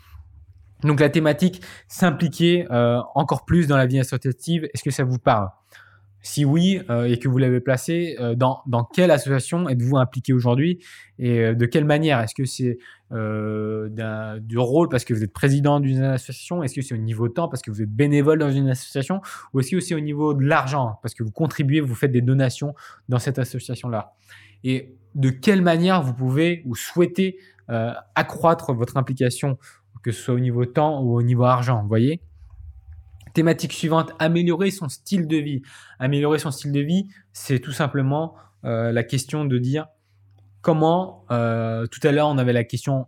Donc 0.83 1.01
la 1.01 1.09
thématique, 1.09 1.63
s'impliquer 1.89 2.67
euh, 2.71 3.01
encore 3.15 3.45
plus 3.45 3.67
dans 3.67 3.77
la 3.77 3.87
vie 3.87 3.99
associative, 3.99 4.69
est-ce 4.75 4.83
que 4.83 4.91
ça 4.91 5.05
vous 5.05 5.19
parle? 5.19 5.49
Si 6.21 6.45
oui, 6.45 6.81
euh, 6.89 7.05
et 7.05 7.19
que 7.19 7.29
vous 7.29 7.37
l'avez 7.37 7.61
placé, 7.61 8.17
euh, 8.19 8.35
dans, 8.35 8.63
dans 8.67 8.83
quelle 8.83 9.11
association 9.11 9.69
êtes-vous 9.69 9.99
impliqué 9.99 10.33
aujourd'hui? 10.33 10.83
Et 11.19 11.55
de 11.55 11.67
quelle 11.67 11.85
manière? 11.85 12.21
Est-ce 12.21 12.35
que 12.35 12.45
c'est 12.45 12.79
du 13.11 14.59
rôle 14.59 14.89
parce 14.89 15.05
que 15.05 15.15
vous 15.15 15.23
êtes 15.23 15.33
président 15.33 15.81
d'une 15.81 16.03
association? 16.03 16.63
Est-ce 16.63 16.75
que 16.75 16.83
c'est 16.83 16.95
au 16.95 16.99
niveau 16.99 17.29
temps 17.29 17.49
parce 17.49 17.63
que 17.63 17.71
vous 17.71 17.83
êtes 17.83 17.91
bénévole 17.91 18.39
dans 18.39 18.51
une 18.51 18.69
association? 18.69 19.21
Ou 19.53 19.61
est-ce 19.61 19.71
que 19.71 19.81
c'est 19.81 19.95
au 19.95 20.01
niveau 20.01 20.35
de 20.35 20.45
l'argent 20.45 20.99
parce 21.03 21.15
que 21.15 21.23
vous 21.23 21.31
contribuez, 21.31 21.81
vous 21.81 21.95
faites 21.95 22.13
des 22.13 22.23
donations 22.23 22.75
dans 23.09 23.19
cette 23.19 23.39
association-là? 23.39 24.15
Et 24.65 24.97
de 25.15 25.31
quelle 25.31 25.63
manière 25.63 26.03
vous 26.03 26.15
pouvez 26.15 26.63
ou 26.65 26.75
souhaitez 26.75 27.39
accroître 27.69 28.75
votre 28.75 28.97
implication 28.97 29.59
que 30.05 30.13
ce 30.13 30.23
soit 30.23 30.35
au 30.35 30.39
niveau 30.39 30.67
temps 30.67 31.03
ou 31.03 31.17
au 31.17 31.23
niveau 31.23 31.45
argent, 31.45 31.83
vous 31.83 31.89
voyez 31.89 32.21
Thématique 33.33 33.73
suivante, 33.73 34.13
améliorer 34.21 34.71
son 34.71 34.89
style 34.89 35.27
de 35.27 35.39
vie. 35.39 35.63
Améliorer 35.99 36.39
son 36.39 36.53
style 36.53 36.71
de 36.71 36.79
vie, 36.79 37.09
c'est 37.33 37.59
tout 37.59 37.73
simplement 37.73 38.37
euh, 38.65 38.93
la 38.93 39.03
question 39.03 39.45
de 39.45 39.59
dire 39.59 39.89
comment, 40.61 41.25
euh, 41.33 41.87
tout 41.87 41.99
à 42.07 42.13
l'heure 42.13 42.29
on 42.29 42.39
avait 42.39 42.53
la 42.53 42.63
question 42.63 43.07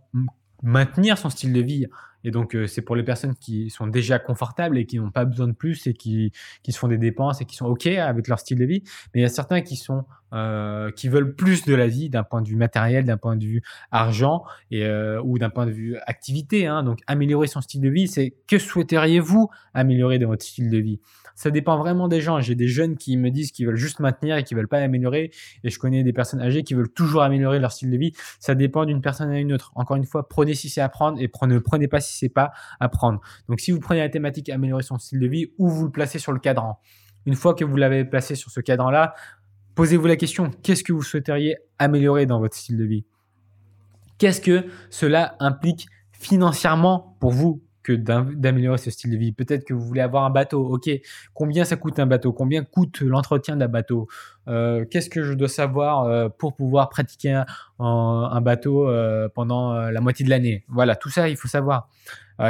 maintenir 0.63 1.17
son 1.17 1.29
style 1.29 1.53
de 1.53 1.61
vie. 1.61 1.85
Et 2.27 2.31
donc, 2.31 2.55
euh, 2.55 2.67
c'est 2.67 2.81
pour 2.81 2.97
les 2.97 3.03
personnes 3.03 3.35
qui 3.35 3.69
sont 3.69 3.87
déjà 3.87 4.19
confortables 4.19 4.77
et 4.77 4.85
qui 4.85 4.99
n'ont 4.99 5.11
pas 5.11 5.23
besoin 5.23 5.47
de 5.47 5.53
plus 5.53 5.87
et 5.87 5.93
qui, 5.93 6.33
qui 6.61 6.73
se 6.73 6.77
font 6.77 6.89
des 6.89 6.97
dépenses 6.97 7.39
et 7.39 7.45
qui 7.45 7.55
sont 7.55 7.67
OK 7.67 7.87
avec 7.87 8.27
leur 8.27 8.37
style 8.37 8.59
de 8.59 8.65
vie. 8.65 8.83
Mais 9.13 9.21
il 9.21 9.23
y 9.23 9.25
a 9.25 9.29
certains 9.29 9.61
qui 9.61 9.77
sont 9.77 10.03
euh, 10.33 10.91
qui 10.91 11.07
veulent 11.07 11.37
plus 11.37 11.63
de 11.63 11.73
la 11.73 11.87
vie 11.87 12.09
d'un 12.09 12.23
point 12.23 12.41
de 12.41 12.49
vue 12.49 12.57
matériel, 12.57 13.05
d'un 13.05 13.15
point 13.15 13.37
de 13.37 13.45
vue 13.45 13.61
argent 13.91 14.43
et, 14.71 14.83
euh, 14.83 15.21
ou 15.23 15.39
d'un 15.39 15.49
point 15.49 15.65
de 15.65 15.71
vue 15.71 15.95
activité. 16.05 16.67
Hein. 16.67 16.83
Donc, 16.83 16.99
améliorer 17.07 17.47
son 17.47 17.61
style 17.61 17.79
de 17.79 17.87
vie, 17.87 18.09
c'est 18.09 18.33
que 18.45 18.59
souhaiteriez-vous 18.59 19.49
améliorer 19.73 20.19
dans 20.19 20.27
votre 20.27 20.43
style 20.43 20.69
de 20.69 20.79
vie? 20.79 20.99
Ça 21.37 21.49
dépend 21.49 21.77
vraiment 21.77 22.09
des 22.09 22.19
gens. 22.19 22.41
J'ai 22.41 22.55
des 22.55 22.67
jeunes 22.67 22.97
qui 22.97 23.15
me 23.15 23.29
disent 23.29 23.53
qu'ils 23.53 23.67
veulent 23.67 23.77
juste 23.77 24.01
maintenir 24.01 24.35
et 24.35 24.43
qui 24.43 24.53
veulent 24.53 24.67
pas 24.67 24.79
améliorer. 24.79 25.31
Et 25.63 25.69
je 25.69 25.79
connais 25.79 26.03
des 26.03 26.11
personnes 26.11 26.41
âgées 26.41 26.63
qui 26.63 26.73
veulent 26.73 26.91
toujours 26.91 27.21
améliorer 27.21 27.59
leur 27.59 27.71
style 27.71 27.91
de 27.91 27.97
vie. 27.97 28.11
Ça 28.39 28.53
dépend 28.53 28.83
d'une 28.85 29.01
personne 29.01 29.29
à 29.29 29.39
une 29.39 29.53
autre. 29.53 29.71
Encore 29.75 29.95
une 29.95 30.05
fois, 30.05 30.27
prenez 30.27 30.55
si 30.55 30.67
c'est 30.67 30.81
à 30.81 30.89
prendre 30.89 31.21
et 31.21 31.29
ne 31.45 31.59
prenez 31.59 31.87
pas 31.87 32.01
si 32.01 32.16
c'est 32.17 32.29
pas 32.29 32.51
à 32.79 32.89
prendre. 32.89 33.21
Donc, 33.47 33.59
si 33.59 33.71
vous 33.71 33.79
prenez 33.79 33.99
la 33.99 34.09
thématique 34.09 34.49
améliorer 34.49 34.83
son 34.83 34.97
style 34.97 35.19
de 35.19 35.27
vie, 35.27 35.47
ou 35.57 35.69
vous 35.69 35.85
le 35.85 35.91
placez 35.91 36.19
sur 36.19 36.31
le 36.31 36.39
cadran. 36.39 36.79
Une 37.25 37.35
fois 37.35 37.53
que 37.53 37.65
vous 37.65 37.75
l'avez 37.75 38.05
placé 38.05 38.35
sur 38.35 38.51
ce 38.51 38.61
cadran-là, 38.61 39.13
Posez-vous 39.77 40.07
la 40.07 40.15
question, 40.15 40.49
qu'est-ce 40.63 40.83
que 40.83 40.91
vous 40.91 41.03
souhaiteriez 41.03 41.55
améliorer 41.77 42.25
dans 42.25 42.39
votre 42.39 42.55
style 42.55 42.77
de 42.77 42.83
vie? 42.83 43.05
Qu'est-ce 44.17 44.41
que 44.41 44.65
cela 44.89 45.35
implique 45.39 45.85
financièrement 46.13 47.15
pour 47.19 47.29
vous? 47.29 47.61
Que 47.87 47.93
d'améliorer 47.93 48.77
ce 48.77 48.91
style 48.91 49.11
de 49.11 49.17
vie 49.17 49.31
Peut-être 49.31 49.63
que 49.63 49.73
vous 49.73 49.79
voulez 49.79 50.01
avoir 50.01 50.25
un 50.25 50.29
bateau. 50.29 50.65
Ok, 50.67 50.89
combien 51.33 51.63
ça 51.63 51.77
coûte 51.77 51.99
un 51.99 52.05
bateau? 52.05 52.33
Combien 52.33 52.65
coûte 52.65 52.99
l'entretien 52.99 53.55
d'un 53.55 53.69
bateau? 53.69 54.09
Euh, 54.49 54.83
Qu'est-ce 54.83 55.09
que 55.09 55.23
je 55.23 55.33
dois 55.33 55.47
savoir 55.47 56.03
euh, 56.03 56.27
pour 56.27 56.53
pouvoir 56.53 56.89
pratiquer 56.89 57.43
un, 57.79 58.41
bateau 58.41 58.89
euh, 58.89 59.29
pendant 59.33 59.73
la 59.73 60.01
moitié 60.01 60.25
de 60.25 60.29
l'année? 60.29 60.65
Voilà, 60.67 60.97
tout 60.97 61.09
ça, 61.09 61.29
il 61.29 61.37
faut 61.37 61.47
savoir. 61.47 61.89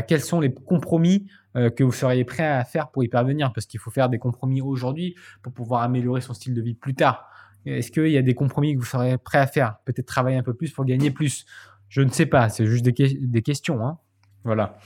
quels 0.07 0.21
sont 0.21 0.39
les 0.39 0.51
compromis 0.51 1.27
que 1.53 1.83
vous 1.83 1.91
seriez 1.91 2.23
prêt 2.23 2.47
à 2.47 2.63
faire 2.63 2.89
pour 2.89 3.03
y 3.03 3.07
parvenir? 3.07 3.53
Parce 3.53 3.67
qu'il 3.67 3.79
faut 3.79 3.91
faire 3.91 4.09
des 4.09 4.17
compromis 4.17 4.61
aujourd'hui 4.61 5.15
pour 5.43 5.53
pouvoir 5.53 5.83
améliorer 5.83 6.21
son 6.21 6.33
style 6.33 6.55
de 6.55 6.61
vie 6.61 6.73
plus 6.73 6.95
tard. 6.95 7.29
Est-ce 7.65 7.91
qu'il 7.91 8.09
y 8.09 8.17
a 8.17 8.23
des 8.23 8.33
compromis 8.33 8.73
que 8.73 8.79
vous 8.79 8.85
seriez 8.85 9.17
prêt 9.19 9.37
à 9.37 9.47
faire? 9.47 9.77
Peut-être 9.85 10.07
travailler 10.07 10.37
un 10.37 10.43
peu 10.43 10.55
plus 10.55 10.71
pour 10.71 10.83
gagner 10.85 11.11
plus? 11.11 11.45
Je 11.89 12.01
ne 12.01 12.09
sais 12.09 12.25
pas, 12.25 12.49
c'est 12.49 12.65
juste 12.65 12.83
des, 12.83 13.41
questions. 13.41 13.85
Hein. 13.85 13.97
Voilà. 14.43 14.77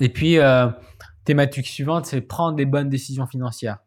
Et 0.00 0.08
puis, 0.08 0.38
euh, 0.38 0.68
thématique 1.24 1.66
suivante, 1.66 2.06
c'est 2.06 2.20
prendre 2.20 2.56
des 2.56 2.66
bonnes 2.66 2.88
décisions 2.88 3.26
financières. 3.26 3.78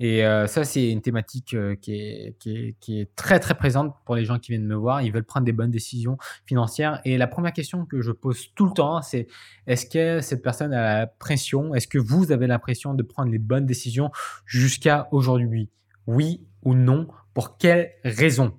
Et 0.00 0.24
euh, 0.24 0.46
ça, 0.46 0.64
c'est 0.64 0.90
une 0.90 1.02
thématique 1.02 1.54
euh, 1.54 1.74
qui, 1.74 1.92
est, 1.92 3.16
très 3.16 3.40
très 3.40 3.54
présente 3.54 3.94
pour 4.04 4.14
les 4.14 4.24
gens 4.24 4.38
qui 4.38 4.52
viennent 4.52 4.66
me 4.66 4.76
voir. 4.76 5.02
Ils 5.02 5.12
veulent 5.12 5.24
prendre 5.24 5.44
des 5.44 5.52
bonnes 5.52 5.72
décisions 5.72 6.18
financières. 6.46 7.00
Et 7.04 7.18
la 7.18 7.26
première 7.26 7.52
question 7.52 7.84
que 7.84 8.00
je 8.00 8.12
pose 8.12 8.52
tout 8.54 8.66
le 8.66 8.72
temps, 8.72 9.02
c'est 9.02 9.26
est-ce 9.66 9.86
que 9.86 10.20
cette 10.20 10.42
personne 10.42 10.72
a 10.72 11.00
la 11.00 11.06
pression? 11.08 11.74
Est-ce 11.74 11.88
que 11.88 11.98
vous 11.98 12.30
avez 12.30 12.46
l'impression 12.46 12.94
de 12.94 13.02
prendre 13.02 13.32
les 13.32 13.38
bonnes 13.38 13.66
décisions 13.66 14.10
jusqu'à 14.46 15.08
aujourd'hui? 15.10 15.68
Oui 16.06 16.46
ou 16.62 16.74
non? 16.74 17.08
Pour 17.34 17.58
quelles 17.58 17.92
raisons 18.04 18.56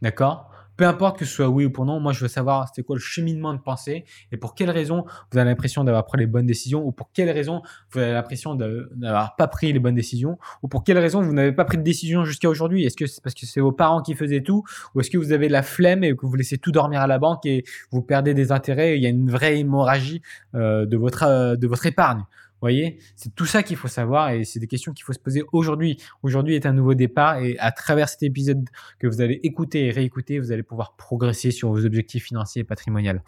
D'accord? 0.00 0.48
Peu 0.78 0.86
importe 0.86 1.18
que 1.18 1.24
ce 1.24 1.34
soit 1.34 1.48
oui 1.48 1.66
ou 1.66 1.70
pour 1.70 1.84
non, 1.84 1.98
moi 1.98 2.12
je 2.12 2.20
veux 2.20 2.28
savoir 2.28 2.68
c'est 2.72 2.82
quoi 2.82 2.96
le 2.96 3.00
cheminement 3.00 3.52
de 3.52 3.58
pensée 3.58 4.04
et 4.30 4.36
pour 4.36 4.54
quelles 4.54 4.70
raisons 4.70 5.04
vous 5.30 5.38
avez 5.38 5.50
l'impression 5.50 5.82
d'avoir 5.82 6.06
pris 6.06 6.18
les 6.18 6.26
bonnes 6.26 6.46
décisions 6.46 6.86
ou 6.86 6.92
pour 6.92 7.10
quelles 7.12 7.30
raisons 7.30 7.62
vous 7.90 7.98
avez 7.98 8.12
l'impression 8.12 8.54
d'avoir 8.54 9.34
pas 9.34 9.48
pris 9.48 9.72
les 9.72 9.80
bonnes 9.80 9.96
décisions 9.96 10.38
ou 10.62 10.68
pour 10.68 10.84
quelles 10.84 10.98
raisons 10.98 11.20
vous 11.20 11.34
n'avez 11.34 11.52
pas 11.52 11.64
pris 11.64 11.78
de 11.78 11.82
décision 11.82 12.24
jusqu'à 12.24 12.48
aujourd'hui. 12.48 12.84
Est-ce 12.84 12.96
que 12.96 13.06
c'est 13.06 13.20
parce 13.20 13.34
que 13.34 13.44
c'est 13.44 13.60
vos 13.60 13.72
parents 13.72 14.02
qui 14.02 14.14
faisaient 14.14 14.42
tout 14.42 14.62
ou 14.94 15.00
est-ce 15.00 15.10
que 15.10 15.18
vous 15.18 15.32
avez 15.32 15.48
la 15.48 15.62
flemme 15.62 16.04
et 16.04 16.14
que 16.14 16.24
vous 16.24 16.36
laissez 16.36 16.58
tout 16.58 16.70
dormir 16.70 17.00
à 17.00 17.08
la 17.08 17.18
banque 17.18 17.44
et 17.44 17.64
vous 17.90 18.00
perdez 18.00 18.32
des 18.32 18.52
intérêts 18.52 18.92
et 18.92 18.96
il 18.96 19.02
y 19.02 19.06
a 19.06 19.10
une 19.10 19.30
vraie 19.30 19.58
hémorragie 19.58 20.22
euh, 20.54 20.86
de 20.86 20.96
votre 20.96 21.24
euh, 21.24 21.56
de 21.56 21.66
votre 21.66 21.86
épargne? 21.86 22.22
Voyez, 22.60 22.98
c'est 23.16 23.34
tout 23.34 23.46
ça 23.46 23.62
qu'il 23.62 23.76
faut 23.76 23.88
savoir 23.88 24.30
et 24.30 24.44
c'est 24.44 24.58
des 24.60 24.66
questions 24.66 24.92
qu'il 24.92 25.04
faut 25.04 25.12
se 25.12 25.18
poser 25.18 25.44
aujourd'hui. 25.52 25.98
Aujourd'hui 26.22 26.54
est 26.54 26.66
un 26.66 26.72
nouveau 26.72 26.94
départ 26.94 27.38
et 27.38 27.56
à 27.58 27.72
travers 27.72 28.08
cet 28.08 28.22
épisode 28.22 28.68
que 28.98 29.06
vous 29.06 29.20
allez 29.20 29.40
écouter 29.42 29.86
et 29.86 29.90
réécouter, 29.90 30.38
vous 30.38 30.52
allez 30.52 30.62
pouvoir 30.62 30.96
progresser 30.96 31.50
sur 31.50 31.70
vos 31.70 31.84
objectifs 31.84 32.24
financiers 32.24 32.62
et 32.62 32.64
patrimoniaux. 32.64 33.20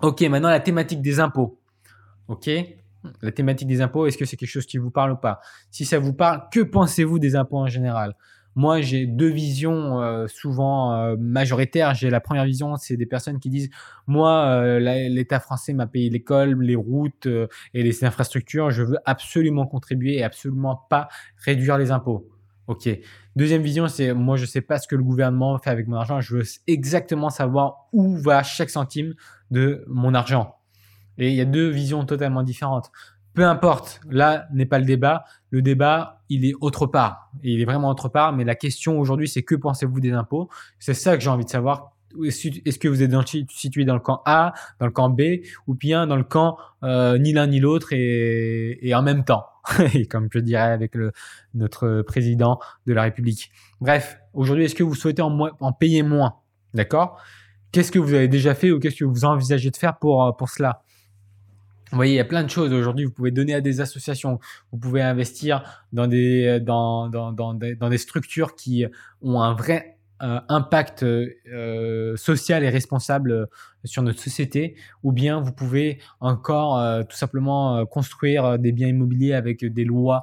Ok, 0.00 0.20
maintenant 0.22 0.50
la 0.50 0.60
thématique 0.60 1.00
des 1.00 1.20
impôts. 1.20 1.58
Ok, 2.28 2.50
la 3.22 3.32
thématique 3.32 3.68
des 3.68 3.80
impôts, 3.80 4.06
est-ce 4.06 4.18
que 4.18 4.24
c'est 4.24 4.36
quelque 4.36 4.50
chose 4.50 4.66
qui 4.66 4.78
vous 4.78 4.90
parle 4.90 5.12
ou 5.12 5.16
pas? 5.16 5.40
Si 5.70 5.84
ça 5.84 5.98
vous 5.98 6.12
parle, 6.12 6.42
que 6.52 6.60
pensez-vous 6.60 7.18
des 7.18 7.36
impôts 7.36 7.58
en 7.58 7.68
général? 7.68 8.14
Moi, 8.56 8.80
j'ai 8.80 9.06
deux 9.06 9.28
visions 9.28 10.00
euh, 10.00 10.26
souvent 10.28 10.94
euh, 10.94 11.16
majoritaires. 11.18 11.94
J'ai 11.94 12.08
la 12.08 12.20
première 12.20 12.46
vision, 12.46 12.76
c'est 12.76 12.96
des 12.96 13.04
personnes 13.04 13.38
qui 13.38 13.50
disent 13.50 13.68
moi, 14.06 14.46
euh, 14.46 14.78
l'État 14.80 15.40
français 15.40 15.74
m'a 15.74 15.86
payé 15.86 16.08
l'école, 16.08 16.62
les 16.62 16.74
routes 16.74 17.26
et 17.74 17.82
les 17.82 18.04
infrastructures. 18.04 18.70
Je 18.70 18.82
veux 18.82 18.98
absolument 19.04 19.66
contribuer 19.66 20.16
et 20.16 20.24
absolument 20.24 20.86
pas 20.88 21.08
réduire 21.36 21.76
les 21.76 21.90
impôts. 21.90 22.30
Ok. 22.66 22.88
Deuxième 23.36 23.62
vision, 23.62 23.88
c'est 23.88 24.14
moi, 24.14 24.36
je 24.36 24.46
sais 24.46 24.62
pas 24.62 24.78
ce 24.78 24.88
que 24.88 24.96
le 24.96 25.04
gouvernement 25.04 25.58
fait 25.58 25.70
avec 25.70 25.86
mon 25.86 25.96
argent. 25.96 26.22
Je 26.22 26.36
veux 26.36 26.44
exactement 26.66 27.28
savoir 27.28 27.88
où 27.92 28.16
va 28.16 28.42
chaque 28.42 28.70
centime 28.70 29.14
de 29.50 29.84
mon 29.86 30.14
argent. 30.14 30.56
Et 31.18 31.28
il 31.28 31.34
y 31.34 31.40
a 31.40 31.44
deux 31.44 31.68
visions 31.68 32.04
totalement 32.04 32.42
différentes. 32.42 32.90
Peu 33.36 33.44
importe, 33.44 34.00
là 34.08 34.48
n'est 34.54 34.64
pas 34.64 34.78
le 34.78 34.86
débat. 34.86 35.26
Le 35.50 35.60
débat, 35.60 36.22
il 36.30 36.46
est 36.46 36.54
autre 36.62 36.86
part. 36.86 37.30
Et 37.44 37.52
il 37.52 37.60
est 37.60 37.66
vraiment 37.66 37.90
autre 37.90 38.08
part. 38.08 38.32
Mais 38.32 38.44
la 38.44 38.54
question 38.54 38.98
aujourd'hui, 38.98 39.28
c'est 39.28 39.42
que 39.42 39.54
pensez-vous 39.54 40.00
des 40.00 40.12
impôts? 40.12 40.48
C'est 40.78 40.94
ça 40.94 41.18
que 41.18 41.22
j'ai 41.22 41.28
envie 41.28 41.44
de 41.44 41.50
savoir. 41.50 41.92
Est-ce 42.24 42.78
que 42.78 42.88
vous 42.88 43.02
êtes 43.02 43.12
situé 43.50 43.84
dans 43.84 43.92
le 43.92 44.00
camp 44.00 44.22
A, 44.24 44.54
dans 44.80 44.86
le 44.86 44.92
camp 44.92 45.10
B, 45.10 45.42
ou 45.66 45.74
bien 45.74 46.06
dans 46.06 46.16
le 46.16 46.24
camp 46.24 46.56
euh, 46.82 47.18
ni 47.18 47.34
l'un 47.34 47.46
ni 47.46 47.60
l'autre 47.60 47.88
et, 47.92 48.92
en 48.94 49.02
même 49.02 49.22
temps, 49.22 49.44
comme 50.10 50.28
je 50.32 50.38
dirais 50.38 50.72
avec 50.72 50.94
notre 51.52 52.00
président 52.06 52.58
de 52.86 52.94
la 52.94 53.02
République. 53.02 53.50
Bref, 53.82 54.18
aujourd'hui, 54.32 54.64
est-ce 54.64 54.74
que 54.74 54.82
vous 54.82 54.94
souhaitez 54.94 55.20
en, 55.20 55.38
en 55.60 55.72
payer 55.72 56.02
moins? 56.02 56.36
D'accord? 56.72 57.20
Qu'est-ce 57.70 57.92
que 57.92 57.98
vous 57.98 58.14
avez 58.14 58.28
déjà 58.28 58.54
fait 58.54 58.70
ou 58.70 58.80
qu'est-ce 58.80 58.96
que 58.96 59.04
vous 59.04 59.26
envisagez 59.26 59.70
de 59.70 59.76
faire 59.76 59.98
pour, 59.98 60.34
pour 60.38 60.48
cela? 60.48 60.80
Vous 61.92 61.96
voyez, 61.96 62.14
il 62.14 62.16
y 62.16 62.20
a 62.20 62.24
plein 62.24 62.42
de 62.42 62.50
choses 62.50 62.72
aujourd'hui. 62.72 63.04
Vous 63.04 63.12
pouvez 63.12 63.30
donner 63.30 63.54
à 63.54 63.60
des 63.60 63.80
associations, 63.80 64.40
vous 64.72 64.78
pouvez 64.78 65.02
investir 65.02 65.62
dans 65.92 66.06
des, 66.06 66.58
dans, 66.60 67.08
dans, 67.08 67.32
dans, 67.32 67.54
dans 67.54 67.88
des 67.88 67.98
structures 67.98 68.56
qui 68.56 68.84
ont 69.22 69.40
un 69.40 69.54
vrai 69.54 69.96
euh, 70.22 70.40
impact 70.48 71.02
euh, 71.02 72.16
social 72.16 72.64
et 72.64 72.70
responsable 72.70 73.48
sur 73.84 74.02
notre 74.02 74.18
société, 74.18 74.74
ou 75.02 75.12
bien 75.12 75.40
vous 75.40 75.52
pouvez 75.52 75.98
encore 76.20 76.78
euh, 76.78 77.02
tout 77.02 77.18
simplement 77.18 77.84
construire 77.84 78.58
des 78.58 78.72
biens 78.72 78.88
immobiliers 78.88 79.34
avec 79.34 79.62
des 79.62 79.84
lois 79.84 80.22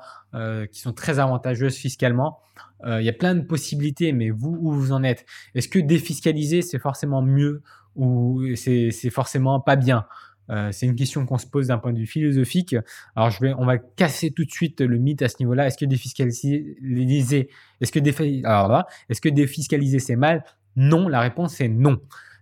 qui 0.72 0.80
sont 0.80 0.94
très 0.94 1.20
avantageuses 1.20 1.76
fiscalement. 1.76 2.40
Il 2.86 3.04
y 3.04 3.10
a 3.10 3.14
plein 3.14 3.36
de 3.36 3.42
possibilités, 3.42 4.12
mais 4.14 4.32
vous, 4.32 4.58
où 4.60 4.72
vous 4.72 4.92
en 4.92 5.04
êtes? 5.04 5.26
Est-ce 5.54 5.70
que 5.70 5.78
défiscaliser, 5.78 6.64
c'est 6.64 6.80
forcément 6.80 7.22
mieux 7.22 7.62
ou 7.96 8.44
c'est 8.56 8.92
forcément 9.12 9.60
pas 9.60 9.76
bien? 9.76 10.08
Euh, 10.50 10.72
c'est 10.72 10.86
une 10.86 10.96
question 10.96 11.26
qu'on 11.26 11.38
se 11.38 11.48
pose 11.48 11.68
d'un 11.68 11.78
point 11.78 11.94
de 11.94 12.00
vue 12.00 12.08
philosophique. 12.08 12.76
Alors, 13.16 13.30
je 13.30 13.40
vais, 13.40 13.54
on 13.54 13.66
va 13.66 13.78
casser 13.78 14.32
tout 14.32 14.46
de 14.46 14.52
suite 14.52 14.82
le 14.82 14.98
mythe 14.98 15.22
à 15.22 15.30
ce 15.30 15.36
niveau-là. 15.40 15.68
Est-ce 15.68 15.78
que 15.78 15.86
défiscaliser, 15.86 17.50
est-ce 17.82 17.92
que 17.92 18.46
alors 18.46 18.68
là, 18.68 18.88
est-ce 19.10 19.22
que 19.22 19.30
défiscaliser 19.30 20.00
c'est 20.00 20.16
mal? 20.16 20.44
Non, 20.76 21.08
la 21.08 21.22
réponse 21.22 21.62
est 21.62 21.70
non. 21.70 22.00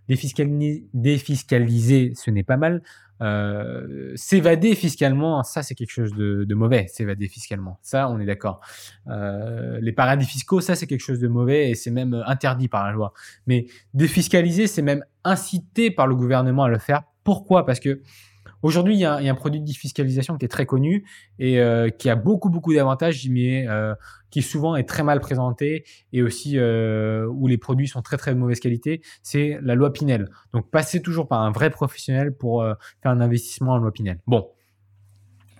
Défiscaliser, 0.08 0.86
défiscaliser 0.94 2.12
ce 2.14 2.30
n'est 2.30 2.42
pas 2.42 2.56
mal. 2.56 2.82
Euh, 3.20 4.12
s'évader 4.16 4.74
fiscalement, 4.74 5.44
ça 5.44 5.62
c'est 5.62 5.76
quelque 5.76 5.92
chose 5.92 6.12
de, 6.12 6.42
de 6.42 6.54
mauvais. 6.56 6.88
S'évader 6.88 7.28
fiscalement, 7.28 7.78
ça 7.80 8.08
on 8.08 8.18
est 8.18 8.26
d'accord. 8.26 8.60
Euh, 9.06 9.78
les 9.80 9.92
paradis 9.92 10.26
fiscaux, 10.26 10.60
ça 10.60 10.74
c'est 10.74 10.88
quelque 10.88 11.04
chose 11.04 11.20
de 11.20 11.28
mauvais 11.28 11.70
et 11.70 11.76
c'est 11.76 11.92
même 11.92 12.20
interdit 12.26 12.66
par 12.66 12.84
la 12.84 12.90
loi. 12.90 13.12
Mais 13.46 13.66
défiscaliser, 13.94 14.66
c'est 14.66 14.82
même 14.82 15.04
incité 15.22 15.92
par 15.92 16.08
le 16.08 16.16
gouvernement 16.16 16.64
à 16.64 16.68
le 16.68 16.78
faire 16.78 17.04
pourquoi? 17.24 17.66
Parce 17.66 17.80
que 17.80 18.02
aujourd'hui, 18.62 18.94
il 18.94 19.00
y, 19.00 19.04
a 19.04 19.16
un 19.16 19.34
produit 19.34 19.60
de 19.60 19.66
défiscalisation 19.66 20.36
qui 20.38 20.44
est 20.44 20.48
très 20.48 20.66
connu 20.66 21.04
et 21.38 21.60
euh, 21.60 21.90
qui 21.90 22.08
a 22.08 22.16
beaucoup, 22.16 22.48
beaucoup 22.50 22.72
d'avantages, 22.74 23.28
mais 23.28 23.66
euh, 23.68 23.94
qui 24.30 24.42
souvent 24.42 24.76
est 24.76 24.84
très 24.84 25.02
mal 25.02 25.20
présenté 25.20 25.84
et 26.12 26.22
aussi 26.22 26.58
euh, 26.58 27.26
où 27.26 27.46
les 27.46 27.58
produits 27.58 27.88
sont 27.88 28.02
très, 28.02 28.16
très 28.16 28.34
de 28.34 28.38
mauvaise 28.38 28.60
qualité. 28.60 29.02
C'est 29.22 29.58
la 29.62 29.74
loi 29.74 29.92
Pinel. 29.92 30.30
Donc, 30.52 30.70
passez 30.70 31.02
toujours 31.02 31.28
par 31.28 31.40
un 31.40 31.50
vrai 31.50 31.70
professionnel 31.70 32.34
pour 32.34 32.64
faire 33.02 33.12
un 33.12 33.20
investissement 33.20 33.72
en 33.72 33.78
loi 33.78 33.92
Pinel. 33.92 34.20
Bon. 34.26 34.48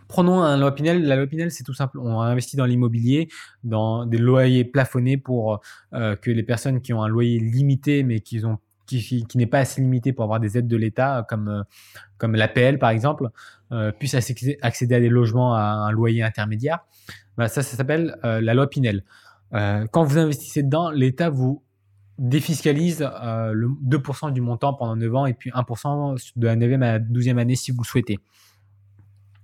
Prenons 0.09 0.43
un 0.43 0.59
loi 0.59 0.75
Pinel. 0.75 1.05
La 1.05 1.17
loi 1.17 1.27
Pinel, 1.27 1.51
c'est 1.51 1.65
tout 1.65 1.73
simple. 1.73 1.99
On 1.99 2.21
investit 2.21 2.57
dans 2.57 2.67
l'immobilier, 2.67 3.29
dans 3.65 4.05
des 4.05 4.19
loyers 4.19 4.65
plafonnés 4.65 5.17
pour 5.17 5.63
que 5.93 6.31
les 6.31 6.43
personnes 6.43 6.83
qui 6.83 6.93
ont 6.93 7.03
un 7.03 7.09
loyer 7.09 7.39
limité, 7.39 8.03
mais 8.03 8.21
qui 8.21 8.45
ont 8.45 8.59
qui, 8.87 9.27
n'est 9.35 9.47
pas 9.47 9.61
assez 9.61 9.81
limité 9.81 10.13
pour 10.13 10.25
avoir 10.25 10.41
des 10.41 10.59
aides 10.59 10.69
de 10.69 10.77
l'État, 10.77 11.25
comme, 11.29 11.49
euh, 11.49 11.63
comme 12.19 12.35
l'APL 12.35 12.79
par 12.79 12.91
exemple, 12.91 13.29
euh, 13.73 13.93
puisse 13.93 14.15
accéder 14.15 14.95
à 14.95 15.01
des 15.01 15.09
logements 15.09 15.55
à 15.55 15.63
un 15.63 15.91
loyer 15.91 16.23
intermédiaire. 16.23 16.81
Bah, 17.37 17.49
ça, 17.49 17.63
ça 17.63 17.77
s'appelle 17.77 18.19
euh, 18.25 18.41
la 18.41 18.55
loi 18.55 18.69
Pinel. 18.69 19.05
quand 19.53 20.05
vous 20.05 20.19
investissez 20.19 20.63
dedans, 20.63 20.91
l'État 20.91 21.31
vous 21.31 21.63
défiscalise 22.19 23.01
le 23.01 23.69
2% 23.87 24.33
du 24.33 24.41
montant 24.41 24.75
pendant 24.75 24.97
9 24.97 25.15
ans 25.15 25.27
et 25.27 25.35
puis 25.35 25.51
1% 25.51 26.33
de 26.37 26.47
la 26.47 26.57
9e 26.57 26.83
à 26.83 26.93
la 26.93 26.99
12e 27.01 27.39
année 27.39 27.57
si 27.57 27.71
vous 27.71 27.83
le 27.83 27.87
souhaitez. 27.87 28.19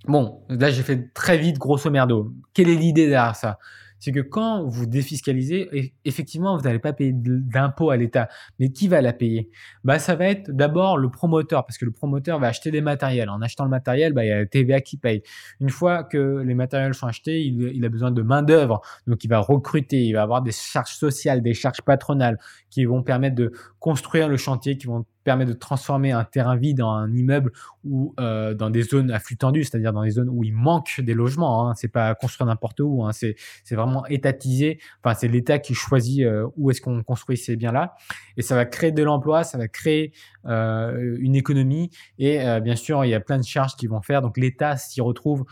Bon, 0.06 0.42
là 0.48 0.70
j'ai 0.70 0.82
fait 0.82 1.12
très 1.12 1.36
vite, 1.38 1.58
grosso 1.58 1.90
merdo. 1.90 2.32
Quelle 2.54 2.68
est 2.68 2.76
l'idée 2.76 3.08
derrière 3.08 3.36
ça? 3.36 3.58
C'est 4.00 4.12
que 4.12 4.20
quand 4.20 4.64
vous 4.64 4.86
défiscalisez, 4.86 5.94
effectivement, 6.04 6.56
vous 6.56 6.62
n'allez 6.62 6.78
pas 6.78 6.92
payer 6.92 7.12
d'impôt 7.14 7.90
à 7.90 7.96
l'État. 7.96 8.28
Mais 8.58 8.70
qui 8.70 8.88
va 8.88 9.00
la 9.00 9.12
payer? 9.12 9.50
Bah, 9.84 9.98
Ça 9.98 10.14
va 10.14 10.26
être 10.26 10.50
d'abord 10.50 10.98
le 10.98 11.10
promoteur, 11.10 11.64
parce 11.64 11.78
que 11.78 11.84
le 11.84 11.90
promoteur 11.90 12.38
va 12.38 12.48
acheter 12.48 12.70
des 12.70 12.80
matériels. 12.80 13.28
En 13.28 13.42
achetant 13.42 13.64
le 13.64 13.70
matériel, 13.70 14.12
bah, 14.12 14.24
il 14.24 14.28
y 14.28 14.32
a 14.32 14.38
la 14.38 14.46
TVA 14.46 14.80
qui 14.80 14.96
paye. 14.96 15.22
Une 15.60 15.70
fois 15.70 16.04
que 16.04 16.42
les 16.44 16.54
matériels 16.54 16.94
sont 16.94 17.06
achetés, 17.06 17.42
il, 17.42 17.72
il 17.74 17.84
a 17.84 17.88
besoin 17.88 18.10
de 18.10 18.22
main-d'œuvre. 18.22 18.80
Donc, 19.06 19.24
il 19.24 19.28
va 19.28 19.38
recruter, 19.38 20.04
il 20.04 20.12
va 20.12 20.22
avoir 20.22 20.42
des 20.42 20.52
charges 20.52 20.94
sociales, 20.94 21.42
des 21.42 21.54
charges 21.54 21.82
patronales 21.82 22.38
qui 22.70 22.84
vont 22.84 23.02
permettre 23.02 23.36
de 23.36 23.52
construire 23.78 24.28
le 24.28 24.36
chantier, 24.36 24.76
qui 24.76 24.86
vont 24.86 25.04
permet 25.28 25.44
de 25.44 25.52
transformer 25.52 26.10
un 26.10 26.24
terrain 26.24 26.56
vide 26.56 26.80
en 26.80 26.90
un 26.90 27.12
immeuble 27.12 27.52
ou 27.84 28.14
euh, 28.18 28.54
dans 28.54 28.70
des 28.70 28.80
zones 28.80 29.10
à 29.10 29.18
flux 29.18 29.36
tendu, 29.36 29.62
c'est-à-dire 29.62 29.92
dans 29.92 30.02
des 30.02 30.12
zones 30.12 30.30
où 30.30 30.42
il 30.42 30.54
manque 30.54 31.02
des 31.02 31.12
logements. 31.12 31.68
Hein. 31.68 31.74
C'est 31.76 31.88
pas 31.88 32.14
construire 32.14 32.46
n'importe 32.46 32.80
où, 32.80 33.04
hein. 33.04 33.10
c'est 33.12 33.36
vraiment 33.72 34.06
étatisé. 34.06 34.80
Enfin, 35.04 35.14
c'est 35.14 35.28
l'État 35.28 35.58
qui 35.58 35.74
choisit 35.74 36.24
euh, 36.24 36.48
où 36.56 36.70
est-ce 36.70 36.80
qu'on 36.80 37.02
construit 37.02 37.36
ces 37.36 37.56
biens-là, 37.56 37.94
et 38.38 38.42
ça 38.42 38.54
va 38.54 38.64
créer 38.64 38.90
de 38.90 39.02
l'emploi, 39.02 39.44
ça 39.44 39.58
va 39.58 39.68
créer 39.68 40.14
euh, 40.46 41.18
une 41.20 41.36
économie, 41.36 41.90
et 42.18 42.38
bien 42.62 42.76
sûr, 42.76 43.04
il 43.04 43.10
y 43.10 43.14
a 43.14 43.20
plein 43.20 43.36
de 43.36 43.44
charges 43.44 43.76
qui 43.76 43.86
vont 43.86 44.00
faire. 44.00 44.22
Donc 44.22 44.38
l'État 44.38 44.78
s'y 44.78 45.02
retrouve 45.02 45.44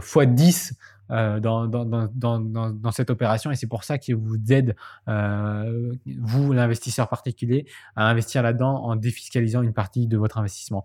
fois 0.00 0.24
10 0.24 0.72
euh, 1.10 1.40
dans, 1.40 2.92
cette 2.92 3.10
opération 3.10 3.50
et 3.50 3.56
c'est 3.56 3.66
pour 3.66 3.82
ça 3.84 3.98
qu'il 3.98 4.16
vous 4.16 4.36
aide, 4.50 4.76
euh, 5.08 5.92
vous, 6.20 6.52
l'investisseur 6.52 7.08
particulier, 7.08 7.66
à 7.96 8.08
investir 8.08 8.42
là-dedans 8.42 8.84
en 8.84 8.94
défiscalisant 8.96 9.62
une 9.62 9.72
partie 9.72 10.06
de 10.06 10.16
votre 10.16 10.38
investissement. 10.38 10.84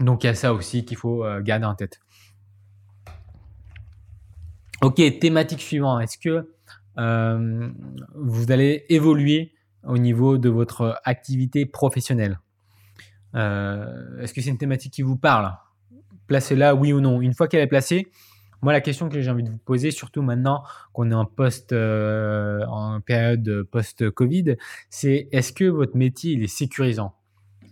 Donc 0.00 0.24
il 0.24 0.28
y 0.28 0.30
a 0.30 0.34
ça 0.34 0.54
aussi 0.54 0.84
qu'il 0.84 0.96
faut 0.96 1.24
euh, 1.24 1.42
garder 1.42 1.66
en 1.66 1.74
tête. 1.74 2.00
Ok, 4.80 4.96
thématique 5.20 5.60
suivante. 5.60 6.02
Est-ce 6.02 6.18
que 6.18 6.48
vous 8.14 8.52
allez 8.52 8.86
évoluer 8.88 9.54
au 9.82 9.98
niveau 9.98 10.38
de 10.38 10.48
votre 10.48 11.00
activité 11.04 11.66
professionnelle? 11.66 12.38
Est-ce 13.34 14.32
que 14.32 14.40
c'est 14.40 14.50
une 14.50 14.58
thématique 14.58 14.92
qui 14.92 15.02
vous 15.02 15.16
parle? 15.16 15.52
Placez-la, 16.26 16.74
oui 16.74 16.92
ou 16.92 17.00
non. 17.00 17.20
Une 17.20 17.34
fois 17.34 17.48
qu'elle 17.48 17.62
est 17.62 17.66
placée, 17.66 18.10
moi, 18.64 18.72
la 18.72 18.80
question 18.80 19.10
que 19.10 19.20
j'ai 19.20 19.30
envie 19.30 19.42
de 19.42 19.50
vous 19.50 19.58
poser, 19.58 19.90
surtout 19.90 20.22
maintenant 20.22 20.62
qu'on 20.94 21.10
est 21.10 21.14
en 21.14 21.28
euh, 21.72 23.00
période 23.00 23.62
post-Covid, 23.70 24.56
c'est 24.88 25.28
est-ce 25.32 25.52
que 25.52 25.66
votre 25.66 25.98
métier 25.98 26.42
est 26.42 26.46
sécurisant? 26.46 27.14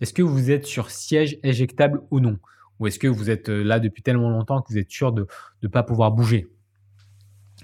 Est-ce 0.03 0.13
que 0.13 0.21
vous 0.21 0.51
êtes 0.51 0.67
sur 0.67 0.91
siège 0.91 1.39
éjectable 1.43 2.03
ou 2.11 2.21
non? 2.21 2.39
Ou 2.79 2.89
est-ce 2.89 2.99
que 2.99 3.09
vous 3.09 3.31
êtes 3.31 3.49
euh, 3.49 3.63
là 3.63 3.81
depuis 3.81 4.03
tellement 4.03 4.29
longtemps 4.29 4.61
que 4.61 4.71
vous 4.71 4.77
êtes 4.77 4.91
sûr 4.91 5.13
de 5.13 5.27
ne 5.63 5.69
pas 5.69 5.83
pouvoir 5.83 6.13
bouger? 6.13 6.49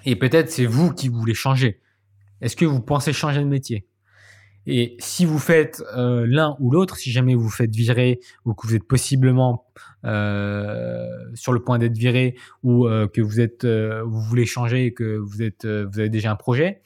Et 0.06 0.16
peut-être 0.16 0.50
c'est 0.50 0.64
vous 0.64 0.94
qui 0.94 1.10
voulez 1.10 1.34
changer. 1.34 1.82
Est-ce 2.40 2.56
que 2.56 2.64
vous 2.64 2.80
pensez 2.80 3.12
changer 3.12 3.40
de 3.40 3.44
métier? 3.44 3.86
Et 4.70 4.96
si 4.98 5.24
vous 5.24 5.38
faites 5.38 5.82
euh, 5.96 6.26
l'un 6.28 6.54
ou 6.60 6.70
l'autre, 6.70 6.98
si 6.98 7.10
jamais 7.10 7.34
vous 7.34 7.48
faites 7.48 7.74
virer 7.74 8.20
ou 8.44 8.52
que 8.52 8.66
vous 8.66 8.74
êtes 8.74 8.84
possiblement 8.84 9.64
euh, 10.04 11.08
sur 11.32 11.54
le 11.54 11.64
point 11.64 11.78
d'être 11.78 11.96
viré 11.96 12.36
ou 12.62 12.86
euh, 12.86 13.08
que 13.08 13.22
vous 13.22 13.40
êtes, 13.40 13.64
vous 13.64 14.20
voulez 14.20 14.44
changer 14.44 14.84
et 14.84 14.92
que 14.92 15.16
vous 15.16 15.40
êtes, 15.40 15.64
vous 15.64 15.98
avez 15.98 16.10
déjà 16.10 16.30
un 16.30 16.36
projet, 16.36 16.82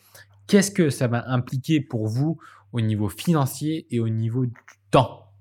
qu'est-ce 0.47 0.71
que 0.71 0.91
ça 0.91 1.09
va 1.09 1.29
impliquer 1.29 1.81
pour 1.81 2.07
vous 2.07 2.39
au 2.73 2.81
niveau 2.81 3.09
financier 3.09 3.89
et 3.91 3.99
au 3.99 4.09
niveau 4.09 4.47
du 4.47 4.55
temps? 4.93 5.33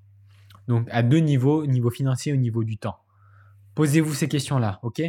Donc 0.67 0.87
à 0.89 1.03
deux 1.03 1.19
niveaux, 1.19 1.67
niveau 1.67 1.91
financier 1.91 2.31
et 2.31 2.35
au 2.35 2.39
niveau 2.39 2.63
du 2.63 2.77
temps. 2.77 2.97
Posez-vous 3.75 4.15
ces 4.15 4.27
questions-là, 4.27 4.79
ok? 4.81 5.03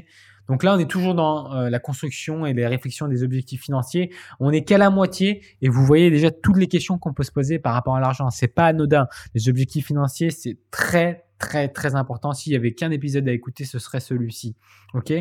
Donc 0.48 0.64
là, 0.64 0.74
on 0.74 0.78
est 0.78 0.90
toujours 0.90 1.14
dans 1.14 1.54
euh, 1.54 1.70
la 1.70 1.78
construction 1.78 2.46
et 2.46 2.52
les 2.52 2.66
réflexions 2.66 3.08
des 3.08 3.22
objectifs 3.22 3.62
financiers. 3.62 4.12
On 4.40 4.50
n'est 4.50 4.64
qu'à 4.64 4.78
la 4.78 4.90
moitié 4.90 5.42
et 5.60 5.68
vous 5.68 5.84
voyez 5.84 6.10
déjà 6.10 6.30
toutes 6.30 6.56
les 6.56 6.66
questions 6.66 6.98
qu'on 6.98 7.12
peut 7.12 7.22
se 7.22 7.32
poser 7.32 7.58
par 7.58 7.74
rapport 7.74 7.96
à 7.96 8.00
l'argent. 8.00 8.28
C'est 8.30 8.48
pas 8.48 8.66
anodin. 8.66 9.06
Les 9.34 9.48
objectifs 9.48 9.86
financiers, 9.86 10.30
c'est 10.30 10.58
très 10.70 11.24
très 11.38 11.68
très 11.68 11.94
important. 11.94 12.32
S'il 12.32 12.52
y 12.52 12.56
avait 12.56 12.72
qu'un 12.72 12.90
épisode 12.90 13.28
à 13.28 13.32
écouter, 13.32 13.64
ce 13.64 13.78
serait 13.78 14.00
celui-ci. 14.00 14.56
Ok? 14.94 15.12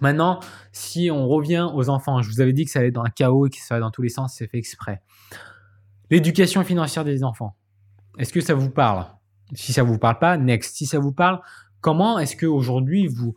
Maintenant, 0.00 0.40
si 0.72 1.10
on 1.10 1.28
revient 1.28 1.68
aux 1.72 1.88
enfants, 1.88 2.20
je 2.20 2.28
vous 2.28 2.40
avais 2.40 2.52
dit 2.52 2.64
que 2.64 2.70
ça 2.70 2.80
allait 2.80 2.90
dans 2.90 3.04
un 3.04 3.10
chaos 3.10 3.46
et 3.46 3.50
que 3.50 3.56
ça 3.56 3.76
va 3.76 3.80
dans 3.80 3.90
tous 3.90 4.02
les 4.02 4.08
sens, 4.08 4.34
c'est 4.36 4.48
fait 4.48 4.58
exprès. 4.58 5.00
L'éducation 6.10 6.64
financière 6.64 7.04
des 7.04 7.22
enfants. 7.22 7.56
Est-ce 8.18 8.32
que 8.32 8.40
ça 8.40 8.54
vous 8.54 8.70
parle? 8.70 9.06
Si 9.54 9.72
ça 9.72 9.82
vous 9.82 9.98
parle 9.98 10.18
pas, 10.18 10.36
next. 10.36 10.76
Si 10.76 10.86
ça 10.86 10.98
vous 10.98 11.12
parle, 11.12 11.40
comment 11.80 12.18
est-ce 12.18 12.34
que 12.34 12.46
aujourd'hui 12.46 13.06
vous 13.06 13.34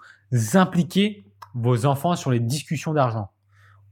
impliquer 0.54 1.26
vos 1.54 1.86
enfants 1.86 2.16
sur 2.16 2.32
les 2.32 2.40
discussions 2.40 2.94
d'argent. 2.94 3.32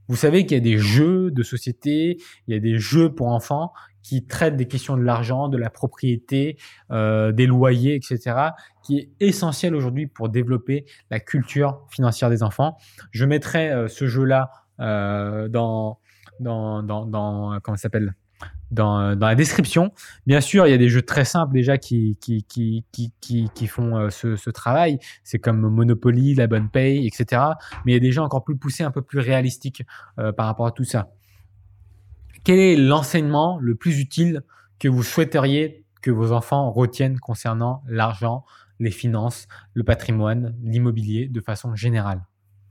Vous 0.07 0.15
savez 0.15 0.45
qu'il 0.45 0.55
y 0.57 0.59
a 0.59 0.63
des 0.63 0.77
jeux 0.77 1.31
de 1.31 1.41
société, 1.41 2.17
il 2.47 2.53
y 2.53 2.57
a 2.57 2.59
des 2.59 2.77
jeux 2.77 3.13
pour 3.13 3.27
enfants 3.27 3.73
qui 4.03 4.27
traitent 4.27 4.55
des 4.55 4.67
questions 4.67 4.97
de 4.97 5.01
l'argent, 5.01 5.47
de 5.47 5.57
la 5.57 5.71
propriété, 5.71 6.57
euh, 6.91 7.31
des 7.31 7.47
loyers, 7.47 7.95
etc., 7.95 8.51
qui 8.83 8.99
est 8.99 9.09
essentiel 9.19 9.73
aujourd'hui 9.73 10.05
pour 10.05 10.29
développer 10.29 10.85
la 11.09 11.19
culture 11.19 11.87
financière 11.89 12.29
des 12.29 12.43
enfants. 12.43 12.77
Je 13.09 13.25
mettrai 13.25 13.71
euh, 13.71 13.87
ce 13.87 14.05
jeu-là 14.05 14.51
euh, 14.79 15.47
dans, 15.47 15.97
dans, 16.39 16.83
dans, 16.83 17.07
dans, 17.07 17.59
comment 17.63 17.77
ça 17.77 17.83
s'appelle? 17.83 18.13
Dans, 18.71 19.15
dans, 19.15 19.27
la 19.27 19.35
description. 19.35 19.91
Bien 20.25 20.41
sûr, 20.41 20.67
il 20.67 20.71
y 20.71 20.73
a 20.73 20.77
des 20.77 20.89
jeux 20.89 21.01
très 21.01 21.25
simples 21.25 21.53
déjà 21.53 21.77
qui, 21.77 22.17
qui, 22.19 22.43
qui, 22.43 22.83
qui, 22.91 23.49
qui 23.53 23.67
font 23.67 23.97
euh, 23.97 24.09
ce, 24.09 24.35
ce, 24.35 24.49
travail. 24.49 24.99
C'est 25.23 25.39
comme 25.39 25.61
Monopoly, 25.61 26.35
La 26.35 26.47
Bonne 26.47 26.69
Paye, 26.69 27.07
etc. 27.07 27.41
Mais 27.85 27.91
il 27.91 27.95
y 27.95 27.97
a 27.97 27.99
des 27.99 28.11
jeux 28.11 28.21
encore 28.21 28.43
plus 28.43 28.57
poussés, 28.57 28.83
un 28.83 28.91
peu 28.91 29.01
plus 29.01 29.19
réalistiques 29.19 29.83
euh, 30.19 30.31
par 30.31 30.45
rapport 30.47 30.67
à 30.67 30.71
tout 30.71 30.83
ça. 30.83 31.09
Quel 32.43 32.59
est 32.59 32.75
l'enseignement 32.75 33.57
le 33.59 33.75
plus 33.75 33.99
utile 33.99 34.43
que 34.79 34.87
vous 34.87 35.03
souhaiteriez 35.03 35.83
que 36.01 36.11
vos 36.11 36.31
enfants 36.31 36.71
retiennent 36.71 37.19
concernant 37.19 37.83
l'argent, 37.87 38.45
les 38.79 38.91
finances, 38.91 39.47
le 39.73 39.83
patrimoine, 39.83 40.55
l'immobilier 40.61 41.27
de 41.27 41.41
façon 41.41 41.75
générale? 41.75 42.21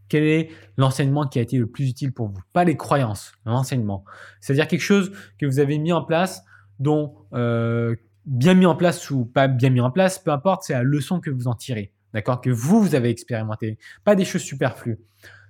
Quel 0.08 0.24
est 0.24 0.50
l'enseignement 0.76 1.26
qui 1.26 1.38
a 1.38 1.42
été 1.42 1.58
le 1.58 1.66
plus 1.66 1.88
utile 1.88 2.12
pour 2.12 2.28
vous? 2.28 2.40
Pas 2.52 2.64
les 2.64 2.76
croyances, 2.76 3.32
l'enseignement. 3.46 4.04
C'est-à-dire 4.40 4.68
quelque 4.68 4.80
chose 4.80 5.12
que 5.38 5.46
vous 5.46 5.58
avez 5.58 5.78
mis 5.78 5.92
en 5.92 6.02
place, 6.02 6.44
dont 6.78 7.14
euh, 7.32 7.94
bien 8.26 8.54
mis 8.54 8.66
en 8.66 8.74
place 8.74 9.10
ou 9.10 9.24
pas 9.24 9.48
bien 9.48 9.70
mis 9.70 9.80
en 9.80 9.90
place, 9.90 10.18
peu 10.18 10.30
importe, 10.30 10.64
c'est 10.64 10.72
la 10.72 10.82
leçon 10.82 11.20
que 11.20 11.30
vous 11.30 11.48
en 11.48 11.54
tirez. 11.54 11.92
D'accord? 12.12 12.40
Que 12.40 12.50
vous, 12.50 12.80
vous 12.80 12.94
avez 12.94 13.10
expérimenté. 13.10 13.78
Pas 14.04 14.14
des 14.14 14.24
choses 14.24 14.42
superflues. 14.42 14.98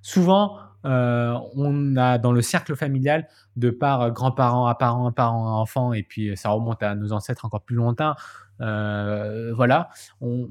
Souvent, 0.01 0.59
euh, 0.87 1.37
on 1.57 1.97
a 1.97 2.19
dans 2.19 2.33
le 2.33 2.43
cercle 2.43 2.77
familial, 2.77 3.29
de 3.57 3.71
par 3.71 4.11
grands-parents 4.13 4.67
à 4.67 4.75
parents, 4.75 5.11
parents 5.13 5.49
à 5.49 5.53
enfants, 5.53 5.93
et 5.93 6.03
puis 6.03 6.37
ça 6.37 6.51
remonte 6.51 6.83
à 6.83 6.95
nos 6.95 7.13
ancêtres 7.13 7.45
encore 7.45 7.63
plus 7.63 7.77
longtemps. 7.77 8.15
Euh, 8.61 9.53
voilà, 9.55 9.89
on, 10.21 10.49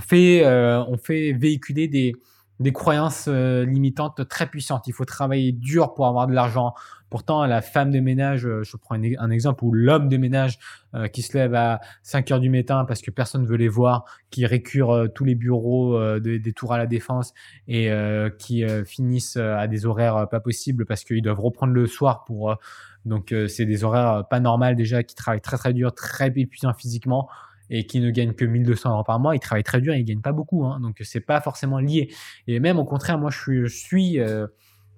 fait, 0.00 0.44
on 0.46 0.96
fait 0.98 1.32
véhiculer 1.32 1.88
des, 1.88 2.14
des 2.60 2.72
croyances 2.72 3.26
euh, 3.28 3.64
limitantes 3.64 4.26
très 4.28 4.46
puissantes. 4.46 4.86
Il 4.86 4.92
faut 4.92 5.04
travailler 5.04 5.52
dur 5.52 5.94
pour 5.94 6.06
avoir 6.06 6.26
de 6.26 6.32
l'argent. 6.32 6.74
Pourtant, 7.10 7.44
la 7.44 7.60
femme 7.60 7.90
de 7.90 8.00
ménage, 8.00 8.46
euh, 8.46 8.62
je 8.62 8.76
prends 8.76 8.96
un, 8.96 9.30
exemple, 9.30 9.64
ou 9.64 9.72
l'homme 9.72 10.08
de 10.08 10.16
ménage 10.16 10.58
euh, 10.94 11.06
qui 11.06 11.22
se 11.22 11.36
lève 11.36 11.54
à 11.54 11.80
5 12.02 12.30
heures 12.30 12.40
du 12.40 12.50
matin 12.50 12.84
parce 12.86 13.02
que 13.02 13.10
personne 13.10 13.42
ne 13.42 13.46
veut 13.46 13.56
les 13.56 13.68
voir, 13.68 14.04
qui 14.30 14.46
récure 14.46 15.08
tous 15.14 15.24
les 15.24 15.34
bureaux 15.34 16.18
des 16.18 16.52
tours 16.52 16.72
à 16.72 16.78
la 16.78 16.86
défense 16.86 17.32
et 17.68 17.90
qui 18.38 18.64
finissent 18.84 19.36
à 19.36 19.66
des 19.66 19.86
horaires 19.86 20.28
pas 20.28 20.40
possibles 20.40 20.84
parce 20.84 21.04
qu'ils 21.04 21.22
doivent 21.22 21.40
reprendre 21.40 21.72
le 21.72 21.86
soir 21.86 22.24
pour... 22.24 22.56
donc, 23.04 23.34
c'est 23.48 23.64
des 23.64 23.84
horaires 23.84 24.24
pas 24.28 24.40
normales 24.40 24.76
déjà, 24.76 25.02
qui 25.02 25.14
travaillent 25.14 25.40
très 25.40 25.56
très 25.56 25.72
dur, 25.72 25.94
très 25.94 26.32
épuisants 26.36 26.74
physiquement 26.74 27.28
et 27.70 27.86
qui 27.86 28.00
ne 28.00 28.10
gagne 28.10 28.32
que 28.32 28.44
1200 28.44 28.92
euros 28.92 29.04
par 29.04 29.18
mois, 29.18 29.34
il 29.34 29.40
travaille 29.40 29.64
très 29.64 29.80
dur 29.80 29.94
et 29.94 30.00
il 30.00 30.04
gagne 30.04 30.20
pas 30.20 30.32
beaucoup. 30.32 30.64
Hein, 30.64 30.80
donc 30.80 31.00
c'est 31.02 31.20
pas 31.20 31.40
forcément 31.40 31.78
lié. 31.78 32.12
Et 32.46 32.60
même 32.60 32.78
au 32.78 32.84
contraire, 32.84 33.18
moi 33.18 33.30
je 33.30 33.66
suis, 33.66 34.20
euh, 34.20 34.46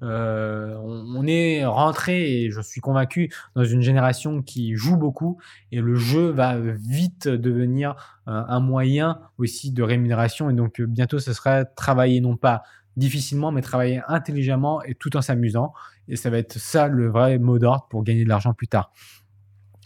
euh, 0.02 0.76
on, 0.76 1.26
est 1.26 1.64
rentré 1.64 2.42
et 2.42 2.50
je 2.50 2.61
suis 2.61 2.81
convaincu 2.81 3.33
dans 3.57 3.64
une 3.64 3.83
génération 3.83 4.42
qui 4.42 4.76
joue 4.76 4.96
beaucoup 4.96 5.38
et 5.72 5.81
le 5.81 5.96
jeu 5.96 6.31
va 6.31 6.57
vite 6.59 7.26
devenir 7.26 8.20
euh, 8.28 8.42
un 8.46 8.61
moyen 8.61 9.18
aussi 9.38 9.72
de 9.72 9.83
rémunération 9.83 10.50
et 10.50 10.52
donc 10.52 10.81
bientôt 10.81 11.18
ce 11.18 11.33
sera 11.33 11.64
travailler 11.64 12.20
non 12.20 12.37
pas 12.37 12.62
difficilement 12.96 13.50
mais 13.50 13.61
travailler 13.61 14.00
intelligemment 14.07 14.83
et 14.85 14.94
tout 14.94 15.16
en 15.16 15.20
s'amusant 15.20 15.72
et 16.07 16.14
ça 16.14 16.31
va 16.31 16.38
être 16.38 16.59
ça 16.59 16.87
le 16.87 17.09
vrai 17.09 17.38
mot 17.38 17.59
d'ordre 17.59 17.88
pour 17.90 18.04
gagner 18.04 18.22
de 18.22 18.28
l'argent 18.28 18.54
plus 18.54 18.68
tard. 18.68 18.92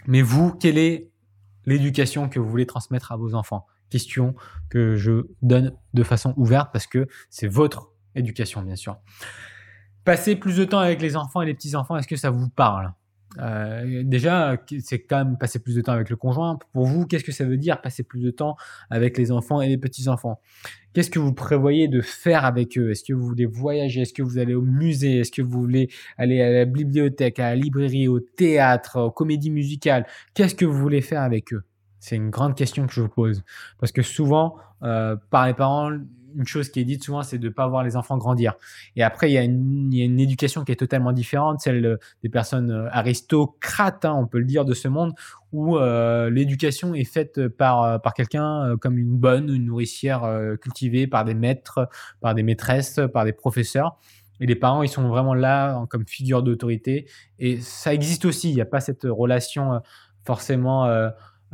Mais 0.07 0.21
vous, 0.21 0.53
quel 0.53 0.79
est 0.79 1.12
l'éducation 1.67 2.29
que 2.29 2.39
vous 2.39 2.49
voulez 2.49 2.67
transmettre 2.67 3.13
à 3.13 3.17
vos 3.17 3.35
enfants 3.35 3.67
Question 3.91 4.35
que 4.71 4.97
je 4.97 5.27
donne 5.43 5.77
de 5.93 6.03
façon 6.03 6.33
ouverte 6.39 6.71
parce 6.73 6.87
que 6.87 7.07
c'est 7.29 7.47
votre 7.47 7.91
éducation, 8.15 8.63
bien 8.63 8.77
sûr. 8.77 8.97
Passer 10.05 10.35
plus 10.35 10.57
de 10.57 10.65
temps 10.65 10.79
avec 10.79 11.03
les 11.03 11.15
enfants 11.15 11.43
et 11.43 11.47
les 11.47 11.55
petits-enfants, 11.55 11.97
est-ce 11.97 12.09
que 12.09 12.17
ça 12.17 12.31
vous 12.31 12.49
parle? 12.49 12.95
Euh, 13.41 14.03
déjà, 14.05 14.57
c'est 14.81 15.01
quand 15.01 15.25
même 15.25 15.39
passer 15.39 15.59
plus 15.59 15.75
de 15.75 15.81
temps 15.81 15.93
avec 15.93 16.11
le 16.11 16.17
conjoint. 16.17 16.59
Pour 16.73 16.87
vous, 16.87 17.07
qu'est-ce 17.07 17.25
que 17.25 17.33
ça 17.33 17.45
veut 17.45 17.57
dire 17.57 17.81
passer 17.81 18.03
plus 18.03 18.21
de 18.21 18.31
temps 18.31 18.57
avec 18.91 19.17
les 19.17 19.33
enfants 19.33 19.61
et 19.61 19.69
les 19.69 19.79
petits-enfants? 19.79 20.41
Qu'est-ce 20.93 21.11
que 21.11 21.19
vous 21.19 21.33
prévoyez 21.33 21.89
de 21.89 22.03
faire 22.03 22.45
avec 22.45 22.77
eux? 22.77 22.91
Est-ce 22.91 23.05
que 23.05 23.15
vous 23.15 23.27
voulez 23.27 23.47
voyager? 23.47 24.03
Est-ce 24.03 24.13
que 24.13 24.23
vous 24.23 24.39
allez 24.39 24.55
au 24.55 24.63
musée? 24.63 25.21
Est-ce 25.21 25.33
que 25.33 25.41
vous 25.41 25.61
voulez 25.61 25.89
aller 26.19 26.43
à 26.43 26.51
la 26.51 26.65
bibliothèque, 26.67 27.39
à 27.39 27.51
la 27.51 27.57
librairie, 27.57 28.09
au 28.09 28.21
théâtre, 28.21 29.01
aux 29.01 29.11
comédies 29.11 29.51
musicales? 29.51 30.07
Qu'est-ce 30.35 30.55
que 30.55 30.67
vous 30.67 30.79
voulez 30.79 31.01
faire 31.01 31.23
avec 31.23 31.55
eux? 31.55 31.63
C'est 31.99 32.17
une 32.17 32.31
grande 32.31 32.57
question 32.57 32.87
que 32.87 32.93
je 32.93 33.01
vous 33.01 33.09
pose. 33.09 33.43
Parce 33.79 33.93
que 33.93 34.03
souvent, 34.03 34.57
euh, 34.83 35.17
par 35.31 35.47
les 35.47 35.55
parents, 35.55 35.91
une 36.37 36.47
chose 36.47 36.71
qui 36.71 36.81
est 36.81 36.85
dite 36.85 37.05
souvent, 37.05 37.23
c'est 37.23 37.39
de 37.39 37.49
ne 37.49 37.53
pas 37.53 37.67
voir 37.67 37.83
les 37.83 37.97
enfants 37.97 38.17
grandir. 38.17 38.55
Et 38.97 39.03
après, 39.03 39.31
il 39.31 39.35
y, 39.35 39.39
a 39.39 39.43
une, 39.43 39.93
une 39.93 40.21
éducation 40.21 40.65
qui 40.65 40.73
est 40.73 40.77
totalement 40.77 41.13
différente, 41.13 41.61
celle 41.61 41.99
des 42.23 42.29
personnes 42.29 42.71
euh, 42.71 42.89
aristocrates, 42.91 44.05
hein, 44.05 44.15
on 44.17 44.27
peut 44.27 44.39
le 44.39 44.45
dire, 44.45 44.65
de 44.65 44.75
ce 44.75 44.89
monde, 44.89 45.13
où 45.53 45.77
euh, 45.77 46.31
l'éducation 46.31 46.95
est 46.95 47.05
faite 47.05 47.49
par, 47.49 47.83
euh, 47.83 47.99
par 47.99 48.15
quelqu'un 48.15 48.77
comme 48.81 48.99
une 48.99 49.17
bonne, 49.17 49.49
une 49.49 49.67
nourricière 49.67 50.23
cultivée 50.61 51.07
par 51.07 51.25
des 51.25 51.35
maîtres, 51.35 51.89
par 52.21 52.35
des 52.35 52.43
maîtresses, 52.43 53.01
par 53.13 53.25
des 53.25 53.33
professeurs. 53.33 53.99
Et 54.41 54.47
les 54.47 54.57
parents, 54.57 54.83
ils 54.83 54.89
sont 54.89 55.07
vraiment 55.09 55.35
là 55.35 55.85
comme 55.89 56.07
figure 56.07 56.43
d'autorité. 56.43 57.07
Et 57.39 57.61
ça 57.61 57.95
existe 57.95 58.25
aussi. 58.25 58.51
Il 58.51 58.55
n'y 58.55 58.61
a 58.61 58.67
pas 58.67 58.81
cette 58.81 59.05
relation 59.05 59.81
forcément 60.25 60.87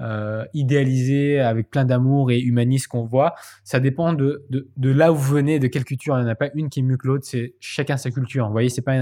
euh, 0.00 0.44
idéalisé, 0.54 1.40
avec 1.40 1.70
plein 1.70 1.84
d'amour 1.84 2.30
et 2.30 2.38
humaniste 2.38 2.88
qu'on 2.88 3.04
voit. 3.04 3.34
Ça 3.64 3.80
dépend 3.80 4.12
de, 4.12 4.46
là 4.76 5.12
où 5.12 5.16
vous 5.16 5.34
venez, 5.34 5.58
de 5.58 5.66
quelle 5.66 5.84
culture. 5.84 6.16
Il 6.16 6.22
n'y 6.22 6.26
en 6.26 6.30
a 6.30 6.36
pas 6.36 6.50
une 6.54 6.68
qui 6.68 6.80
est 6.80 6.82
mieux 6.82 6.96
que 6.96 7.06
l'autre, 7.06 7.24
c'est 7.26 7.54
chacun 7.60 7.96
sa 7.96 8.10
culture. 8.10 8.46
Vous 8.46 8.52
voyez, 8.52 8.68
c'est 8.68 8.82
pas 8.82 8.94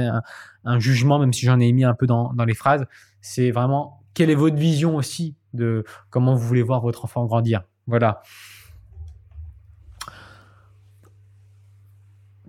un, 0.65 0.79
jugement, 0.79 1.19
même 1.19 1.33
si 1.33 1.45
j'en 1.47 1.61
ai 1.61 1.73
mis 1.73 1.85
un 1.85 1.95
peu 1.95 2.07
dans, 2.07 2.33
dans 2.33 2.45
les 2.45 2.55
phrases. 2.55 2.87
C'est 3.21 3.51
vraiment 3.51 4.03
quelle 4.15 4.31
est 4.31 4.35
votre 4.35 4.57
vision 4.57 4.97
aussi 4.97 5.37
de 5.53 5.85
comment 6.09 6.35
vous 6.35 6.47
voulez 6.47 6.63
voir 6.63 6.81
votre 6.81 7.05
enfant 7.05 7.27
grandir? 7.27 7.65
Voilà. 7.87 8.23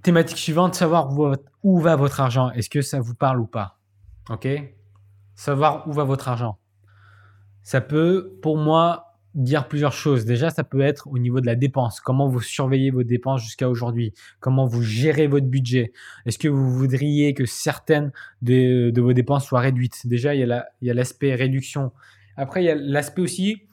Thématique 0.03 0.37
suivante, 0.37 0.75
savoir 0.75 1.11
où, 1.11 1.33
où 1.63 1.79
va 1.79 1.97
votre 1.97 2.21
argent. 2.21 2.51
Est-ce 2.51 2.69
que 2.69 2.81
ça 2.81 3.01
vous 3.01 3.15
parle 3.15 3.41
ou 3.41 3.47
pas? 3.47 3.77
Ok? 4.29 4.47
Savoir 5.35 5.85
où 5.87 5.91
va 5.91 6.05
votre 6.05 6.29
argent 6.29 6.57
ça 7.67 7.81
peut, 7.81 8.31
pour 8.41 8.55
moi, 8.55 9.17
dire 9.35 9.67
plusieurs 9.67 9.91
choses. 9.91 10.23
Déjà, 10.23 10.51
ça 10.51 10.63
peut 10.63 10.79
être 10.79 11.05
au 11.09 11.19
niveau 11.19 11.41
de 11.41 11.45
la 11.45 11.55
dépense. 11.55 11.99
Comment 11.99 12.29
vous 12.29 12.39
surveillez 12.39 12.91
vos 12.91 13.03
dépenses 13.03 13.43
jusqu'à 13.43 13.69
aujourd'hui? 13.69 14.13
Comment 14.39 14.65
vous 14.65 14.81
gérez 14.81 15.27
votre 15.27 15.47
budget? 15.47 15.91
Est-ce 16.25 16.37
que 16.37 16.47
vous 16.47 16.69
voudriez 16.71 17.33
que 17.33 17.45
certaines 17.45 18.13
de, 18.41 18.93
vos 18.95 19.11
dépenses 19.11 19.47
soient 19.47 19.59
réduites? 19.59 20.07
Déjà, 20.07 20.33
il 20.33 20.47
y 20.81 20.89
a 20.89 20.93
l'aspect 20.93 21.35
réduction. 21.35 21.91
Après, 22.37 22.63
il 22.63 22.67
y 22.67 22.69
a 22.69 22.75
l'aspect 22.75 23.21
aussi 23.21 23.66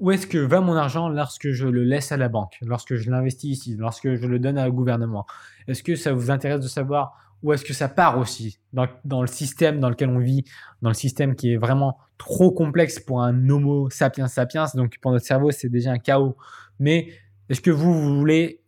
où 0.00 0.10
est-ce 0.10 0.26
que 0.26 0.38
va 0.38 0.60
mon 0.60 0.74
argent 0.74 1.08
lorsque 1.08 1.50
je 1.50 1.66
le 1.66 1.84
laisse 1.84 2.12
à 2.12 2.16
la 2.16 2.28
banque, 2.28 2.58
lorsque 2.62 2.94
je 2.96 3.10
l'investis 3.10 3.50
ici, 3.50 3.76
lorsque 3.76 4.14
je 4.14 4.26
le 4.26 4.38
donne 4.38 4.58
au 4.58 4.72
gouvernement? 4.72 5.26
Est-ce 5.66 5.82
que 5.82 5.96
ça 5.96 6.12
vous 6.12 6.30
intéresse 6.30 6.60
de 6.60 6.68
savoir 6.68 7.16
où 7.42 7.52
est-ce 7.52 7.64
que 7.64 7.72
ça 7.72 7.88
part 7.88 8.18
aussi 8.18 8.58
dans, 8.72 8.88
le 9.20 9.26
système 9.26 9.80
dans 9.80 9.88
lequel 9.88 10.08
on 10.08 10.18
vit, 10.18 10.44
dans 10.82 10.90
le 10.90 10.94
système 10.94 11.36
qui 11.36 11.52
est 11.52 11.56
vraiment 11.56 11.98
trop 12.16 12.50
complexe 12.50 12.98
pour 12.98 13.22
un 13.22 13.48
Homo 13.48 13.90
sapiens 13.90 14.26
sapiens. 14.26 14.66
Donc 14.74 14.98
pour 15.00 15.12
notre 15.12 15.24
cerveau, 15.24 15.50
c'est 15.50 15.68
déjà 15.68 15.92
un 15.92 15.98
chaos. 15.98 16.36
Mais 16.80 17.12
est-ce 17.48 17.60
que 17.60 17.70
vous, 17.70 17.94
vous 17.94 18.18
voulez 18.18 18.60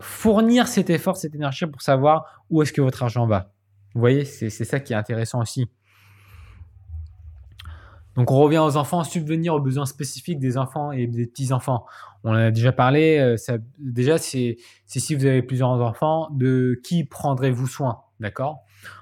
fournir 0.00 0.66
cet 0.66 0.88
effort, 0.88 1.16
cette 1.16 1.34
énergie 1.34 1.66
pour 1.66 1.82
savoir 1.82 2.44
où 2.48 2.62
est-ce 2.62 2.72
que 2.72 2.80
votre 2.80 3.02
argent 3.02 3.26
va? 3.26 3.52
Vous 3.94 4.00
voyez, 4.00 4.24
c'est 4.24 4.50
ça 4.50 4.80
qui 4.80 4.92
est 4.92 4.96
intéressant 4.96 5.42
aussi. 5.42 5.66
Donc 8.20 8.30
on 8.32 8.38
revient 8.38 8.58
aux 8.58 8.76
enfants, 8.76 9.02
subvenir 9.02 9.54
aux 9.54 9.60
besoins 9.60 9.86
spécifiques 9.86 10.38
des 10.38 10.58
enfants 10.58 10.92
et 10.92 11.06
des 11.06 11.26
petits-enfants. 11.26 11.86
On 12.22 12.32
en 12.32 12.34
a 12.34 12.50
déjà 12.50 12.70
parlé, 12.70 13.16
euh, 13.18 13.58
déjà 13.78 14.18
c'est 14.18 14.58
si 14.84 15.14
vous 15.14 15.24
avez 15.24 15.40
plusieurs 15.40 15.70
enfants, 15.70 16.28
de 16.30 16.78
qui 16.84 17.04
prendrez-vous 17.04 17.66
soin, 17.66 18.02
d'accord? 18.20 18.58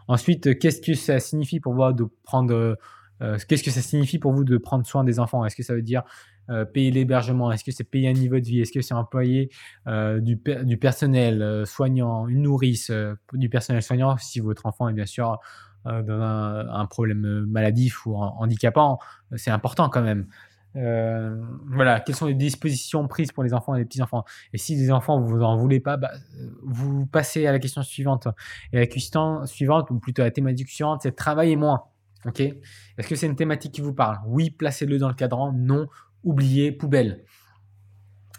Ensuite, 0.06 0.56
qu'est-ce 0.60 0.80
que 0.80 0.94
ça 0.94 1.18
signifie 1.18 1.58
pour 1.58 1.74
vous 1.74 1.92
de 1.92 2.08
prendre, 2.22 2.76
euh, 3.20 4.84
soin 4.84 5.02
des 5.02 5.18
enfants? 5.18 5.44
Est-ce 5.44 5.56
que 5.56 5.64
ça 5.64 5.74
veut 5.74 5.82
dire 5.82 6.04
euh, 6.48 6.64
payer 6.64 6.92
l'hébergement? 6.92 7.50
Est-ce 7.50 7.64
que 7.64 7.72
c'est 7.72 7.82
payer 7.82 8.08
un 8.08 8.12
niveau 8.12 8.38
de 8.38 8.46
vie? 8.46 8.60
Est-ce 8.60 8.70
que 8.70 8.82
c'est 8.82 8.94
employer 8.94 9.50
du, 9.88 10.40
du, 10.62 10.76
personnel 10.76 11.66
soignant, 11.66 12.28
une 12.28 12.42
nourrice, 12.42 12.92
du 13.32 13.48
personnel 13.48 13.82
soignant 13.82 14.16
si 14.16 14.38
votre 14.38 14.66
enfant 14.66 14.88
est 14.88 14.94
bien 14.94 15.06
sûr 15.06 15.32
euh, 15.32 15.36
dans 16.02 16.20
un, 16.20 16.86
problème 16.86 17.46
maladif 17.46 18.06
ou 18.06 18.16
handicapant, 18.16 18.98
c'est 19.36 19.50
important 19.50 19.88
quand 19.88 20.02
même. 20.02 20.26
Euh, 20.76 21.34
voilà, 21.66 22.00
quelles 22.00 22.14
sont 22.14 22.26
les 22.26 22.34
dispositions 22.34 23.08
prises 23.08 23.32
pour 23.32 23.42
les 23.42 23.54
enfants 23.54 23.74
et 23.74 23.78
les 23.78 23.84
petits-enfants? 23.84 24.24
Et 24.52 24.58
si 24.58 24.76
les 24.76 24.90
enfants, 24.90 25.20
vous 25.20 25.40
en 25.42 25.56
voulez 25.56 25.80
pas, 25.80 25.96
bah, 25.96 26.12
vous 26.62 27.06
passez 27.06 27.46
à 27.46 27.52
la 27.52 27.58
question 27.58 27.82
suivante. 27.82 28.28
Et 28.72 28.78
la 28.78 28.86
question 28.86 29.44
suivante, 29.46 29.90
ou 29.90 29.98
plutôt 29.98 30.22
la 30.22 30.30
thématique 30.30 30.68
suivante, 30.68 31.00
c'est 31.02 31.12
travailler 31.12 31.56
moins. 31.56 31.84
Ok? 32.26 32.40
Est-ce 32.40 33.08
que 33.08 33.16
c'est 33.16 33.26
une 33.26 33.36
thématique 33.36 33.72
qui 33.72 33.80
vous 33.80 33.94
parle? 33.94 34.18
Oui, 34.26 34.50
placez-le 34.50 34.98
dans 34.98 35.08
le 35.08 35.14
cadran. 35.14 35.52
Non, 35.52 35.86
oubliez, 36.22 36.72
poubelle. 36.72 37.24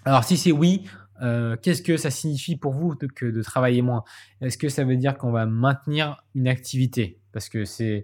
Alors 0.05 0.23
si 0.23 0.37
c'est 0.37 0.51
oui, 0.51 0.85
euh, 1.21 1.57
qu'est-ce 1.61 1.81
que 1.81 1.97
ça 1.97 2.09
signifie 2.09 2.55
pour 2.55 2.73
vous 2.73 2.95
que 2.95 3.25
de 3.25 3.41
travailler 3.41 3.81
moins? 3.81 4.03
Est-ce 4.41 4.57
que 4.57 4.69
ça 4.69 4.83
veut 4.83 4.95
dire 4.95 5.17
qu'on 5.17 5.31
va 5.31 5.45
maintenir 5.45 6.23
une 6.35 6.47
activité? 6.47 7.18
Parce 7.31 7.49
que 7.49 7.65
c'est, 7.65 8.03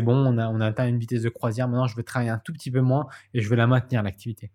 bon, 0.00 0.16
on 0.16 0.38
a, 0.38 0.48
on 0.48 0.60
atteint 0.60 0.88
une 0.88 0.98
vitesse 0.98 1.22
de 1.22 1.28
croisière, 1.28 1.68
maintenant 1.68 1.86
je 1.86 1.96
vais 1.96 2.02
travailler 2.02 2.30
un 2.30 2.38
tout 2.38 2.52
petit 2.52 2.70
peu 2.70 2.80
moins 2.80 3.06
et 3.34 3.40
je 3.40 3.48
vais 3.48 3.56
la 3.56 3.66
maintenir 3.66 4.02
l'activité. 4.02 4.50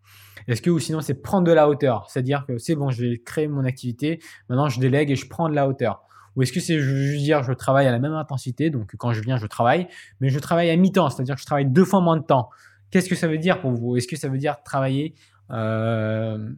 Est-ce 0.47 0.61
que, 0.61 0.69
ou 0.69 0.79
sinon, 0.79 1.01
c'est 1.01 1.15
prendre 1.15 1.47
de 1.47 1.53
la 1.53 1.69
hauteur? 1.69 2.09
C'est-à-dire 2.09 2.45
que 2.45 2.57
c'est 2.57 2.75
bon, 2.75 2.89
je 2.89 3.05
vais 3.05 3.17
créer 3.17 3.47
mon 3.47 3.65
activité, 3.65 4.19
maintenant 4.49 4.69
je 4.69 4.79
délègue 4.79 5.11
et 5.11 5.15
je 5.15 5.27
prends 5.27 5.49
de 5.49 5.55
la 5.55 5.67
hauteur. 5.67 6.03
Ou 6.35 6.41
est-ce 6.41 6.51
que 6.51 6.59
c'est 6.59 6.79
juste 6.79 7.23
dire 7.23 7.43
je 7.43 7.53
travaille 7.53 7.87
à 7.87 7.91
la 7.91 7.99
même 7.99 8.13
intensité, 8.13 8.69
donc 8.69 8.95
quand 8.97 9.13
je 9.13 9.21
viens, 9.21 9.37
je 9.37 9.47
travaille, 9.47 9.87
mais 10.19 10.29
je 10.29 10.39
travaille 10.39 10.69
à 10.69 10.75
mi-temps, 10.75 11.09
c'est-à-dire 11.09 11.35
que 11.35 11.41
je 11.41 11.45
travaille 11.45 11.67
deux 11.67 11.85
fois 11.85 12.01
moins 12.01 12.17
de 12.17 12.23
temps 12.23 12.49
Qu'est-ce 12.93 13.09
que 13.09 13.15
ça 13.15 13.27
veut 13.27 13.39
dire 13.39 13.59
pour 13.59 13.71
vous? 13.71 13.97
Est-ce 13.97 14.07
que 14.07 14.15
ça 14.15 14.29
veut 14.29 14.37
dire 14.37 14.61
travailler 14.63 15.15
euh, 15.51 16.49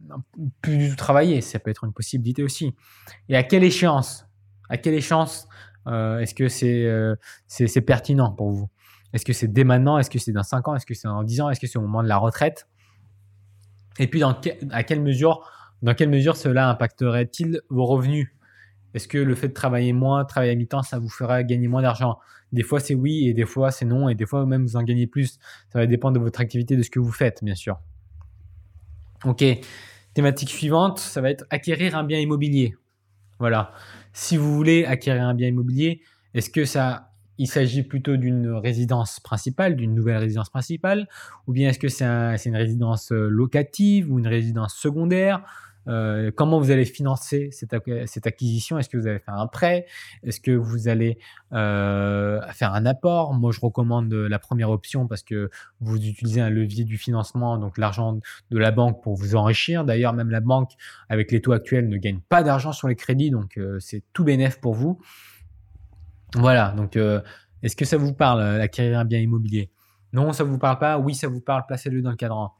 plus 0.60 0.76
du 0.76 0.90
tout 0.90 0.96
travailler, 0.96 1.40
ça 1.40 1.58
peut 1.58 1.70
être 1.70 1.84
une 1.84 1.92
possibilité 1.92 2.42
aussi. 2.42 2.74
Et 3.28 3.36
à 3.36 3.42
quelle 3.42 3.64
échéance? 3.64 4.26
À 4.68 4.76
quelle 4.78 4.94
échéance 4.94 5.48
est-ce 5.86 6.34
que 6.34 6.48
euh, 6.64 7.16
c'est 7.46 7.80
pertinent 7.80 8.32
pour 8.32 8.50
vous? 8.50 8.68
Est-ce 9.12 9.24
que 9.24 9.32
c'est 9.32 9.48
dès 9.48 9.64
maintenant? 9.64 9.98
Est-ce 9.98 10.10
que 10.10 10.18
c'est 10.18 10.32
dans 10.32 10.42
5 10.42 10.68
ans? 10.68 10.74
Est-ce 10.74 10.86
que 10.86 10.94
c'est 10.94 11.08
dans 11.08 11.22
10 11.22 11.40
ans? 11.40 11.50
Est-ce 11.50 11.60
que 11.60 11.66
c'est 11.66 11.78
au 11.78 11.82
moment 11.82 12.02
de 12.02 12.08
la 12.08 12.18
retraite? 12.18 12.68
Et 13.98 14.08
puis, 14.08 14.22
à 14.22 14.82
quelle 14.82 15.00
mesure, 15.00 15.50
dans 15.82 15.94
quelle 15.94 16.10
mesure 16.10 16.36
cela 16.36 16.68
impacterait-il 16.68 17.60
vos 17.70 17.86
revenus? 17.86 18.28
Est-ce 18.94 19.08
que 19.08 19.18
le 19.18 19.34
fait 19.34 19.48
de 19.48 19.52
travailler 19.52 19.92
moins, 19.92 20.24
travailler 20.24 20.52
à 20.52 20.54
mi-temps, 20.54 20.82
ça 20.82 20.98
vous 20.98 21.08
fera 21.08 21.42
gagner 21.44 21.68
moins 21.68 21.82
d'argent? 21.82 22.18
Des 22.52 22.62
fois, 22.62 22.80
c'est 22.80 22.94
oui 22.94 23.28
et 23.28 23.34
des 23.34 23.46
fois, 23.46 23.70
c'est 23.70 23.84
non. 23.84 24.08
Et 24.08 24.14
des 24.14 24.26
fois, 24.26 24.46
même 24.46 24.62
vous 24.64 24.76
en 24.76 24.82
gagnez 24.82 25.06
plus. 25.06 25.38
Ça 25.72 25.78
va 25.78 25.86
dépendre 25.86 26.18
de 26.18 26.22
votre 26.22 26.40
activité, 26.40 26.76
de 26.76 26.82
ce 26.82 26.90
que 26.90 27.00
vous 27.00 27.12
faites, 27.12 27.42
bien 27.42 27.54
sûr. 27.54 27.78
Ok, 29.24 29.44
thématique 30.14 30.50
suivante, 30.50 30.98
ça 30.98 31.20
va 31.20 31.30
être 31.30 31.44
acquérir 31.50 31.96
un 31.96 32.04
bien 32.04 32.18
immobilier. 32.18 32.74
Voilà. 33.38 33.72
Si 34.18 34.38
vous 34.38 34.54
voulez 34.54 34.86
acquérir 34.86 35.24
un 35.24 35.34
bien 35.34 35.48
immobilier, 35.48 36.00
est-ce 36.32 36.48
que 36.48 36.64
ça, 36.64 37.12
il 37.36 37.46
s'agit 37.48 37.82
plutôt 37.82 38.16
d'une 38.16 38.48
résidence 38.48 39.20
principale, 39.20 39.76
d'une 39.76 39.94
nouvelle 39.94 40.16
résidence 40.16 40.48
principale, 40.48 41.06
ou 41.46 41.52
bien 41.52 41.68
est-ce 41.68 41.78
que 41.78 41.88
c'est 41.88 42.48
une 42.48 42.56
résidence 42.56 43.12
euh, 43.12 43.28
locative 43.28 44.10
ou 44.10 44.18
une 44.18 44.26
résidence 44.26 44.74
secondaire? 44.74 45.42
Euh, 45.88 46.30
comment 46.34 46.58
vous 46.58 46.70
allez 46.70 46.84
financer 46.84 47.50
cette, 47.52 47.72
acquisition? 48.26 48.78
Est-ce 48.78 48.88
que 48.88 48.96
vous 48.96 49.06
allez 49.06 49.18
faire 49.18 49.34
un 49.34 49.46
prêt? 49.46 49.86
Est-ce 50.22 50.40
que 50.40 50.50
vous 50.50 50.88
allez 50.88 51.18
euh, 51.52 52.40
faire 52.52 52.74
un 52.74 52.86
apport? 52.86 53.34
Moi, 53.34 53.52
je 53.52 53.60
recommande 53.60 54.12
la 54.12 54.38
première 54.38 54.70
option 54.70 55.06
parce 55.06 55.22
que 55.22 55.50
vous 55.80 55.96
utilisez 55.96 56.40
un 56.40 56.50
levier 56.50 56.84
du 56.84 56.98
financement, 56.98 57.58
donc 57.58 57.78
l'argent 57.78 58.18
de 58.50 58.58
la 58.58 58.70
banque 58.70 59.02
pour 59.02 59.14
vous 59.14 59.36
enrichir. 59.36 59.84
D'ailleurs, 59.84 60.12
même 60.12 60.30
la 60.30 60.40
banque, 60.40 60.72
avec 61.08 61.30
les 61.30 61.40
taux 61.40 61.52
actuels, 61.52 61.88
ne 61.88 61.96
gagne 61.96 62.20
pas 62.28 62.42
d'argent 62.42 62.72
sur 62.72 62.88
les 62.88 62.96
crédits, 62.96 63.30
donc 63.30 63.56
euh, 63.58 63.78
c'est 63.80 64.02
tout 64.12 64.24
bénéf 64.24 64.60
pour 64.60 64.74
vous. 64.74 65.00
Voilà, 66.34 66.72
donc 66.76 66.96
est-ce 67.62 67.76
que 67.76 67.84
ça 67.84 67.96
vous 67.96 68.12
parle, 68.12 68.42
acquérir 68.60 68.98
un 68.98 69.04
bien 69.04 69.20
immobilier? 69.20 69.70
Non, 70.12 70.32
ça 70.32 70.44
vous 70.44 70.58
parle 70.58 70.78
pas? 70.78 70.98
Oui, 70.98 71.14
ça 71.14 71.28
vous 71.28 71.40
parle, 71.40 71.64
placez-le 71.66 72.02
dans 72.02 72.10
le 72.10 72.16
cadran 72.16 72.52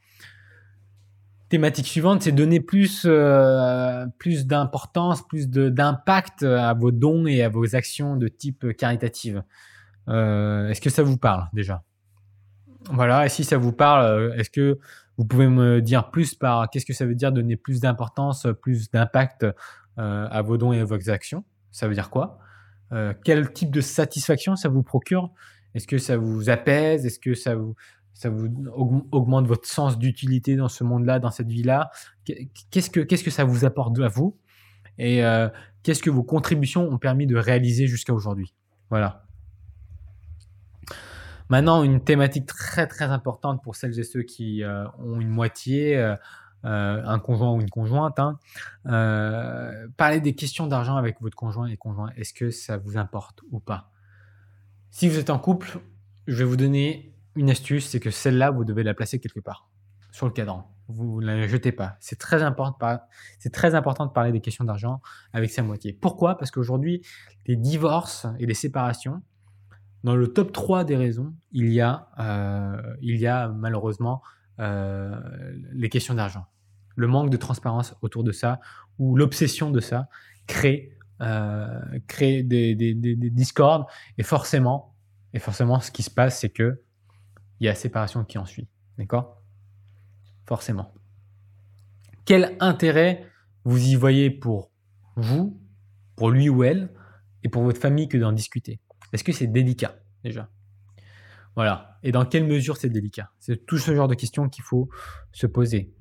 thématique 1.48 1.86
suivante, 1.86 2.22
c'est 2.22 2.32
donner 2.32 2.60
plus, 2.60 3.02
euh, 3.04 4.06
d'importance, 4.44 5.26
plus 5.26 5.48
d'impact 5.48 6.42
à 6.42 6.74
vos 6.74 6.90
dons 6.90 7.26
et 7.26 7.42
à 7.42 7.48
vos 7.48 7.76
actions 7.76 8.16
de 8.16 8.28
type 8.28 8.76
caritative. 8.76 9.42
Euh, 10.08 10.68
est-ce 10.68 10.80
que 10.80 10.90
ça 10.90 11.02
vous 11.02 11.16
parle 11.16 11.48
déjà? 11.52 11.82
Voilà, 12.90 13.26
et 13.26 13.28
si 13.28 13.44
ça 13.44 13.58
vous 13.58 13.72
parle, 13.72 14.04
euh, 14.06 14.34
est-ce 14.36 14.50
que 14.50 14.78
vous 15.16 15.24
pouvez 15.24 15.48
me 15.48 15.80
dire 15.80 16.10
plus 16.10 16.34
par 16.34 16.68
qu'est-ce 16.70 16.86
que 16.86 16.92
ça 16.92 17.06
veut 17.06 17.14
dire 17.14 17.32
donner 17.32 17.56
plus 17.56 17.80
d'importance, 17.80 18.46
plus 18.60 18.90
d'impact 18.90 19.46
à 19.96 20.42
vos 20.42 20.58
dons 20.58 20.74
et 20.74 20.80
à 20.80 20.84
vos 20.84 21.08
actions? 21.08 21.42
Ça 21.72 21.88
veut 21.88 21.94
dire 21.94 22.10
quoi? 22.10 22.38
Quel 23.24 23.50
type 23.52 23.70
de 23.70 23.80
satisfaction 23.80 24.56
ça 24.56 24.68
vous 24.68 24.82
procure? 24.82 25.32
Est-ce 25.74 25.86
que 25.86 25.98
ça 25.98 26.16
vous 26.16 26.50
apaise? 26.50 27.06
Est-ce 27.06 27.18
que 27.18 27.34
ça 27.34 27.54
vous, 27.54 27.74
ça 28.16 28.30
vous 28.30 28.48
augmente 29.12 29.46
votre 29.46 29.68
sens 29.68 29.98
d'utilité 29.98 30.56
dans 30.56 30.68
ce 30.68 30.84
monde-là, 30.84 31.18
dans 31.18 31.30
cette 31.30 31.48
vie-là. 31.48 31.90
Qu'est-ce 32.70 32.88
que, 32.88 33.00
qu'est-ce 33.00 33.22
que 33.22 33.30
ça 33.30 33.44
vous 33.44 33.66
apporte 33.66 33.98
à 34.00 34.08
vous? 34.08 34.38
Et 34.96 35.22
euh, 35.22 35.50
qu'est-ce 35.82 36.02
que 36.02 36.08
vos 36.08 36.22
contributions 36.22 36.88
ont 36.88 36.96
permis 36.96 37.26
de 37.26 37.36
réaliser 37.36 37.86
jusqu'à 37.86 38.14
aujourd'hui? 38.14 38.54
Voilà. 38.88 39.26
Maintenant, 41.50 41.82
une 41.82 42.02
thématique 42.02 42.46
très 42.46 42.86
très 42.86 43.04
importante 43.04 43.62
pour 43.62 43.76
celles 43.76 44.00
et 44.00 44.02
ceux 44.02 44.22
qui 44.22 44.64
euh, 44.64 44.88
ont 44.98 45.20
une 45.20 45.28
moitié, 45.28 45.98
euh, 45.98 46.16
un 46.64 47.18
conjoint 47.18 47.52
ou 47.52 47.60
une 47.60 47.68
conjointe. 47.68 48.18
Hein. 48.18 48.38
parlez 49.98 50.20
des 50.20 50.34
questions 50.34 50.66
d'argent 50.66 50.96
avec 50.96 51.20
votre 51.20 51.36
conjoint 51.36 51.66
et 51.66 51.76
conjoint. 51.76 52.08
Est-ce 52.16 52.32
que 52.32 52.50
ça 52.50 52.78
vous 52.78 52.96
importe 52.96 53.42
ou 53.50 53.60
pas? 53.60 53.90
Si 54.90 55.06
vous 55.06 55.18
êtes 55.18 55.28
en 55.28 55.38
couple, 55.38 55.80
je 56.26 56.36
vais 56.36 56.44
vous 56.44 56.56
donner 56.56 57.12
une 57.36 57.50
astuce, 57.50 57.88
c'est 57.88 58.00
que 58.00 58.10
celle-là, 58.10 58.50
vous 58.50 58.64
devez 58.64 58.82
la 58.82 58.94
placer 58.94 59.20
quelque 59.20 59.40
part 59.40 59.68
sur 60.16 60.26
le 60.26 60.32
cadran. 60.32 60.74
Vous 60.88 61.20
ne 61.20 61.26
la 61.26 61.46
jetez 61.46 61.72
pas. 61.72 61.96
C'est 62.00 62.18
très 62.18 62.42
important. 62.42 63.00
C'est 63.38 63.52
très 63.52 63.74
important 63.74 64.06
de 64.06 64.12
parler 64.12 64.32
des 64.32 64.40
questions 64.40 64.64
d'argent 64.64 65.02
avec 65.34 65.50
sa 65.50 65.62
moitié. 65.62 65.92
Pourquoi? 65.92 66.38
Parce 66.38 66.50
qu'aujourd'hui, 66.50 67.02
les 67.44 67.56
divorces 67.56 68.26
et 68.38 68.46
les 68.46 68.54
séparations, 68.54 69.22
dans 70.04 70.16
le 70.16 70.32
top 70.32 70.52
3 70.52 70.84
des 70.84 70.96
raisons, 70.96 71.34
il 71.52 71.70
y 71.70 71.82
a, 71.82 72.08
euh, 72.18 72.94
il 73.02 73.18
y 73.18 73.26
a 73.26 73.48
malheureusement 73.48 74.22
euh, 74.58 75.20
les 75.72 75.90
questions 75.90 76.14
d'argent. 76.14 76.46
Le 76.94 77.08
manque 77.08 77.28
de 77.28 77.36
transparence 77.36 77.94
autour 78.00 78.24
de 78.24 78.32
ça 78.32 78.60
ou 78.98 79.16
l'obsession 79.16 79.70
de 79.70 79.80
ça 79.80 80.08
crée, 80.46 80.96
euh, 81.20 81.80
crée 82.06 82.42
des, 82.42 82.74
des, 82.74 82.94
des, 82.94 83.16
des 83.16 83.30
discordes 83.30 83.84
et 84.16 84.22
forcément, 84.22 84.94
et 85.34 85.40
forcément, 85.40 85.80
ce 85.80 85.90
qui 85.90 86.02
se 86.02 86.10
passe, 86.10 86.38
c'est 86.38 86.48
que 86.48 86.80
il 87.60 87.66
y 87.66 87.68
a 87.68 87.74
séparation 87.74 88.24
qui 88.24 88.38
en 88.38 88.44
suit. 88.44 88.68
D'accord? 88.98 89.40
Forcément. 90.44 90.92
Quel 92.24 92.56
intérêt 92.60 93.26
vous 93.64 93.82
y 93.84 93.94
voyez 93.94 94.30
pour 94.30 94.70
vous, 95.16 95.60
pour 96.16 96.30
lui 96.30 96.48
ou 96.48 96.64
elle, 96.64 96.92
et 97.42 97.48
pour 97.48 97.62
votre 97.62 97.80
famille 97.80 98.08
que 98.08 98.18
d'en 98.18 98.32
discuter? 98.32 98.80
Est-ce 99.12 99.24
que 99.24 99.32
c'est 99.32 99.46
délicat 99.46 99.96
déjà? 100.24 100.48
Voilà. 101.54 101.98
Et 102.02 102.12
dans 102.12 102.24
quelle 102.24 102.46
mesure 102.46 102.76
c'est 102.76 102.90
délicat? 102.90 103.30
C'est 103.38 103.64
tout 103.66 103.78
ce 103.78 103.94
genre 103.94 104.08
de 104.08 104.14
questions 104.14 104.48
qu'il 104.48 104.64
faut 104.64 104.88
se 105.32 105.46
poser. 105.46 105.92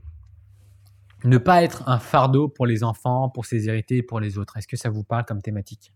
Ne 1.24 1.38
pas 1.38 1.64
être 1.64 1.88
un 1.88 1.98
fardeau 1.98 2.50
pour 2.50 2.66
les 2.66 2.84
enfants, 2.84 3.30
pour 3.30 3.46
ses 3.46 3.68
héritiers, 3.68 4.04
pour 4.04 4.20
les 4.20 4.38
autres. 4.38 4.58
Est-ce 4.58 4.68
que 4.68 4.78
ça 4.78 4.90
vous 4.90 5.04
parle 5.04 5.26
comme 5.26 5.42
thématique? 5.42 5.94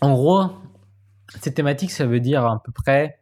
En 0.00 0.12
gros, 0.12 0.50
cette 1.38 1.54
thématique, 1.54 1.90
ça 1.90 2.06
veut 2.06 2.20
dire 2.20 2.44
à 2.44 2.62
peu 2.62 2.72
près, 2.72 3.20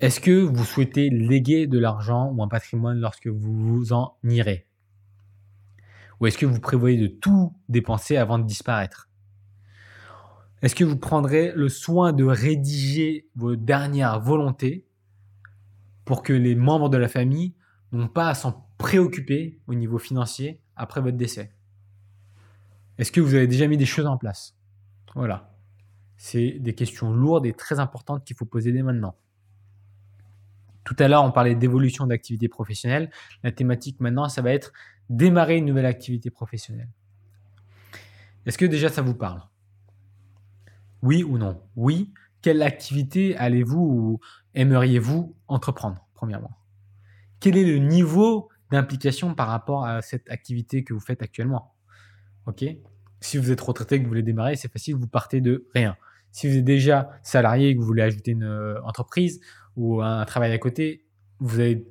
est-ce 0.00 0.20
que 0.20 0.42
vous 0.42 0.64
souhaitez 0.64 1.08
léguer 1.08 1.66
de 1.66 1.78
l'argent 1.78 2.30
ou 2.32 2.42
un 2.42 2.48
patrimoine 2.48 2.98
lorsque 2.98 3.28
vous 3.28 3.54
vous 3.54 3.92
en 3.92 4.16
irez? 4.24 4.66
Ou 6.20 6.26
est-ce 6.26 6.38
que 6.38 6.46
vous 6.46 6.60
prévoyez 6.60 6.98
de 6.98 7.06
tout 7.06 7.54
dépenser 7.68 8.16
avant 8.16 8.38
de 8.38 8.44
disparaître? 8.44 9.08
Est-ce 10.62 10.74
que 10.74 10.84
vous 10.84 10.96
prendrez 10.96 11.52
le 11.54 11.68
soin 11.68 12.12
de 12.12 12.24
rédiger 12.24 13.28
vos 13.36 13.56
dernières 13.56 14.20
volontés 14.20 14.86
pour 16.04 16.22
que 16.22 16.32
les 16.32 16.54
membres 16.54 16.88
de 16.88 16.96
la 16.96 17.08
famille 17.08 17.54
n'ont 17.92 18.08
pas 18.08 18.28
à 18.28 18.34
s'en 18.34 18.66
préoccuper 18.78 19.60
au 19.66 19.74
niveau 19.74 19.98
financier 19.98 20.60
après 20.76 21.00
votre 21.00 21.16
décès? 21.16 21.52
Est-ce 22.98 23.12
que 23.12 23.20
vous 23.20 23.34
avez 23.34 23.46
déjà 23.46 23.66
mis 23.66 23.76
des 23.76 23.86
choses 23.86 24.06
en 24.06 24.16
place? 24.16 24.56
Voilà. 25.14 25.53
C'est 26.16 26.58
des 26.60 26.74
questions 26.74 27.12
lourdes 27.12 27.46
et 27.46 27.52
très 27.52 27.80
importantes 27.80 28.24
qu'il 28.24 28.36
faut 28.36 28.46
poser 28.46 28.72
dès 28.72 28.82
maintenant. 28.82 29.16
Tout 30.84 30.96
à 30.98 31.08
l'heure, 31.08 31.24
on 31.24 31.32
parlait 31.32 31.54
d'évolution 31.54 32.06
d'activité 32.06 32.48
professionnelle. 32.48 33.10
La 33.42 33.52
thématique 33.52 34.00
maintenant, 34.00 34.28
ça 34.28 34.42
va 34.42 34.52
être 34.52 34.72
démarrer 35.08 35.56
une 35.56 35.64
nouvelle 35.64 35.86
activité 35.86 36.30
professionnelle. 36.30 36.90
Est-ce 38.46 38.58
que 38.58 38.66
déjà 38.66 38.88
ça 38.90 39.02
vous 39.02 39.14
parle? 39.14 39.42
Oui 41.02 41.22
ou 41.22 41.38
non? 41.38 41.62
Oui. 41.76 42.12
Quelle 42.42 42.62
activité 42.62 43.36
allez-vous 43.36 43.80
ou 43.80 44.20
aimeriez-vous 44.54 45.34
entreprendre, 45.48 46.06
premièrement? 46.12 46.52
Quel 47.40 47.56
est 47.56 47.64
le 47.64 47.78
niveau 47.78 48.50
d'implication 48.70 49.34
par 49.34 49.48
rapport 49.48 49.86
à 49.86 50.02
cette 50.02 50.28
activité 50.30 50.84
que 50.84 50.92
vous 50.92 51.00
faites 51.00 51.22
actuellement? 51.22 51.74
Ok? 52.46 52.64
Si 53.24 53.38
vous 53.38 53.50
êtes 53.50 53.60
retraité 53.62 53.94
et 53.94 53.98
que 54.00 54.04
vous 54.04 54.10
voulez 54.10 54.22
démarrer, 54.22 54.54
c'est 54.54 54.70
facile, 54.70 54.96
vous 54.96 55.06
partez 55.06 55.40
de 55.40 55.66
rien. 55.74 55.96
Si 56.30 56.46
vous 56.46 56.58
êtes 56.58 56.64
déjà 56.64 57.08
salarié 57.22 57.70
et 57.70 57.74
que 57.74 57.80
vous 57.80 57.86
voulez 57.86 58.02
ajouter 58.02 58.32
une 58.32 58.44
euh, 58.44 58.78
entreprise 58.82 59.40
ou 59.76 60.02
un 60.02 60.26
travail 60.26 60.52
à 60.52 60.58
côté, 60.58 61.06
vous 61.38 61.58
allez 61.58 61.86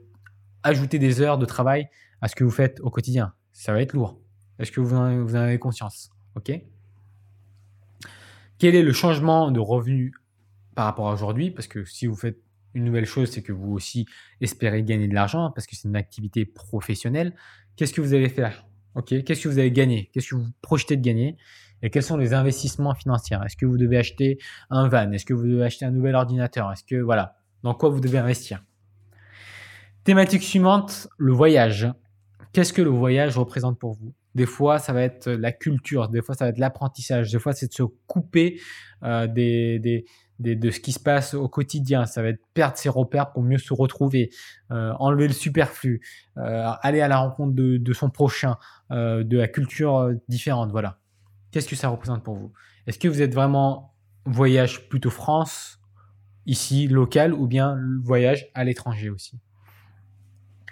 ajouter 0.62 1.00
des 1.00 1.22
heures 1.22 1.40
de 1.40 1.46
travail 1.48 1.90
à 2.22 2.28
ce 2.28 2.36
que 2.36 2.44
vous 2.44 2.52
faites 2.52 2.80
au 2.82 2.92
quotidien. 2.92 3.34
Ça 3.52 3.74
va 3.74 3.82
être 3.82 3.94
lourd. 3.94 4.20
Est-ce 4.60 4.72
que 4.72 4.80
vous 4.80 4.96
en, 4.96 5.24
vous 5.24 5.36
en 5.36 5.40
avez 5.40 5.58
conscience? 5.58 6.12
Ok? 6.36 6.52
Quel 8.60 8.76
est 8.76 8.84
le 8.84 8.94
changement 8.94 9.50
de 9.50 9.60
revenu 9.60 10.14
par 10.76 10.86
rapport 10.86 11.10
à 11.10 11.14
aujourd'hui? 11.14 11.50
Parce 11.50 11.68
que 11.68 11.84
si 11.84 12.06
vous 12.06 12.16
faites 12.16 12.38
une 12.76 12.84
nouvelle 12.84 13.08
chose, 13.08 13.32
c'est 13.32 13.42
que 13.42 13.52
vous 13.52 13.72
aussi 13.74 14.06
espérez 14.40 14.84
gagner 14.84 15.08
de 15.08 15.16
l'argent 15.16 15.50
parce 15.50 15.66
que 15.66 15.76
c'est 15.76 15.88
une 15.88 15.96
activité 15.96 16.46
professionnelle. 16.46 17.34
Qu'est-ce 17.76 17.92
que 17.92 18.02
vous 18.02 18.14
allez 18.14 18.30
faire? 18.30 18.68
Ok, 18.96 19.24
qu'est-ce 19.24 19.42
que 19.42 19.50
vous 19.50 19.60
allez 19.60 19.72
gagner 19.72 20.10
Qu'est-ce 20.14 20.30
que 20.30 20.36
vous 20.36 20.48
projetez 20.62 20.98
de 20.98 21.02
gagner? 21.02 21.38
Et 21.82 21.90
quels 21.90 22.04
sont 22.04 22.18
les 22.18 22.34
investissements 22.34 22.96
financiers? 22.96 23.38
Est-ce 23.46 23.58
que 23.58 23.66
vous 23.66 23.78
devez 23.78 23.98
acheter 23.98 24.38
un 24.70 24.88
van? 24.88 25.12
Est-ce 25.12 25.26
que 25.26 25.34
vous 25.34 25.48
devez 25.48 25.64
acheter 25.64 25.86
un 25.86 25.92
nouvel 25.92 26.16
ordinateur? 26.16 26.72
Est-ce 26.72 26.84
que 26.84 26.96
voilà, 26.96 27.38
dans 27.64 27.74
quoi 27.74 27.90
vous 27.90 28.00
devez 28.00 28.20
investir? 28.20 28.64
Thématique 30.04 30.44
suivante, 30.44 31.08
le 31.18 31.34
voyage. 31.34 31.88
Qu'est-ce 32.54 32.72
que 32.72 32.82
le 32.82 32.90
voyage 32.90 33.38
représente 33.38 33.80
pour 33.80 33.94
vous? 33.94 34.14
Des 34.36 34.46
fois, 34.46 34.80
ça 34.80 34.94
va 34.94 35.02
être 35.02 35.30
la 35.30 35.52
culture, 35.52 36.10
des 36.10 36.22
fois, 36.22 36.36
ça 36.36 36.46
va 36.46 36.50
être 36.50 36.58
l'apprentissage, 36.58 37.32
des 37.32 37.40
fois, 37.40 37.54
c'est 37.54 37.68
de 37.68 37.74
se 37.74 37.84
couper 38.08 38.60
euh, 39.04 39.28
des, 39.28 39.80
des, 39.80 40.06
de 40.40 40.72
ce 40.72 40.80
qui 40.80 40.92
se 40.92 41.00
passe 41.00 41.34
au 41.34 41.48
quotidien. 41.48 42.06
Ça 42.06 42.22
va 42.22 42.30
être 42.30 42.42
perdre 42.54 42.78
ses 42.78 42.90
repères 42.90 43.32
pour 43.32 43.44
mieux 43.44 43.58
se 43.58 43.74
retrouver, 43.74 44.30
euh, 44.72 44.92
enlever 45.00 45.28
le 45.28 45.34
superflu, 45.34 46.02
euh, 46.38 46.72
aller 46.82 47.02
à 47.02 47.08
la 47.08 47.18
rencontre 47.18 47.54
de, 47.56 47.94
son 47.94 48.10
prochain, 48.10 48.58
euh, 48.92 49.24
de 49.24 49.38
la 49.38 49.48
culture 49.48 50.12
différente. 50.28 50.72
Voilà. 50.72 50.98
Qu'est-ce 51.52 51.68
que 51.68 51.76
ça 51.76 51.90
représente 51.90 52.24
pour 52.24 52.36
vous? 52.36 52.52
Est-ce 52.88 53.00
que 53.00 53.08
vous 53.08 53.22
êtes 53.22 53.34
vraiment 53.34 53.94
voyage 54.26 54.90
plutôt 54.90 55.12
France, 55.12 55.80
ici, 56.46 56.88
local, 56.88 57.34
ou 57.34 57.48
bien 57.48 57.78
voyage 58.02 58.50
à 58.54 58.64
l'étranger 58.64 59.10
aussi? 59.10 59.40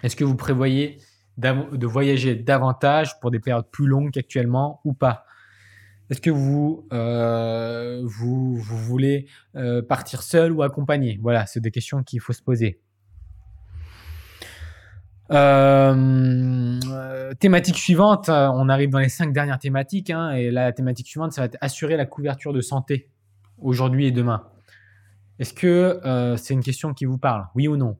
Est-ce 0.03 0.15
que 0.15 0.23
vous 0.23 0.35
prévoyez 0.35 0.97
de 1.37 1.87
voyager 1.87 2.35
davantage 2.35 3.19
pour 3.19 3.31
des 3.31 3.39
périodes 3.39 3.69
plus 3.71 3.85
longues 3.85 4.11
qu'actuellement 4.11 4.81
ou 4.83 4.93
pas? 4.93 5.25
Est-ce 6.11 6.19
que 6.19 6.29
vous, 6.29 6.85
euh, 6.91 8.01
voulez 8.03 9.27
euh, 9.55 9.81
partir 9.81 10.23
seul 10.23 10.51
ou 10.51 10.61
accompagné? 10.61 11.17
Voilà, 11.21 11.45
c'est 11.45 11.61
des 11.61 11.71
questions 11.71 12.03
qu'il 12.03 12.19
faut 12.19 12.33
se 12.33 12.43
poser. 12.43 12.81
Euh, 15.31 16.77
thématique 17.39 17.77
suivante, 17.77 18.27
on 18.27 18.67
arrive 18.67 18.89
dans 18.89 18.99
les 18.99 19.07
cinq 19.07 19.31
dernières 19.31 19.59
thématiques, 19.59 20.09
hein, 20.09 20.31
et 20.31 20.51
la 20.51 20.73
thématique 20.73 21.07
suivante, 21.07 21.31
ça 21.31 21.43
va 21.43 21.45
être 21.45 21.57
assurer 21.61 21.95
la 21.95 22.05
couverture 22.05 22.51
de 22.51 22.59
santé 22.59 23.09
aujourd'hui 23.57 24.07
et 24.07 24.11
demain. 24.11 24.49
Est-ce 25.39 25.53
que 25.53 26.35
c'est 26.35 26.53
une 26.53 26.63
question 26.63 26.93
qui 26.93 27.05
vous 27.05 27.17
parle? 27.17 27.47
Oui 27.55 27.69
ou 27.69 27.77
non? 27.77 27.97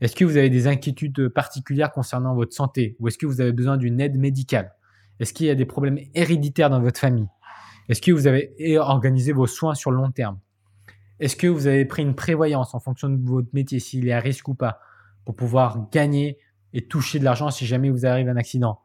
Est-ce 0.00 0.16
que 0.16 0.24
vous 0.24 0.36
avez 0.36 0.50
des 0.50 0.66
inquiétudes 0.66 1.28
particulières 1.28 1.92
concernant 1.92 2.34
votre 2.34 2.54
santé? 2.54 2.96
Ou 2.98 3.06
est-ce 3.06 3.18
que 3.18 3.26
vous 3.26 3.40
avez 3.40 3.52
besoin 3.52 3.76
d'une 3.76 4.00
aide 4.00 4.18
médicale? 4.18 4.74
Est-ce 5.20 5.32
qu'il 5.32 5.46
y 5.46 5.50
a 5.50 5.54
des 5.54 5.64
problèmes 5.64 6.00
héréditaires 6.14 6.68
dans 6.68 6.80
votre 6.80 6.98
famille? 6.98 7.28
Est-ce 7.88 8.00
que 8.00 8.12
vous 8.12 8.26
avez 8.26 8.78
organisé 8.78 9.32
vos 9.32 9.46
soins 9.46 9.74
sur 9.74 9.90
le 9.90 9.96
long 9.96 10.10
terme? 10.10 10.38
Est-ce 11.20 11.36
que 11.36 11.46
vous 11.46 11.66
avez 11.66 11.84
pris 11.84 12.02
une 12.02 12.14
prévoyance 12.14 12.74
en 12.74 12.80
fonction 12.80 13.08
de 13.08 13.22
votre 13.28 13.48
métier, 13.52 13.78
s'il 13.78 14.08
est 14.08 14.12
à 14.12 14.20
risque 14.20 14.48
ou 14.48 14.54
pas, 14.54 14.80
pour 15.24 15.36
pouvoir 15.36 15.88
gagner 15.90 16.38
et 16.72 16.82
toucher 16.86 17.18
de 17.18 17.24
l'argent 17.24 17.50
si 17.50 17.66
jamais 17.66 17.90
vous 17.90 18.06
arrive 18.06 18.28
un 18.28 18.36
accident? 18.36 18.80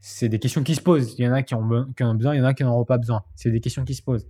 C'est 0.00 0.28
des 0.28 0.38
questions 0.38 0.62
qui 0.62 0.74
se 0.74 0.80
posent. 0.80 1.14
Il 1.18 1.24
y 1.24 1.28
en 1.28 1.32
a 1.32 1.42
qui 1.42 1.54
ont, 1.54 1.62
besoin, 1.64 2.34
il 2.34 2.38
y 2.38 2.40
en 2.40 2.44
a 2.44 2.54
qui 2.54 2.62
n'en 2.64 2.72
auront 2.72 2.84
pas 2.84 2.98
besoin. 2.98 3.24
C'est 3.34 3.50
des 3.50 3.60
questions 3.60 3.84
qui 3.84 3.94
se 3.94 4.02
posent. 4.02 4.26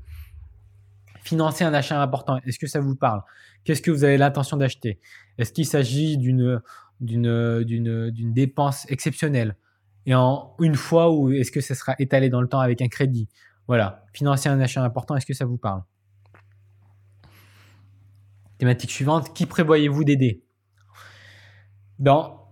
Financer 1.22 1.64
un 1.64 1.72
achat 1.72 2.00
important, 2.02 2.38
est-ce 2.44 2.58
que 2.58 2.66
ça 2.66 2.80
vous 2.80 2.96
parle? 2.96 3.22
Qu'est-ce 3.64 3.80
que 3.80 3.90
vous 3.90 4.04
avez 4.04 4.18
l'intention 4.18 4.56
d'acheter? 4.56 4.98
Est-ce 5.38 5.52
qu'il 5.52 5.66
s'agit 5.66 6.18
d'une 6.18 6.60
d'une 7.00 8.32
dépense 8.32 8.90
exceptionnelle? 8.90 9.56
Et 10.04 10.14
en 10.14 10.54
une 10.60 10.74
fois 10.74 11.12
ou 11.12 11.30
est-ce 11.30 11.50
que 11.50 11.60
ça 11.60 11.74
sera 11.74 11.94
étalé 11.98 12.28
dans 12.28 12.40
le 12.40 12.48
temps 12.48 12.60
avec 12.60 12.82
un 12.82 12.88
crédit? 12.88 13.28
Voilà, 13.68 14.04
financer 14.12 14.48
un 14.48 14.60
achat 14.60 14.82
important, 14.82 15.16
est-ce 15.16 15.26
que 15.26 15.34
ça 15.34 15.44
vous 15.44 15.58
parle? 15.58 15.82
Thématique 18.58 18.90
suivante, 18.90 19.34
qui 19.34 19.46
prévoyez-vous 19.46 20.04
d'aider? 20.04 20.42
Dans 21.98 22.42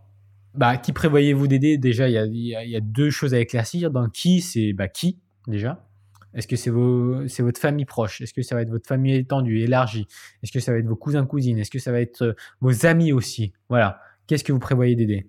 bah, 0.55 0.77
qui 0.77 0.93
prévoyez-vous 0.93 1.47
d'aider? 1.47 1.79
Déjà, 1.79 2.09
il 2.09 2.15
y, 2.15 2.77
a, 2.77 2.81
deux 2.81 3.11
choses 3.11 3.35
à 3.35 3.39
éclaircir. 3.39 3.91
Dans 3.91 4.09
qui, 4.09 4.41
c'est 4.41 4.73
bah, 4.73 4.89
qui, 4.89 5.19
déjà? 5.47 5.87
Est-ce 6.35 6.47
que 6.47 6.57
c'est 6.57 7.43
votre 7.43 7.61
famille 7.61 7.85
proche? 7.85 8.21
Est-ce 8.21 8.33
que 8.33 8.43
ça 8.43 8.55
va 8.55 8.63
être 8.63 8.71
votre 8.71 8.87
famille 8.87 9.15
étendue, 9.15 9.61
élargie? 9.61 10.07
Est-ce 10.43 10.53
que 10.53 10.61
ça 10.61 10.73
va 10.73 10.79
être 10.79 10.87
vos 10.87 10.97
cousins, 10.97 11.27
cousines? 11.27 11.59
Est-ce 11.59 11.71
que 11.71 11.79
ça 11.79 11.93
va 11.93 12.01
être 12.01 12.23
euh, 12.23 12.33
vos 12.61 12.87
amis 12.87 13.13
aussi? 13.13 13.53
Voilà. 13.69 14.01
Qu'est-ce 14.27 14.45
que 14.45 14.53
vous 14.53 14.61
prévoyez 14.61 14.95
d'aider? 14.95 15.29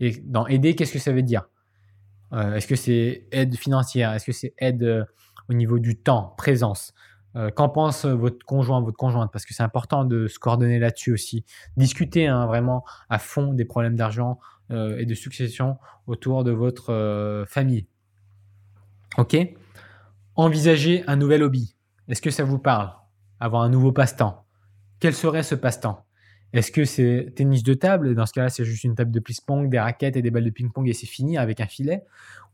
Et 0.00 0.20
dans 0.24 0.46
aider, 0.46 0.74
qu'est-ce 0.74 0.92
que 0.92 0.98
ça 0.98 1.12
veut 1.12 1.22
dire? 1.22 1.48
Euh, 2.32 2.54
Est-ce 2.54 2.66
que 2.66 2.76
c'est 2.76 3.26
aide 3.32 3.56
financière? 3.56 4.12
Est-ce 4.12 4.26
que 4.26 4.32
c'est 4.32 4.54
aide 4.58 4.82
euh, 4.82 5.04
au 5.48 5.54
niveau 5.54 5.78
du 5.78 5.96
temps, 5.96 6.34
présence? 6.36 6.94
Euh, 7.36 7.50
Qu'en 7.50 7.68
pense 7.68 8.04
votre 8.04 8.44
conjoint, 8.44 8.80
votre 8.80 8.96
conjointe? 8.96 9.30
Parce 9.32 9.44
que 9.44 9.54
c'est 9.54 9.62
important 9.62 10.04
de 10.04 10.26
se 10.26 10.38
coordonner 10.38 10.78
là-dessus 10.78 11.12
aussi. 11.12 11.44
Discuter 11.76 12.26
hein, 12.26 12.46
vraiment 12.46 12.84
à 13.08 13.18
fond 13.18 13.52
des 13.52 13.64
problèmes 13.64 13.96
d'argent 13.96 14.38
et 14.72 15.04
de 15.04 15.14
succession 15.14 15.78
autour 16.06 16.44
de 16.44 16.52
votre 16.52 17.44
famille. 17.48 17.88
Ok? 19.18 19.36
Envisager 20.36 21.02
un 21.08 21.16
nouvel 21.16 21.42
hobby. 21.42 21.74
Est-ce 22.06 22.22
que 22.22 22.30
ça 22.30 22.44
vous 22.44 22.60
parle? 22.60 22.92
Avoir 23.40 23.62
un 23.62 23.68
nouveau 23.68 23.90
passe-temps. 23.90 24.44
Quel 25.00 25.12
serait 25.12 25.42
ce 25.42 25.56
passe-temps? 25.56 26.04
Est-ce 26.52 26.72
que 26.72 26.84
c'est 26.84 27.32
tennis 27.36 27.62
de 27.62 27.74
table? 27.74 28.14
Dans 28.14 28.26
ce 28.26 28.32
cas-là, 28.32 28.48
c'est 28.48 28.64
juste 28.64 28.84
une 28.84 28.94
table 28.94 29.10
de 29.10 29.20
ping-pong, 29.20 29.70
des 29.70 29.78
raquettes 29.78 30.16
et 30.16 30.22
des 30.22 30.30
balles 30.30 30.44
de 30.44 30.50
ping-pong 30.50 30.88
et 30.88 30.92
c'est 30.92 31.06
fini 31.06 31.38
avec 31.38 31.60
un 31.60 31.66
filet 31.66 32.04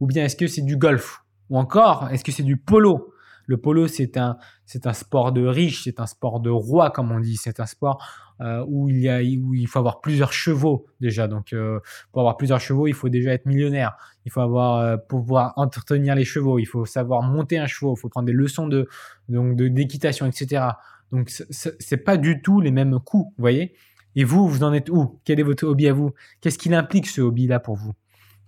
Ou 0.01 0.07
bien 0.07 0.25
est-ce 0.25 0.37
que 0.37 0.47
c'est 0.47 0.63
du 0.63 0.77
golf? 0.77 1.23
Ou 1.51 1.59
encore, 1.59 2.09
est-ce 2.11 2.25
que 2.25 2.33
c'est 2.33 2.43
du 2.43 2.57
polo? 2.57 3.13
Le 3.47 3.57
polo, 3.57 3.87
c'est 3.87 4.17
un, 4.17 4.39
c'est 4.65 4.87
un 4.87 4.93
sport 4.93 5.33
de 5.33 5.47
riche, 5.47 5.85
c'est 5.85 6.01
un 6.01 6.07
sport 6.07 6.41
de 6.41 6.51
roi, 6.51 6.91
comme 6.91 7.13
on 7.13 7.21
dit. 7.21 7.37
C'est 7.37 7.61
un 7.61 7.67
sport 7.67 8.05
euh, 8.41 8.65
où, 8.67 8.89
il 8.89 8.99
y 8.99 9.09
a, 9.09 9.19
où 9.19 9.55
il 9.55 9.69
faut 9.69 9.79
avoir 9.79 10.01
plusieurs 10.01 10.33
chevaux 10.33 10.87
déjà. 11.01 11.29
Donc, 11.29 11.53
euh, 11.53 11.79
pour 12.13 12.23
avoir 12.23 12.37
plusieurs 12.37 12.61
chevaux, 12.61 12.89
il 12.89 12.95
faut 12.95 13.09
déjà 13.09 13.33
être 13.33 13.47
millionnaire. 13.47 13.97
Il 14.25 14.33
faut 14.33 14.41
avoir, 14.41 14.79
euh, 14.79 14.97
pouvoir 14.97 15.53
entretenir 15.57 16.17
les 16.17 16.25
chevaux. 16.25 16.59
Il 16.59 16.67
faut 16.67 16.85
savoir 16.85 17.23
monter 17.23 17.59
un 17.59 17.67
cheval. 17.67 17.95
Il 17.97 18.01
faut 18.01 18.09
prendre 18.09 18.27
des 18.27 18.33
leçons 18.33 18.67
de, 18.67 18.89
donc, 19.29 19.55
d'équitation, 19.57 20.27
etc. 20.27 20.65
Donc, 21.13 21.31
c'est 21.31 21.97
pas 21.99 22.17
du 22.17 22.43
tout 22.43 22.61
les 22.61 22.71
mêmes 22.71 22.99
coûts, 22.99 23.33
vous 23.37 23.43
voyez. 23.43 23.75
Et 24.17 24.25
vous, 24.25 24.49
vous 24.49 24.65
en 24.65 24.73
êtes 24.73 24.89
où? 24.89 25.21
Quel 25.25 25.39
est 25.39 25.43
votre 25.43 25.67
hobby 25.67 25.89
à 25.89 25.93
vous? 25.93 26.13
Qu'est-ce 26.41 26.59
qu'il 26.59 26.75
implique 26.75 27.07
ce 27.07 27.21
hobby-là 27.21 27.61
pour 27.61 27.77
vous? 27.77 27.95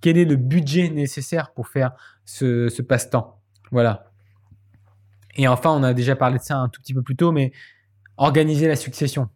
Quel 0.01 0.17
est 0.17 0.25
le 0.25 0.37
budget 0.37 0.89
nécessaire 0.89 1.53
pour 1.53 1.69
faire 1.69 1.93
ce, 2.25 2.83
passe-temps? 2.83 3.41
Voilà. 3.71 4.11
Et 5.37 5.47
enfin, 5.47 5.71
on 5.71 5.83
a 5.83 5.93
déjà 5.93 6.17
parlé 6.17 6.39
de 6.39 6.43
ça 6.43 6.57
un 6.57 6.69
tout 6.69 6.81
petit 6.81 6.95
peu 6.95 7.03
plus 7.03 7.17
tôt, 7.17 7.33
mais 7.33 7.53
organiser 8.17 8.67
la 8.67 8.77
succession. 8.77 9.29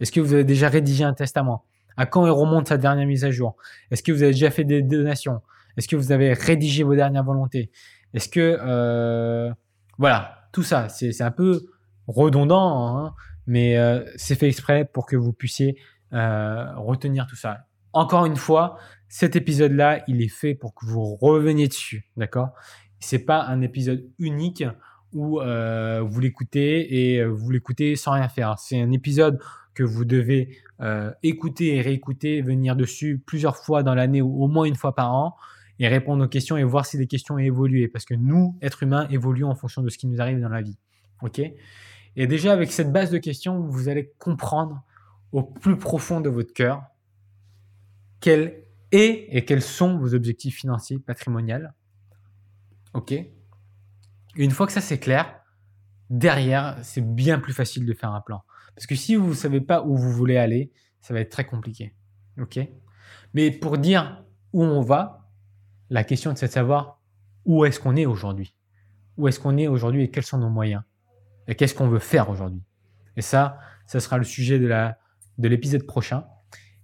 Est-ce 0.00 0.12
que 0.12 0.20
vous 0.20 0.34
avez 0.34 0.44
déjà 0.44 0.68
rédigé 0.68 1.02
un 1.02 1.14
testament? 1.14 1.64
À 1.96 2.06
quand 2.06 2.24
il 2.26 2.30
remonte 2.30 2.68
sa 2.68 2.76
dernière 2.76 3.06
mise 3.06 3.24
à 3.24 3.30
jour? 3.30 3.56
Est-ce 3.90 4.02
que 4.02 4.12
vous 4.12 4.22
avez 4.22 4.32
déjà 4.32 4.50
fait 4.50 4.64
des 4.64 4.82
donations? 4.82 5.40
Est-ce 5.76 5.88
que 5.88 5.96
vous 5.96 6.12
avez 6.12 6.34
rédigé 6.34 6.82
vos 6.82 6.94
dernières 6.94 7.24
volontés? 7.24 7.70
Est-ce 8.14 8.28
que... 8.28 8.58
Euh, 8.60 9.50
voilà, 9.96 10.48
tout 10.52 10.62
ça, 10.62 10.88
c'est 10.88 11.20
un 11.22 11.30
peu 11.30 11.70
redondant, 12.08 12.88
hein, 12.88 13.14
mais 13.46 13.76
euh, 13.76 14.02
c'est 14.16 14.34
fait 14.34 14.48
exprès 14.48 14.84
pour 14.84 15.06
que 15.06 15.16
vous 15.16 15.32
puissiez 15.32 15.78
euh, 16.12 16.64
retenir 16.76 17.26
tout 17.26 17.36
ça. 17.36 17.66
encore 17.92 18.26
une 18.26 18.36
fois, 18.36 18.78
cet 19.08 19.36
épisode-là, 19.36 20.02
il 20.08 20.22
est 20.22 20.28
fait 20.28 20.54
pour 20.54 20.74
que 20.74 20.86
vous 20.86 21.16
reveniez 21.16 21.68
dessus, 21.68 22.10
d'accord? 22.16 22.50
C'est 23.00 23.20
pas 23.20 23.44
un 23.44 23.60
épisode 23.60 24.04
unique 24.18 24.64
où 25.12 25.40
euh, 25.40 26.02
vous 26.02 26.20
l'écoutez 26.20 27.14
et 27.14 27.24
vous 27.24 27.50
l'écoutez 27.50 27.96
sans 27.96 28.12
rien 28.12 28.28
faire. 28.28 28.58
C'est 28.58 28.80
un 28.80 28.90
épisode 28.90 29.40
que 29.74 29.82
vous 29.82 30.04
devez 30.04 30.58
écouter 31.22 31.76
et 31.76 31.80
réécouter, 31.80 32.40
venir 32.40 32.76
dessus 32.76 33.22
plusieurs 33.24 33.56
fois 33.56 33.82
dans 33.82 33.94
l'année 33.94 34.22
ou 34.22 34.44
au 34.44 34.48
moins 34.48 34.64
une 34.64 34.76
fois 34.76 34.94
par 34.94 35.12
an 35.12 35.36
et 35.78 35.88
répondre 35.88 36.24
aux 36.24 36.28
questions 36.28 36.56
et 36.56 36.64
voir 36.64 36.86
si 36.86 36.98
les 36.98 37.06
questions 37.06 37.38
évolué. 37.38 37.88
Parce 37.88 38.04
que 38.04 38.14
nous, 38.14 38.56
êtres 38.60 38.82
humains, 38.82 39.08
évoluons 39.10 39.48
en 39.48 39.54
fonction 39.54 39.82
de 39.82 39.88
ce 39.88 39.98
qui 39.98 40.06
nous 40.06 40.20
arrive 40.20 40.40
dans 40.40 40.48
la 40.48 40.62
vie. 40.62 40.78
OK? 41.22 41.40
Et 42.20 42.26
déjà, 42.26 42.52
avec 42.52 42.72
cette 42.72 42.90
base 42.90 43.12
de 43.12 43.18
questions, 43.18 43.60
vous 43.60 43.88
allez 43.88 44.12
comprendre 44.18 44.82
au 45.30 45.44
plus 45.44 45.78
profond 45.78 46.20
de 46.20 46.28
votre 46.28 46.52
cœur 46.52 46.82
quel 48.18 48.64
est 48.90 49.28
et 49.30 49.44
quels 49.44 49.62
sont 49.62 49.96
vos 49.98 50.14
objectifs 50.14 50.56
financiers, 50.56 50.98
patrimoniaux. 50.98 51.68
OK 52.94 53.14
Une 54.34 54.50
fois 54.50 54.66
que 54.66 54.72
ça 54.72 54.80
c'est 54.80 54.98
clair, 54.98 55.32
derrière, 56.10 56.76
c'est 56.82 57.02
bien 57.02 57.38
plus 57.38 57.52
facile 57.52 57.86
de 57.86 57.94
faire 57.94 58.10
un 58.10 58.20
plan. 58.20 58.42
Parce 58.74 58.88
que 58.88 58.96
si 58.96 59.14
vous 59.14 59.28
ne 59.28 59.34
savez 59.34 59.60
pas 59.60 59.84
où 59.84 59.96
vous 59.96 60.10
voulez 60.10 60.38
aller, 60.38 60.72
ça 61.00 61.14
va 61.14 61.20
être 61.20 61.30
très 61.30 61.46
compliqué. 61.46 61.94
OK 62.40 62.58
Mais 63.32 63.52
pour 63.52 63.78
dire 63.78 64.24
où 64.52 64.64
on 64.64 64.80
va, 64.80 65.30
la 65.88 66.02
question 66.02 66.34
c'est 66.34 66.48
de 66.48 66.52
savoir 66.52 67.00
où 67.44 67.64
est-ce 67.64 67.78
qu'on 67.78 67.94
est 67.94 68.06
aujourd'hui. 68.06 68.56
Où 69.18 69.28
est-ce 69.28 69.38
qu'on 69.38 69.56
est 69.56 69.68
aujourd'hui 69.68 70.02
et 70.02 70.10
quels 70.10 70.24
sont 70.24 70.38
nos 70.38 70.50
moyens. 70.50 70.82
Et 71.48 71.54
qu'est-ce 71.54 71.74
qu'on 71.74 71.88
veut 71.88 71.98
faire 71.98 72.30
aujourd'hui? 72.30 72.62
Et 73.16 73.22
ça, 73.22 73.58
ça 73.86 73.98
sera 74.00 74.18
le 74.18 74.24
sujet 74.24 74.58
de 74.58 74.66
la 74.66 74.98
de 75.38 75.48
l'épisode 75.48 75.84
prochain. 75.84 76.24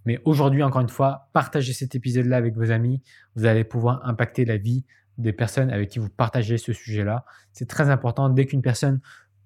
Mais 0.04 0.20
aujourd'hui, 0.24 0.62
encore 0.62 0.80
une 0.80 0.88
fois, 0.88 1.28
partagez 1.32 1.72
cet 1.72 1.94
épisode-là 1.94 2.36
avec 2.36 2.56
vos 2.56 2.70
amis. 2.70 3.02
Vous 3.36 3.46
allez 3.46 3.64
pouvoir 3.64 4.06
impacter 4.06 4.44
la 4.44 4.56
vie 4.56 4.84
des 5.18 5.32
personnes 5.32 5.70
avec 5.70 5.90
qui 5.90 5.98
vous 5.98 6.08
partagez 6.08 6.58
ce 6.58 6.72
sujet-là. 6.72 7.24
C'est 7.52 7.68
très 7.68 7.90
important. 7.90 8.28
Dès 8.28 8.46
qu'une 8.46 8.62
personne 8.62 9.00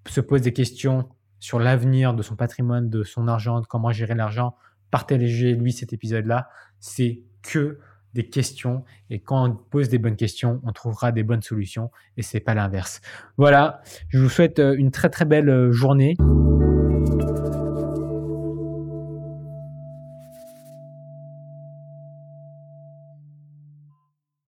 se 0.06 0.20
pose 0.20 0.42
des 0.42 0.52
questions 0.52 1.08
sur 1.40 1.58
l'avenir 1.58 2.14
de 2.14 2.22
son 2.22 2.36
patrimoine, 2.36 2.90
de 2.90 3.04
son 3.04 3.28
argent, 3.28 3.60
de 3.60 3.66
comment 3.66 3.92
gérer 3.92 4.14
l'argent, 4.14 4.56
partagez-lui 4.90 5.72
cet 5.72 5.92
épisode-là. 5.92 6.48
C'est 6.80 7.22
que 7.42 7.78
des 8.14 8.28
questions 8.28 8.84
et 9.10 9.18
quand 9.20 9.48
on 9.48 9.54
pose 9.54 9.88
des 9.88 9.98
bonnes 9.98 10.16
questions, 10.16 10.60
on 10.64 10.72
trouvera 10.72 11.12
des 11.12 11.22
bonnes 11.22 11.42
solutions 11.42 11.90
et 12.16 12.22
c'est 12.22 12.40
pas 12.40 12.54
l'inverse. 12.54 13.00
Voilà, 13.36 13.82
je 14.08 14.18
vous 14.18 14.28
souhaite 14.28 14.58
euh, 14.58 14.74
une 14.76 14.90
très 14.90 15.10
très 15.10 15.24
belle 15.24 15.48
euh, 15.48 15.72
journée. 15.72 16.16